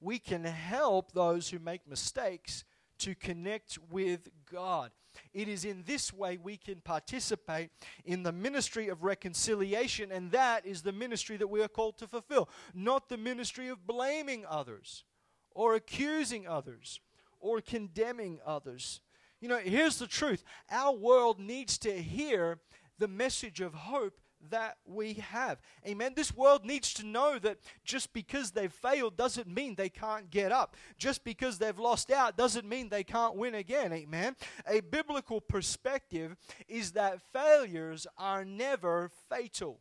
we 0.00 0.18
can 0.18 0.44
help 0.44 1.12
those 1.12 1.50
who 1.50 1.58
make 1.58 1.86
mistakes 1.86 2.64
to 2.98 3.14
connect 3.14 3.78
with 3.90 4.28
God. 4.50 4.90
It 5.32 5.46
is 5.46 5.64
in 5.64 5.84
this 5.86 6.12
way 6.12 6.38
we 6.42 6.56
can 6.56 6.80
participate 6.80 7.70
in 8.04 8.22
the 8.22 8.32
ministry 8.32 8.88
of 8.88 9.04
reconciliation, 9.04 10.10
and 10.10 10.30
that 10.32 10.64
is 10.64 10.82
the 10.82 10.92
ministry 10.92 11.36
that 11.36 11.46
we 11.48 11.62
are 11.62 11.68
called 11.68 11.98
to 11.98 12.06
fulfill, 12.06 12.48
not 12.74 13.08
the 13.08 13.16
ministry 13.16 13.68
of 13.68 13.86
blaming 13.86 14.44
others 14.48 15.04
or 15.50 15.74
accusing 15.74 16.48
others 16.48 17.00
or 17.44 17.60
condemning 17.60 18.40
others. 18.44 19.02
You 19.40 19.48
know, 19.48 19.58
here's 19.58 19.98
the 19.98 20.06
truth 20.06 20.42
our 20.70 20.94
world 20.94 21.38
needs 21.38 21.76
to 21.78 21.92
hear 21.92 22.58
the 22.98 23.06
message 23.06 23.60
of 23.60 23.74
hope 23.74 24.18
that 24.50 24.78
we 24.86 25.14
have. 25.14 25.60
Amen. 25.86 26.12
This 26.16 26.34
world 26.34 26.64
needs 26.64 26.94
to 26.94 27.06
know 27.06 27.38
that 27.38 27.58
just 27.84 28.14
because 28.14 28.50
they've 28.50 28.72
failed 28.72 29.16
doesn't 29.18 29.46
mean 29.46 29.74
they 29.74 29.90
can't 29.90 30.30
get 30.30 30.52
up. 30.52 30.74
Just 30.96 31.22
because 31.22 31.58
they've 31.58 31.78
lost 31.78 32.10
out 32.10 32.36
doesn't 32.36 32.66
mean 32.66 32.88
they 32.88 33.04
can't 33.04 33.36
win 33.36 33.54
again. 33.54 33.92
Amen. 33.92 34.36
A 34.66 34.80
biblical 34.80 35.40
perspective 35.40 36.36
is 36.66 36.92
that 36.92 37.20
failures 37.32 38.06
are 38.16 38.44
never 38.44 39.10
fatal, 39.28 39.80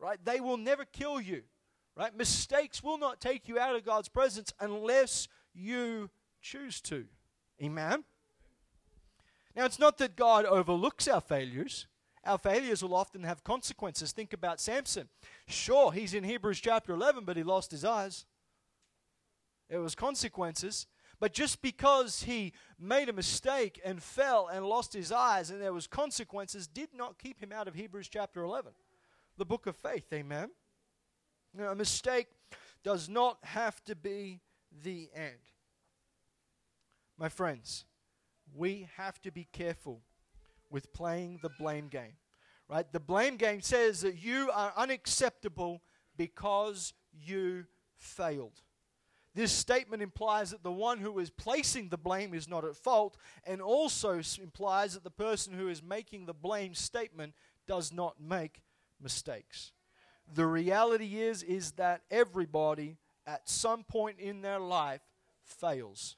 right? 0.00 0.18
They 0.24 0.40
will 0.40 0.56
never 0.56 0.84
kill 0.84 1.20
you, 1.20 1.42
right? 1.96 2.16
Mistakes 2.16 2.82
will 2.82 2.98
not 2.98 3.20
take 3.20 3.48
you 3.48 3.58
out 3.58 3.76
of 3.76 3.84
God's 3.84 4.08
presence 4.08 4.52
unless 4.60 5.28
you 5.54 6.10
choose 6.48 6.80
to. 6.80 7.04
Amen? 7.62 8.04
Now, 9.54 9.64
it's 9.66 9.78
not 9.78 9.98
that 9.98 10.16
God 10.16 10.44
overlooks 10.44 11.08
our 11.08 11.20
failures. 11.20 11.86
Our 12.24 12.38
failures 12.38 12.82
will 12.82 12.94
often 12.94 13.24
have 13.24 13.44
consequences. 13.44 14.12
Think 14.12 14.32
about 14.32 14.60
Samson. 14.60 15.08
Sure, 15.46 15.92
he's 15.92 16.14
in 16.14 16.24
Hebrews 16.24 16.60
chapter 16.60 16.92
11, 16.92 17.24
but 17.24 17.36
he 17.36 17.42
lost 17.42 17.70
his 17.70 17.84
eyes. 17.84 18.24
There 19.68 19.80
was 19.80 19.94
consequences. 19.94 20.86
But 21.20 21.32
just 21.32 21.60
because 21.60 22.22
he 22.22 22.52
made 22.78 23.08
a 23.08 23.12
mistake 23.12 23.80
and 23.84 24.02
fell 24.02 24.48
and 24.48 24.64
lost 24.64 24.92
his 24.92 25.10
eyes 25.10 25.50
and 25.50 25.60
there 25.60 25.72
was 25.72 25.86
consequences 25.86 26.68
did 26.68 26.90
not 26.94 27.18
keep 27.18 27.42
him 27.42 27.52
out 27.52 27.66
of 27.66 27.74
Hebrews 27.74 28.08
chapter 28.08 28.42
11, 28.42 28.72
the 29.36 29.44
book 29.44 29.66
of 29.66 29.76
faith. 29.76 30.06
Amen. 30.12 30.50
A 31.58 31.74
mistake 31.74 32.28
does 32.84 33.08
not 33.08 33.38
have 33.42 33.84
to 33.86 33.96
be 33.96 34.40
the 34.84 35.10
end. 35.12 35.34
My 37.18 37.28
friends, 37.28 37.84
we 38.54 38.88
have 38.96 39.20
to 39.22 39.32
be 39.32 39.48
careful 39.52 40.02
with 40.70 40.92
playing 40.92 41.40
the 41.42 41.50
blame 41.58 41.88
game. 41.88 42.14
Right? 42.68 42.90
The 42.92 43.00
blame 43.00 43.36
game 43.36 43.60
says 43.60 44.02
that 44.02 44.22
you 44.22 44.50
are 44.52 44.72
unacceptable 44.76 45.82
because 46.16 46.92
you 47.12 47.64
failed. 47.96 48.60
This 49.34 49.52
statement 49.52 50.02
implies 50.02 50.50
that 50.50 50.62
the 50.62 50.72
one 50.72 50.98
who 50.98 51.18
is 51.18 51.30
placing 51.30 51.88
the 51.88 51.98
blame 51.98 52.34
is 52.34 52.48
not 52.48 52.64
at 52.64 52.76
fault, 52.76 53.16
and 53.44 53.60
also 53.60 54.20
implies 54.40 54.94
that 54.94 55.04
the 55.04 55.10
person 55.10 55.52
who 55.52 55.68
is 55.68 55.82
making 55.82 56.26
the 56.26 56.34
blame 56.34 56.74
statement 56.74 57.34
does 57.66 57.92
not 57.92 58.20
make 58.20 58.62
mistakes. 59.00 59.72
The 60.34 60.46
reality 60.46 61.20
is 61.20 61.42
is 61.42 61.72
that 61.72 62.02
everybody 62.10 62.96
at 63.26 63.48
some 63.48 63.84
point 63.84 64.18
in 64.18 64.42
their 64.42 64.58
life 64.58 65.02
fails. 65.42 66.16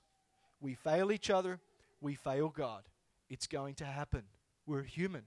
We 0.61 0.74
fail 0.74 1.11
each 1.11 1.30
other, 1.30 1.58
we 2.00 2.14
fail 2.14 2.48
God. 2.48 2.82
It's 3.28 3.46
going 3.46 3.74
to 3.76 3.84
happen. 3.84 4.24
We're 4.66 4.82
human. 4.82 5.24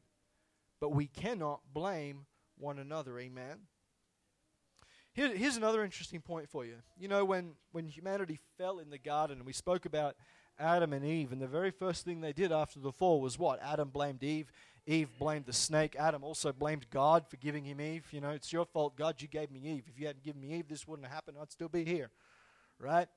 But 0.80 0.94
we 0.94 1.08
cannot 1.08 1.62
blame 1.74 2.26
one 2.58 2.80
another. 2.80 3.18
Amen. 3.20 3.60
Here, 5.14 5.36
here's 5.36 5.58
another 5.58 5.84
interesting 5.84 6.22
point 6.22 6.50
for 6.50 6.66
you. 6.66 6.76
You 7.00 7.08
know, 7.08 7.24
when, 7.24 7.54
when 7.72 7.88
humanity 7.88 8.40
fell 8.58 8.80
in 8.80 8.90
the 8.90 8.98
garden, 8.98 9.38
and 9.38 9.46
we 9.46 9.54
spoke 9.54 9.86
about 9.86 10.16
Adam 10.60 10.92
and 10.92 11.06
Eve, 11.06 11.32
and 11.32 11.42
the 11.42 11.48
very 11.48 11.72
first 11.72 12.04
thing 12.04 12.22
they 12.22 12.34
did 12.34 12.52
after 12.52 12.80
the 12.80 12.92
fall 12.92 13.22
was 13.22 13.38
what? 13.38 13.62
Adam 13.62 13.90
blamed 13.90 14.24
Eve. 14.24 14.52
Eve 14.86 15.10
blamed 15.20 15.46
the 15.46 15.54
snake. 15.54 15.96
Adam 15.98 16.24
also 16.24 16.52
blamed 16.52 16.88
God 16.90 17.28
for 17.30 17.38
giving 17.38 17.64
him 17.64 17.80
Eve. 17.80 18.06
You 18.12 18.22
know, 18.22 18.32
it's 18.32 18.52
your 18.52 18.66
fault, 18.66 18.98
God, 18.98 19.22
you 19.22 19.28
gave 19.28 19.52
me 19.52 19.62
Eve. 19.64 19.86
If 19.88 20.00
you 20.00 20.08
hadn't 20.08 20.24
given 20.24 20.42
me 20.42 20.54
Eve, 20.56 20.68
this 20.68 20.88
wouldn't 20.88 21.08
have 21.08 21.14
happened. 21.14 21.38
I'd 21.40 21.52
still 21.52 21.70
be 21.70 21.86
here. 21.86 22.10
Right? 22.80 23.08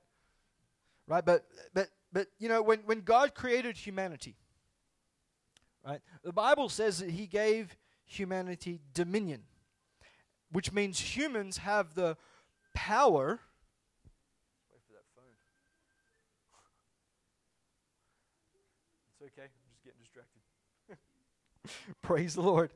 Right? 1.07 1.23
But, 1.23 1.45
but 1.73 1.89
but 2.11 2.27
you 2.39 2.49
know, 2.49 2.61
when, 2.61 2.79
when 2.79 3.01
God 3.01 3.35
created 3.35 3.77
humanity, 3.77 4.35
right, 5.85 6.01
the 6.23 6.31
Bible 6.31 6.69
says 6.69 6.99
that 6.99 7.11
He 7.11 7.27
gave 7.27 7.75
humanity 8.05 8.79
dominion, 8.93 9.43
which 10.51 10.71
means 10.71 10.99
humans 10.99 11.57
have 11.57 11.95
the 11.95 12.15
power. 12.73 13.39
Wait 14.71 14.81
for 14.87 14.93
that 14.93 15.03
phone. 15.15 15.25
It's 19.19 19.21
okay. 19.21 19.43
I'm 19.43 19.49
just 19.69 19.83
getting 19.83 19.99
distracted. 19.99 20.41
Praise 22.01 22.35
the 22.35 22.41
Lord. 22.41 22.71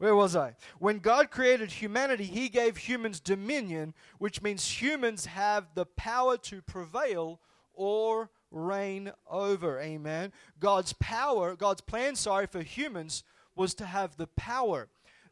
Where 0.00 0.16
was 0.16 0.34
I? 0.34 0.56
When 0.78 0.98
God 0.98 1.30
created 1.30 1.72
humanity, 1.72 2.24
He 2.24 2.48
gave 2.48 2.78
humans 2.78 3.20
dominion, 3.20 3.92
which 4.16 4.40
means 4.40 4.80
humans 4.80 5.26
have 5.26 5.66
the 5.74 5.84
power 5.84 6.38
to 6.38 6.62
prevail 6.62 7.38
or 7.74 8.30
reign 8.50 9.12
over. 9.28 9.78
Amen. 9.78 10.32
God's 10.58 10.94
power, 10.94 11.54
God's 11.54 11.82
plan, 11.82 12.16
sorry, 12.16 12.46
for 12.46 12.62
humans 12.62 13.24
was 13.54 13.74
to 13.74 13.84
have 13.84 14.16
the 14.16 14.26
power, 14.26 14.88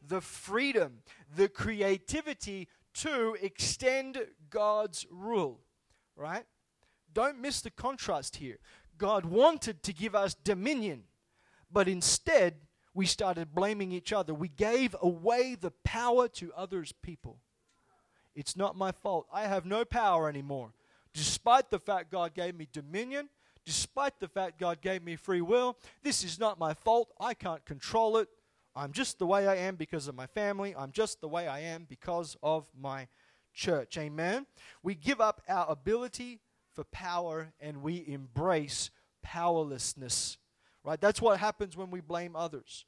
the 0.07 0.21
freedom, 0.21 0.99
the 1.35 1.49
creativity 1.49 2.67
to 2.93 3.35
extend 3.41 4.19
God's 4.51 5.07
rule. 5.09 5.61
Right? 6.15 6.45
Don't 7.11 7.41
miss 7.41 7.61
the 7.61 7.71
contrast 7.71 8.35
here. 8.35 8.59
God 8.99 9.25
wanted 9.25 9.81
to 9.81 9.93
give 9.93 10.13
us 10.13 10.35
dominion, 10.35 11.05
but 11.71 11.87
instead, 11.87 12.57
we 12.93 13.05
started 13.05 13.53
blaming 13.53 13.91
each 13.91 14.11
other. 14.11 14.33
We 14.33 14.49
gave 14.49 14.95
away 15.01 15.55
the 15.55 15.71
power 15.83 16.27
to 16.29 16.51
others' 16.55 16.93
people. 17.03 17.39
It's 18.35 18.55
not 18.55 18.77
my 18.77 18.91
fault. 18.91 19.27
I 19.33 19.43
have 19.43 19.65
no 19.65 19.85
power 19.85 20.29
anymore 20.29 20.73
despite 21.13 21.69
the 21.69 21.79
fact 21.79 22.11
God 22.11 22.33
gave 22.33 22.55
me 22.55 22.67
dominion, 22.71 23.29
despite 23.65 24.19
the 24.19 24.27
fact 24.27 24.59
God 24.59 24.81
gave 24.81 25.03
me 25.03 25.15
free 25.15 25.41
will. 25.41 25.77
This 26.03 26.23
is 26.23 26.39
not 26.39 26.59
my 26.59 26.73
fault. 26.73 27.11
I 27.19 27.33
can't 27.33 27.65
control 27.65 28.17
it. 28.17 28.29
I'm 28.75 28.91
just 28.91 29.19
the 29.19 29.25
way 29.25 29.47
I 29.47 29.55
am 29.55 29.75
because 29.75 30.07
of 30.07 30.15
my 30.15 30.27
family. 30.27 30.75
I'm 30.77 30.91
just 30.91 31.21
the 31.21 31.27
way 31.27 31.47
I 31.47 31.59
am 31.61 31.85
because 31.89 32.37
of 32.41 32.69
my 32.79 33.07
church. 33.53 33.97
Amen. 33.97 34.45
We 34.83 34.95
give 34.95 35.19
up 35.19 35.41
our 35.49 35.69
ability 35.69 36.39
for 36.73 36.83
power 36.85 37.51
and 37.59 37.81
we 37.81 38.05
embrace 38.07 38.91
powerlessness. 39.21 40.37
Right? 40.83 40.99
That's 40.99 41.21
what 41.21 41.39
happens 41.39 41.75
when 41.75 41.91
we 41.91 42.01
blame 42.01 42.35
others. 42.35 42.85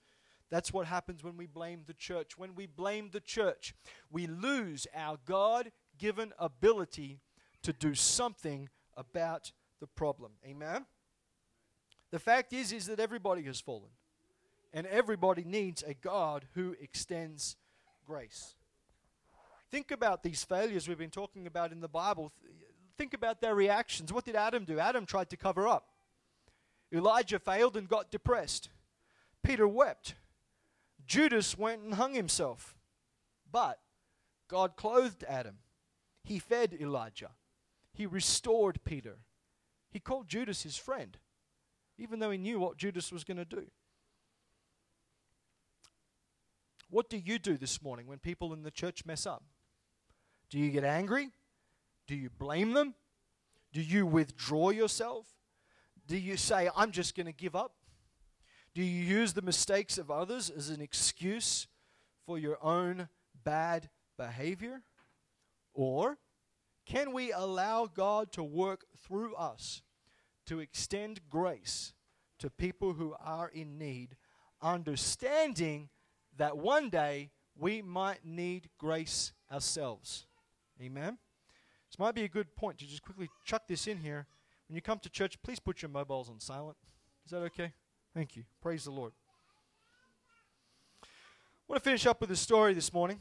That's 0.50 0.74
what 0.74 0.86
happens 0.86 1.24
when 1.24 1.38
we 1.38 1.48
blame 1.48 1.84
the 1.88 1.94
church. 1.94 2.38
When 2.38 2.56
we 2.56 2.66
blame 2.66 3.10
the 3.12 3.22
church, 3.22 3.74
we 4.12 4.28
lose 4.28 4.86
our 4.94 5.18
God 5.26 5.72
given 5.98 6.34
ability 6.38 7.20
to 7.64 7.72
do 7.72 7.96
something 7.96 8.70
about 8.98 9.52
the 9.80 9.88
problem. 9.88 10.34
Amen? 10.46 10.86
The 12.12 12.20
fact 12.20 12.52
is, 12.52 12.74
is 12.74 12.88
that 12.88 13.00
everybody 13.00 13.44
has 13.44 13.62
fallen. 13.62 13.92
And 14.74 14.88
everybody 14.88 15.44
needs 15.44 15.84
a 15.84 15.94
God 15.94 16.46
who 16.54 16.76
extends 16.82 17.56
grace. 18.06 18.56
Think 19.70 19.92
about 19.92 20.24
these 20.24 20.44
failures 20.44 20.88
we've 20.88 20.98
been 20.98 21.10
talking 21.10 21.48
about 21.48 21.72
in 21.72 21.80
the 21.80 21.88
Bible. 21.88 22.34
Think 22.98 23.14
about 23.14 23.42
their 23.42 23.56
reactions. 23.56 24.12
What 24.12 24.26
did 24.26 24.36
Adam 24.36 24.66
do? 24.66 24.80
Adam 24.80 25.06
tried 25.06 25.30
to 25.30 25.38
cover 25.38 25.68
up. 25.68 25.88
Elijah 26.94 27.40
failed 27.40 27.78
and 27.78 27.88
got 27.88 28.12
depressed. 28.12 28.70
Peter 29.44 29.68
wept. 29.68 30.16
Judas 31.06 31.58
went 31.58 31.82
and 31.82 31.96
hung 31.96 32.14
himself. 32.14 32.76
But 33.52 33.80
God 34.48 34.76
clothed 34.76 35.24
Adam. 35.28 35.58
He 36.24 36.40
fed 36.40 36.78
Elijah. 36.80 37.32
He 37.94 38.06
restored 38.06 38.84
Peter. 38.84 39.18
He 39.90 40.00
called 40.00 40.28
Judas 40.28 40.64
his 40.64 40.78
friend, 40.78 41.18
even 41.98 42.20
though 42.20 42.32
he 42.32 42.38
knew 42.38 42.60
what 42.60 42.78
Judas 42.78 43.12
was 43.12 43.24
going 43.24 43.38
to 43.38 43.46
do. 43.46 43.68
What 46.90 47.10
do 47.10 47.18
you 47.18 47.40
do 47.40 47.58
this 47.58 47.82
morning 47.82 48.08
when 48.08 48.20
people 48.20 48.54
in 48.54 48.64
the 48.64 48.72
church 48.72 49.06
mess 49.06 49.26
up? 49.26 49.44
Do 50.50 50.60
you 50.60 50.70
get 50.72 50.84
angry? 50.84 51.30
Do 52.08 52.16
you 52.16 52.30
blame 52.30 52.74
them? 52.74 52.96
Do 53.72 53.82
you 53.82 54.06
withdraw 54.06 54.70
yourself? 54.70 55.28
Do 56.12 56.18
you 56.18 56.36
say, 56.36 56.70
I'm 56.76 56.92
just 56.92 57.16
going 57.16 57.28
to 57.28 57.32
give 57.32 57.56
up? 57.56 57.72
Do 58.76 58.84
you 58.84 59.02
use 59.02 59.32
the 59.32 59.42
mistakes 59.42 59.98
of 59.98 60.12
others 60.12 60.50
as 60.50 60.68
an 60.68 60.82
excuse 60.82 61.68
for 62.26 62.38
your 62.38 62.58
own 62.62 63.08
bad 63.46 63.90
behavior? 64.18 64.82
Or 65.74 66.18
can 66.86 67.14
we 67.14 67.32
allow 67.32 67.86
God 67.86 68.34
to 68.34 68.44
work 68.44 68.84
through 69.08 69.36
us 69.36 69.84
to 70.48 70.60
extend 70.60 71.22
grace 71.30 71.94
to 72.40 72.50
people 72.50 72.92
who 72.92 73.16
are 73.24 73.48
in 73.48 73.78
need, 73.78 74.18
understanding 74.62 75.88
that 76.36 76.58
one 76.58 76.90
day 76.90 77.32
we 77.56 77.82
might 77.82 78.26
need 78.26 78.68
grace 78.78 79.32
ourselves? 79.50 80.26
Amen. 80.82 81.20
This 81.90 81.98
might 81.98 82.16
be 82.16 82.26
a 82.26 82.28
good 82.28 82.54
point 82.54 82.80
to 82.80 82.86
just 82.86 83.02
quickly 83.02 83.30
chuck 83.46 83.62
this 83.70 83.88
in 83.88 84.00
here. 84.00 84.28
When 84.72 84.78
you 84.78 84.82
come 84.82 85.00
to 85.00 85.10
church, 85.10 85.38
please 85.44 85.60
put 85.60 85.82
your 85.82 85.90
mobiles 85.90 86.30
on 86.30 86.40
silent. 86.40 86.78
Is 87.26 87.32
that 87.32 87.40
okay? 87.40 87.74
Thank 88.14 88.38
you. 88.38 88.46
Praise 88.62 88.86
the 88.86 88.92
Lord. 88.92 89.12
I 91.04 91.08
want 91.68 91.84
to 91.84 91.90
finish 91.90 92.06
up 92.06 92.22
with 92.22 92.32
a 92.32 92.38
story 92.38 92.74
this 92.74 92.94
morning. 92.94 93.20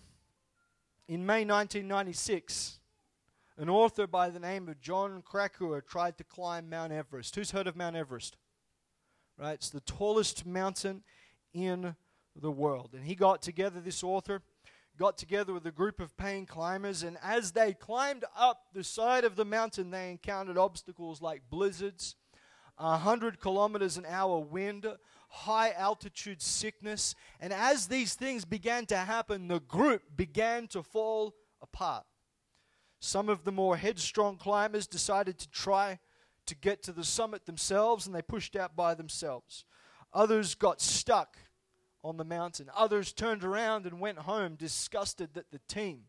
In 1.09 1.27
May 1.27 1.45
1996, 1.45 2.79
an 3.59 3.69
author 3.69 4.07
by 4.07 4.31
the 4.31 4.39
name 4.39 4.69
of 4.69 4.81
Jon 4.81 5.25
Krakauer 5.27 5.81
tried 5.81 6.19
to 6.19 6.25
climb 6.25 6.71
Mount 6.71 6.93
Everest. 6.93 7.35
Who's 7.35 7.51
heard 7.51 7.67
of 7.67 7.75
Mount 7.75 7.97
Everest? 7.97 8.37
Right? 9.37 9.55
It's 9.55 9.71
the 9.71 9.81
tallest 9.81 10.47
mountain 10.47 11.03
in 11.53 11.97
the 12.41 12.53
world. 12.53 12.91
And 12.95 13.05
he 13.05 13.17
got 13.17 13.43
together, 13.43 13.81
this 13.81 14.05
author, 14.05 14.43
got 15.01 15.17
together 15.17 15.55
with 15.55 15.65
a 15.65 15.71
group 15.71 15.99
of 15.99 16.15
paying 16.19 16.45
climbers, 16.45 17.03
and 17.03 17.17
as 17.23 17.53
they 17.53 17.73
climbed 17.73 18.23
up 18.37 18.65
the 18.75 18.85
side 18.85 19.25
of 19.25 19.35
the 19.35 19.47
mountain, 19.47 19.91
they 19.91 20.11
encountered 20.11 20.59
obstacles 20.59 21.23
like 21.23 21.41
blizzards, 21.49 22.17
100 22.77 23.41
kilometers 23.41 23.97
an 23.97 24.05
hour 24.07 24.39
wind, 24.39 24.87
high 25.31 25.71
altitude 25.71 26.43
sickness. 26.43 27.15
And 27.41 27.51
as 27.51 27.87
these 27.87 28.13
things 28.13 28.45
began 28.45 28.85
to 28.87 28.97
happen, 28.99 29.49
the 29.49 29.61
group 29.61 30.03
began 30.17 30.67
to 30.69 30.83
fall 30.83 31.35
apart. 31.63 32.05
Some 33.01 33.31
of 33.31 33.45
the 33.45 33.53
more 33.53 33.79
headstrong 33.79 34.37
climbers 34.37 34.87
decided 34.87 35.39
to 35.39 35.51
try 35.51 35.99
to 36.45 36.55
get 36.55 36.83
to 36.83 36.93
the 36.93 37.05
summit 37.05 37.47
themselves 37.47 38.07
and 38.07 38.15
they 38.15 38.21
pushed 38.21 38.55
out 38.55 38.77
by 38.77 38.93
themselves. 38.93 39.65
Others 40.13 40.57
got 40.57 40.83
stuck 40.83 41.39
on 42.03 42.17
the 42.17 42.25
mountain. 42.25 42.71
Others 42.75 43.13
turned 43.13 43.45
around 43.45 43.87
and 43.87 44.01
went 44.01 44.19
home 44.19 44.55
disgusted 44.55 45.35
that 45.35 45.51
the 45.51 45.61
team 45.69 46.05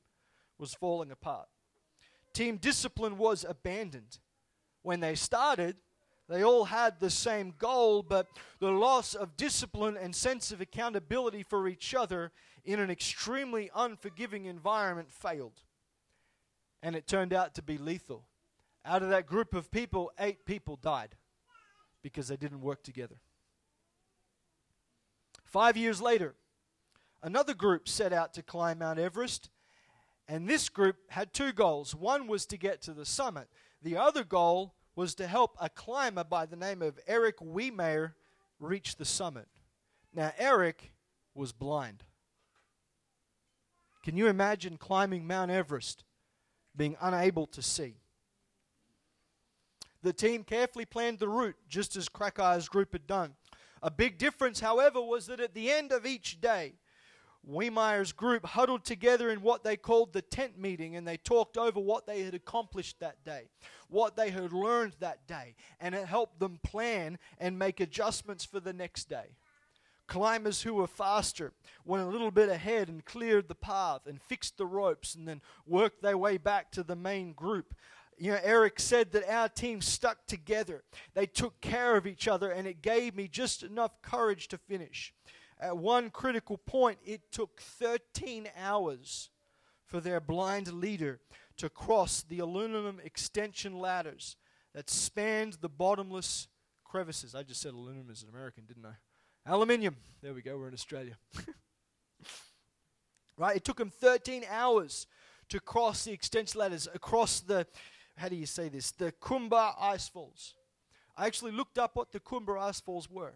was 0.57 0.73
falling 0.73 1.11
apart. 1.11 1.47
Team 2.33 2.57
discipline 2.57 3.17
was 3.17 3.45
abandoned. 3.47 4.19
When 4.83 4.99
they 4.99 5.15
started, 5.15 5.75
they 6.29 6.43
all 6.43 6.65
had 6.65 6.99
the 6.99 7.09
same 7.09 7.53
goal, 7.57 8.03
but 8.03 8.27
the 8.59 8.71
loss 8.71 9.13
of 9.13 9.35
discipline 9.35 9.97
and 9.97 10.15
sense 10.15 10.51
of 10.51 10.61
accountability 10.61 11.43
for 11.43 11.67
each 11.67 11.93
other 11.93 12.31
in 12.63 12.79
an 12.79 12.89
extremely 12.89 13.69
unforgiving 13.75 14.45
environment 14.45 15.11
failed. 15.11 15.63
And 16.81 16.95
it 16.95 17.05
turned 17.05 17.33
out 17.33 17.53
to 17.55 17.61
be 17.61 17.77
lethal. 17.77 18.23
Out 18.85 19.03
of 19.03 19.09
that 19.09 19.27
group 19.27 19.53
of 19.53 19.71
people, 19.71 20.11
eight 20.19 20.45
people 20.45 20.77
died 20.81 21.15
because 22.01 22.29
they 22.29 22.37
didn't 22.37 22.61
work 22.61 22.81
together. 22.81 23.17
Five 25.51 25.75
years 25.75 26.01
later, 26.01 26.35
another 27.21 27.53
group 27.53 27.89
set 27.89 28.13
out 28.13 28.33
to 28.35 28.41
climb 28.41 28.79
Mount 28.79 28.97
Everest, 28.97 29.49
and 30.25 30.47
this 30.47 30.69
group 30.69 30.95
had 31.09 31.33
two 31.33 31.51
goals. 31.51 31.93
One 31.93 32.27
was 32.27 32.45
to 32.47 32.57
get 32.57 32.81
to 32.83 32.93
the 32.93 33.05
summit, 33.05 33.49
the 33.81 33.97
other 33.97 34.23
goal 34.23 34.75
was 34.95 35.13
to 35.15 35.27
help 35.27 35.57
a 35.59 35.69
climber 35.69 36.23
by 36.23 36.45
the 36.45 36.55
name 36.55 36.81
of 36.81 36.99
Erik 37.05 37.39
Weihenmayer 37.39 38.13
reach 38.59 38.95
the 38.95 39.03
summit. 39.05 39.47
Now, 40.13 40.31
Eric 40.37 40.93
was 41.35 41.51
blind. 41.51 42.03
Can 44.03 44.15
you 44.15 44.27
imagine 44.27 44.77
climbing 44.77 45.27
Mount 45.27 45.51
Everest 45.51 46.05
being 46.75 46.95
unable 47.01 47.45
to 47.47 47.61
see? 47.61 47.95
The 50.01 50.13
team 50.13 50.43
carefully 50.43 50.85
planned 50.85 51.19
the 51.19 51.29
route, 51.29 51.57
just 51.67 51.95
as 51.95 52.09
Krakauer's 52.09 52.69
group 52.69 52.93
had 52.93 53.05
done. 53.05 53.35
A 53.81 53.89
big 53.91 54.17
difference, 54.17 54.59
however, 54.59 55.01
was 55.01 55.27
that 55.27 55.39
at 55.39 55.53
the 55.53 55.71
end 55.71 55.91
of 55.91 56.05
each 56.05 56.39
day, 56.39 56.73
Weihenmayer's 57.49 58.11
group 58.11 58.45
huddled 58.45 58.85
together 58.85 59.31
in 59.31 59.41
what 59.41 59.63
they 59.63 59.75
called 59.75 60.13
the 60.13 60.21
tent 60.21 60.59
meeting 60.59 60.95
and 60.95 61.07
they 61.07 61.17
talked 61.17 61.57
over 61.57 61.79
what 61.79 62.05
they 62.05 62.21
had 62.21 62.35
accomplished 62.35 62.99
that 62.99 63.23
day, 63.25 63.49
what 63.89 64.15
they 64.15 64.29
had 64.29 64.53
learned 64.53 64.95
that 64.99 65.25
day, 65.25 65.55
and 65.79 65.95
it 65.95 66.05
helped 66.05 66.39
them 66.39 66.59
plan 66.63 67.17
and 67.39 67.57
make 67.57 67.79
adjustments 67.79 68.45
for 68.45 68.59
the 68.59 68.73
next 68.73 69.09
day. 69.09 69.35
Climbers 70.05 70.61
who 70.61 70.75
were 70.75 70.87
faster 70.87 71.53
went 71.85 72.03
a 72.03 72.09
little 72.09 72.31
bit 72.31 72.49
ahead 72.49 72.89
and 72.89 73.05
cleared 73.05 73.47
the 73.47 73.55
path 73.55 74.01
and 74.05 74.21
fixed 74.21 74.57
the 74.57 74.65
ropes 74.65 75.15
and 75.15 75.27
then 75.27 75.41
worked 75.65 76.03
their 76.03 76.17
way 76.17 76.37
back 76.37 76.69
to 76.71 76.83
the 76.83 76.95
main 76.95 77.33
group 77.33 77.73
you 78.21 78.29
know, 78.29 78.39
Erik 78.43 78.79
said 78.79 79.13
that 79.13 79.27
our 79.27 79.49
team 79.49 79.81
stuck 79.81 80.27
together. 80.27 80.83
They 81.15 81.25
took 81.25 81.59
care 81.59 81.97
of 81.97 82.05
each 82.05 82.27
other, 82.27 82.51
and 82.51 82.67
it 82.67 82.83
gave 82.83 83.15
me 83.15 83.27
just 83.27 83.63
enough 83.63 83.99
courage 84.03 84.47
to 84.49 84.59
finish. 84.59 85.11
At 85.59 85.75
one 85.75 86.11
critical 86.11 86.59
point, 86.59 86.99
it 87.03 87.31
took 87.31 87.59
13 87.61 88.47
hours 88.55 89.31
for 89.87 89.99
their 89.99 90.19
blind 90.19 90.71
leader 90.71 91.19
to 91.57 91.67
cross 91.67 92.21
the 92.21 92.37
aluminum 92.37 93.01
extension 93.03 93.79
ladders 93.79 94.35
that 94.75 94.91
spanned 94.91 95.53
the 95.53 95.69
bottomless 95.69 96.47
crevices. 96.83 97.33
I 97.33 97.41
just 97.41 97.59
said 97.59 97.73
aluminum 97.73 98.11
as 98.11 98.21
an 98.21 98.29
American, 98.29 98.65
didn't 98.67 98.85
I? 98.85 99.51
Aluminium. 99.51 99.95
There 100.21 100.35
we 100.35 100.43
go, 100.43 100.59
we're 100.59 100.67
in 100.67 100.75
Australia. 100.75 101.17
right? 103.39 103.55
It 103.55 103.65
took 103.65 103.77
them 103.77 103.89
13 103.89 104.45
hours 104.47 105.07
to 105.49 105.59
cross 105.59 106.05
the 106.05 106.11
extension 106.11 106.59
ladders, 106.59 106.87
across 106.93 107.39
the 107.39 107.65
how 108.21 108.29
do 108.29 108.35
you 108.35 108.45
say 108.45 108.69
this? 108.69 108.91
The 108.91 109.11
Kumba 109.13 109.73
ice 109.79 110.07
falls. 110.07 110.53
I 111.17 111.25
actually 111.25 111.53
looked 111.53 111.79
up 111.79 111.95
what 111.95 112.11
the 112.11 112.19
Kumba 112.19 112.59
ice 112.61 112.79
falls 112.79 113.09
were. 113.09 113.33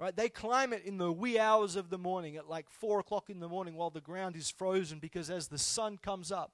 Right? 0.00 0.14
They 0.14 0.28
climb 0.28 0.72
it 0.72 0.84
in 0.84 0.98
the 0.98 1.12
wee 1.12 1.38
hours 1.38 1.76
of 1.76 1.90
the 1.90 1.96
morning 1.96 2.36
at 2.36 2.48
like 2.48 2.68
four 2.68 2.98
o'clock 2.98 3.30
in 3.30 3.38
the 3.38 3.48
morning 3.48 3.76
while 3.76 3.88
the 3.88 4.00
ground 4.00 4.34
is 4.34 4.50
frozen 4.50 4.98
because 4.98 5.30
as 5.30 5.46
the 5.46 5.58
sun 5.58 5.96
comes 5.96 6.32
up, 6.32 6.50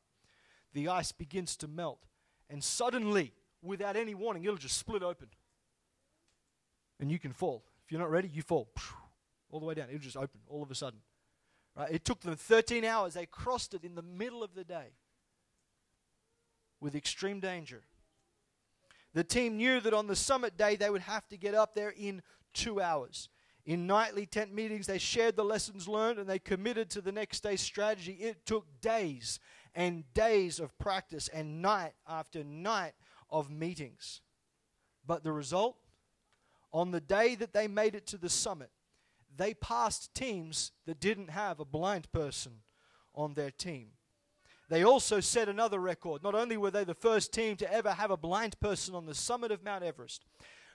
the 0.75 0.89
ice 0.89 1.13
begins 1.13 1.57
to 1.57 1.67
melt. 1.67 2.05
And 2.51 2.63
suddenly, 2.63 3.33
without 3.63 3.97
any 3.97 4.15
warning, 4.15 4.45
it'll 4.45 4.57
just 4.59 4.77
split 4.77 5.03
open. 5.03 5.29
And 7.01 7.11
you 7.11 7.19
can 7.19 7.33
fall. 7.33 7.65
If 7.87 7.91
you're 7.91 8.01
not 8.01 8.11
ready, 8.11 8.29
you 8.29 8.43
fall. 8.43 8.69
All 9.51 9.61
the 9.61 9.67
way 9.67 9.75
down. 9.75 9.89
It'll 9.89 9.99
just 9.99 10.17
open 10.17 10.41
all 10.47 10.63
of 10.63 10.71
a 10.71 10.75
sudden. 10.75 11.01
Right? 11.75 11.91
It 11.91 12.05
took 12.05 12.21
them 12.21 12.37
13 12.37 12.85
hours. 12.85 13.15
They 13.15 13.25
crossed 13.25 13.73
it 13.73 13.83
in 13.83 13.95
the 13.95 14.03
middle 14.03 14.43
of 14.45 14.55
the 14.55 14.63
day 14.65 14.91
with 16.83 16.97
extreme 16.97 17.41
danger. 17.41 17.85
The 19.15 19.25
team 19.25 19.57
knew 19.57 19.81
that 19.81 19.95
on 19.95 20.07
the 20.07 20.17
summit 20.17 20.57
day 20.57 20.77
they 20.77 20.91
would 20.91 21.03
have 21.03 21.29
to 21.29 21.37
get 21.37 21.55
up 21.55 21.75
there 21.75 21.95
in 21.97 22.23
two 22.53 22.81
hours. 22.81 23.29
In 23.65 23.87
nightly 23.87 24.27
tent 24.27 24.53
meetings, 24.53 24.87
they 24.87 24.99
shared 24.99 25.37
the 25.37 25.45
lessons 25.45 25.87
learned 25.87 26.19
and 26.19 26.29
they 26.29 26.41
committed 26.41 26.91
to 26.91 27.01
the 27.01 27.13
next 27.13 27.43
day's 27.43 27.61
strategy. 27.61 28.13
It 28.15 28.45
took 28.45 28.67
days 28.81 29.39
and 29.75 30.05
days 30.13 30.59
of 30.59 30.77
practice 30.79 31.29
and 31.29 31.63
night 31.63 31.93
after 32.09 32.43
night 32.43 32.95
of 33.31 33.51
meetings. 33.51 34.21
But 35.07 35.23
the 35.23 35.33
result? 35.33 35.77
On 36.73 36.91
the 36.91 37.01
day 37.01 37.35
that 37.37 37.53
they 37.53 37.69
made 37.69 37.95
it 37.95 38.07
to 38.09 38.17
the 38.17 38.31
summit, 38.31 38.71
they 39.35 39.55
passed 39.55 40.15
teams 40.15 40.73
that 40.87 41.01
didn't 41.01 41.31
have 41.31 41.61
a 41.61 41.65
blind 41.65 42.11
person 42.13 42.63
on 43.15 43.35
their 43.35 43.51
team. 43.51 43.91
They 44.73 44.85
also 44.85 45.21
set 45.21 45.51
another 45.51 45.79
record. 45.79 46.23
Not 46.23 46.35
only 46.35 46.57
were 46.57 46.71
they 46.71 46.85
the 46.85 46.95
first 46.95 47.31
team 47.31 47.57
to 47.57 47.71
ever 47.71 47.91
have 47.91 48.11
a 48.11 48.17
blind 48.17 48.59
person 48.59 48.95
on 48.95 49.05
the 49.05 49.15
summit 49.15 49.53
of 49.53 49.63
Mount 49.63 49.85
Everest, 49.85 50.25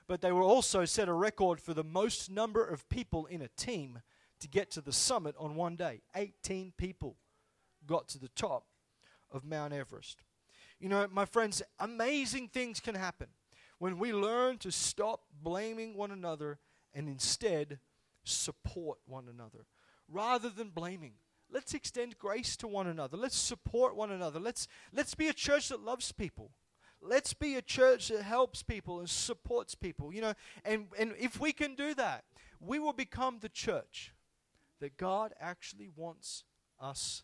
but 0.06 0.22
they 0.22 0.32
were 0.32 0.44
also 0.44 0.86
set 0.86 1.10
a 1.10 1.14
record 1.14 1.60
for 1.60 1.74
the 1.74 1.84
most 1.84 2.30
number 2.30 2.64
of 2.64 2.88
people 2.90 3.26
in 3.26 3.42
a 3.42 3.48
team 3.48 4.04
to 4.40 4.48
get 4.48 4.70
to 4.70 4.82
the 4.82 4.94
summit 4.94 5.34
on 5.40 5.56
one 5.56 5.76
day. 5.76 6.02
18 6.16 6.74
people 6.78 7.16
got 7.88 8.08
to 8.10 8.20
the 8.20 8.28
top 8.28 8.68
of 9.32 9.44
Mount 9.44 9.74
Everest. 9.74 10.22
You 10.80 10.90
know, 10.90 11.08
my 11.12 11.26
friends, 11.26 11.64
amazing 11.80 12.50
things 12.50 12.80
can 12.80 12.94
happen 12.94 13.30
when 13.80 13.98
we 13.98 14.14
learn 14.14 14.60
to 14.60 14.72
stop 14.72 15.22
blaming 15.42 15.98
one 15.98 16.12
another 16.12 16.60
and 16.94 17.10
instead 17.10 17.80
support 18.24 19.00
one 19.08 19.28
another 19.28 19.66
rather 20.08 20.52
than 20.52 20.70
blaming. 20.70 21.14
Let's 21.52 21.74
extend 21.74 22.18
grace 22.18 22.58
to 22.58 22.68
one 22.68 22.88
another. 22.88 23.18
Let's 23.18 23.38
support 23.38 23.96
one 23.96 24.12
another. 24.12 24.40
Let's, 24.40 24.68
let's 24.94 25.16
be 25.16 25.28
a 25.28 25.34
church 25.34 25.70
that 25.70 25.80
loves 25.80 26.12
people. 26.12 26.52
Let's 27.02 27.34
be 27.34 27.56
a 27.56 27.62
church 27.62 28.10
that 28.10 28.24
helps 28.24 28.64
people 28.64 29.00
and 29.00 29.10
supports 29.10 29.76
people. 29.76 30.14
You 30.14 30.22
know, 30.22 30.34
and, 30.66 30.88
and 30.98 31.14
if 31.20 31.40
we 31.40 31.54
can 31.54 31.76
do 31.76 31.94
that, 31.96 32.26
we 32.60 32.80
will 32.80 32.94
become 32.94 33.38
the 33.40 33.50
church 33.50 34.14
that 34.80 34.98
God 34.98 35.34
actually 35.40 35.90
wants 35.96 36.44
us 36.80 37.24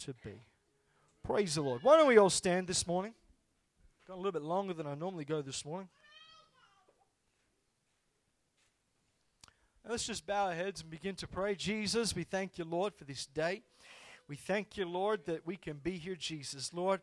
to 0.00 0.14
be. 0.24 0.46
Praise 1.22 1.54
the 1.54 1.62
Lord. 1.62 1.82
Why 1.82 1.96
don't 1.96 2.06
we 2.06 2.18
all 2.18 2.30
stand 2.30 2.66
this 2.66 2.86
morning? 2.86 3.14
Got 4.06 4.14
a 4.14 4.16
little 4.16 4.32
bit 4.32 4.42
longer 4.42 4.72
than 4.72 4.86
I 4.86 4.94
normally 4.94 5.24
go 5.24 5.42
this 5.42 5.64
morning. 5.64 5.88
Let's 9.88 10.06
just 10.06 10.26
bow 10.26 10.46
our 10.46 10.54
heads 10.54 10.80
and 10.80 10.90
begin 10.90 11.14
to 11.16 11.28
pray. 11.28 11.54
Jesus, 11.54 12.14
we 12.14 12.24
thank 12.24 12.58
you, 12.58 12.64
Lord, 12.64 12.94
for 12.94 13.04
this 13.04 13.26
day. 13.26 13.62
We 14.28 14.36
thank 14.36 14.76
you, 14.76 14.84
Lord, 14.86 15.24
that 15.26 15.46
we 15.46 15.56
can 15.56 15.76
be 15.76 15.92
here, 15.92 16.16
Jesus. 16.16 16.74
Lord, 16.74 17.00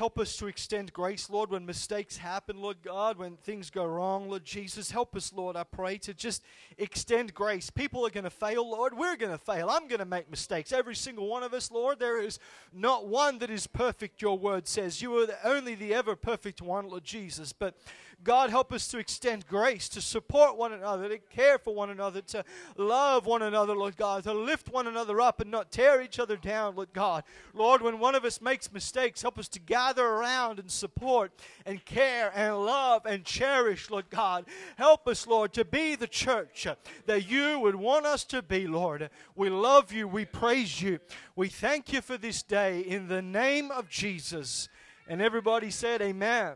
Help 0.00 0.18
us 0.18 0.34
to 0.38 0.46
extend 0.46 0.94
grace, 0.94 1.28
Lord, 1.28 1.50
when 1.50 1.66
mistakes 1.66 2.16
happen, 2.16 2.56
Lord 2.56 2.78
God, 2.82 3.18
when 3.18 3.36
things 3.36 3.68
go 3.68 3.84
wrong, 3.84 4.30
Lord 4.30 4.46
Jesus. 4.46 4.90
Help 4.90 5.14
us, 5.14 5.30
Lord, 5.30 5.56
I 5.56 5.64
pray, 5.64 5.98
to 5.98 6.14
just 6.14 6.42
extend 6.78 7.34
grace. 7.34 7.68
People 7.68 8.06
are 8.06 8.10
going 8.10 8.24
to 8.24 8.30
fail, 8.30 8.66
Lord. 8.66 8.96
We're 8.96 9.16
going 9.16 9.32
to 9.32 9.36
fail. 9.36 9.68
I'm 9.68 9.88
going 9.88 9.98
to 9.98 10.06
make 10.06 10.30
mistakes. 10.30 10.72
Every 10.72 10.94
single 10.94 11.28
one 11.28 11.42
of 11.42 11.52
us, 11.52 11.70
Lord. 11.70 11.98
There 11.98 12.18
is 12.18 12.38
not 12.72 13.08
one 13.08 13.40
that 13.40 13.50
is 13.50 13.66
perfect, 13.66 14.22
your 14.22 14.38
word 14.38 14.66
says. 14.66 15.02
You 15.02 15.18
are 15.18 15.26
the, 15.26 15.36
only 15.46 15.74
the 15.74 15.92
ever 15.92 16.16
perfect 16.16 16.62
one, 16.62 16.88
Lord 16.88 17.04
Jesus. 17.04 17.52
But 17.52 17.74
God, 18.22 18.50
help 18.50 18.72
us 18.72 18.86
to 18.88 18.98
extend 18.98 19.46
grace, 19.46 19.88
to 19.90 20.00
support 20.00 20.56
one 20.56 20.72
another, 20.72 21.08
to 21.08 21.18
care 21.18 21.58
for 21.58 21.74
one 21.74 21.90
another, 21.90 22.20
to 22.22 22.44
love 22.76 23.26
one 23.26 23.42
another, 23.42 23.74
Lord 23.74 23.96
God, 23.96 24.24
to 24.24 24.32
lift 24.32 24.72
one 24.72 24.86
another 24.86 25.20
up 25.20 25.40
and 25.40 25.50
not 25.50 25.70
tear 25.70 26.02
each 26.02 26.18
other 26.18 26.36
down, 26.36 26.76
Lord 26.76 26.92
God. 26.92 27.24
Lord, 27.54 27.82
when 27.82 27.98
one 27.98 28.14
of 28.14 28.24
us 28.24 28.40
makes 28.40 28.72
mistakes, 28.72 29.22
help 29.22 29.38
us 29.38 29.48
to 29.48 29.58
gather 29.58 30.04
around 30.04 30.58
and 30.58 30.70
support 30.70 31.32
and 31.64 31.84
care 31.84 32.32
and 32.34 32.64
love 32.64 33.06
and 33.06 33.24
cherish, 33.24 33.90
Lord 33.90 34.10
God. 34.10 34.44
Help 34.76 35.08
us, 35.08 35.26
Lord, 35.26 35.52
to 35.54 35.64
be 35.64 35.94
the 35.94 36.06
church 36.06 36.66
that 37.06 37.30
you 37.30 37.58
would 37.60 37.76
want 37.76 38.06
us 38.06 38.24
to 38.26 38.42
be, 38.42 38.66
Lord. 38.66 39.10
We 39.34 39.48
love 39.48 39.92
you. 39.92 40.06
We 40.06 40.24
praise 40.24 40.82
you. 40.82 41.00
We 41.36 41.48
thank 41.48 41.92
you 41.92 42.00
for 42.00 42.18
this 42.18 42.42
day 42.42 42.80
in 42.80 43.08
the 43.08 43.22
name 43.22 43.70
of 43.70 43.88
Jesus. 43.88 44.68
And 45.08 45.20
everybody 45.20 45.70
said, 45.70 46.02
Amen. 46.02 46.54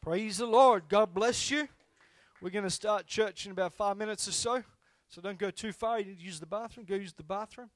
Praise 0.00 0.38
the 0.38 0.46
Lord. 0.46 0.84
God 0.88 1.12
bless 1.12 1.50
you. 1.50 1.68
We're 2.40 2.50
going 2.50 2.64
to 2.64 2.70
start 2.70 3.06
church 3.06 3.46
in 3.46 3.52
about 3.52 3.74
five 3.74 3.96
minutes 3.96 4.28
or 4.28 4.32
so. 4.32 4.62
So 5.08 5.20
don't 5.20 5.38
go 5.38 5.50
too 5.50 5.72
far. 5.72 5.98
You 5.98 6.06
need 6.06 6.18
to 6.18 6.24
use 6.24 6.38
the 6.38 6.46
bathroom. 6.46 6.86
Go 6.88 6.94
use 6.94 7.12
the 7.12 7.24
bathroom. 7.24 7.70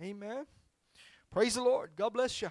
Amen. 0.00 0.46
Praise 1.30 1.54
the 1.54 1.62
Lord. 1.62 1.90
God 1.96 2.12
bless 2.12 2.42
you. 2.42 2.50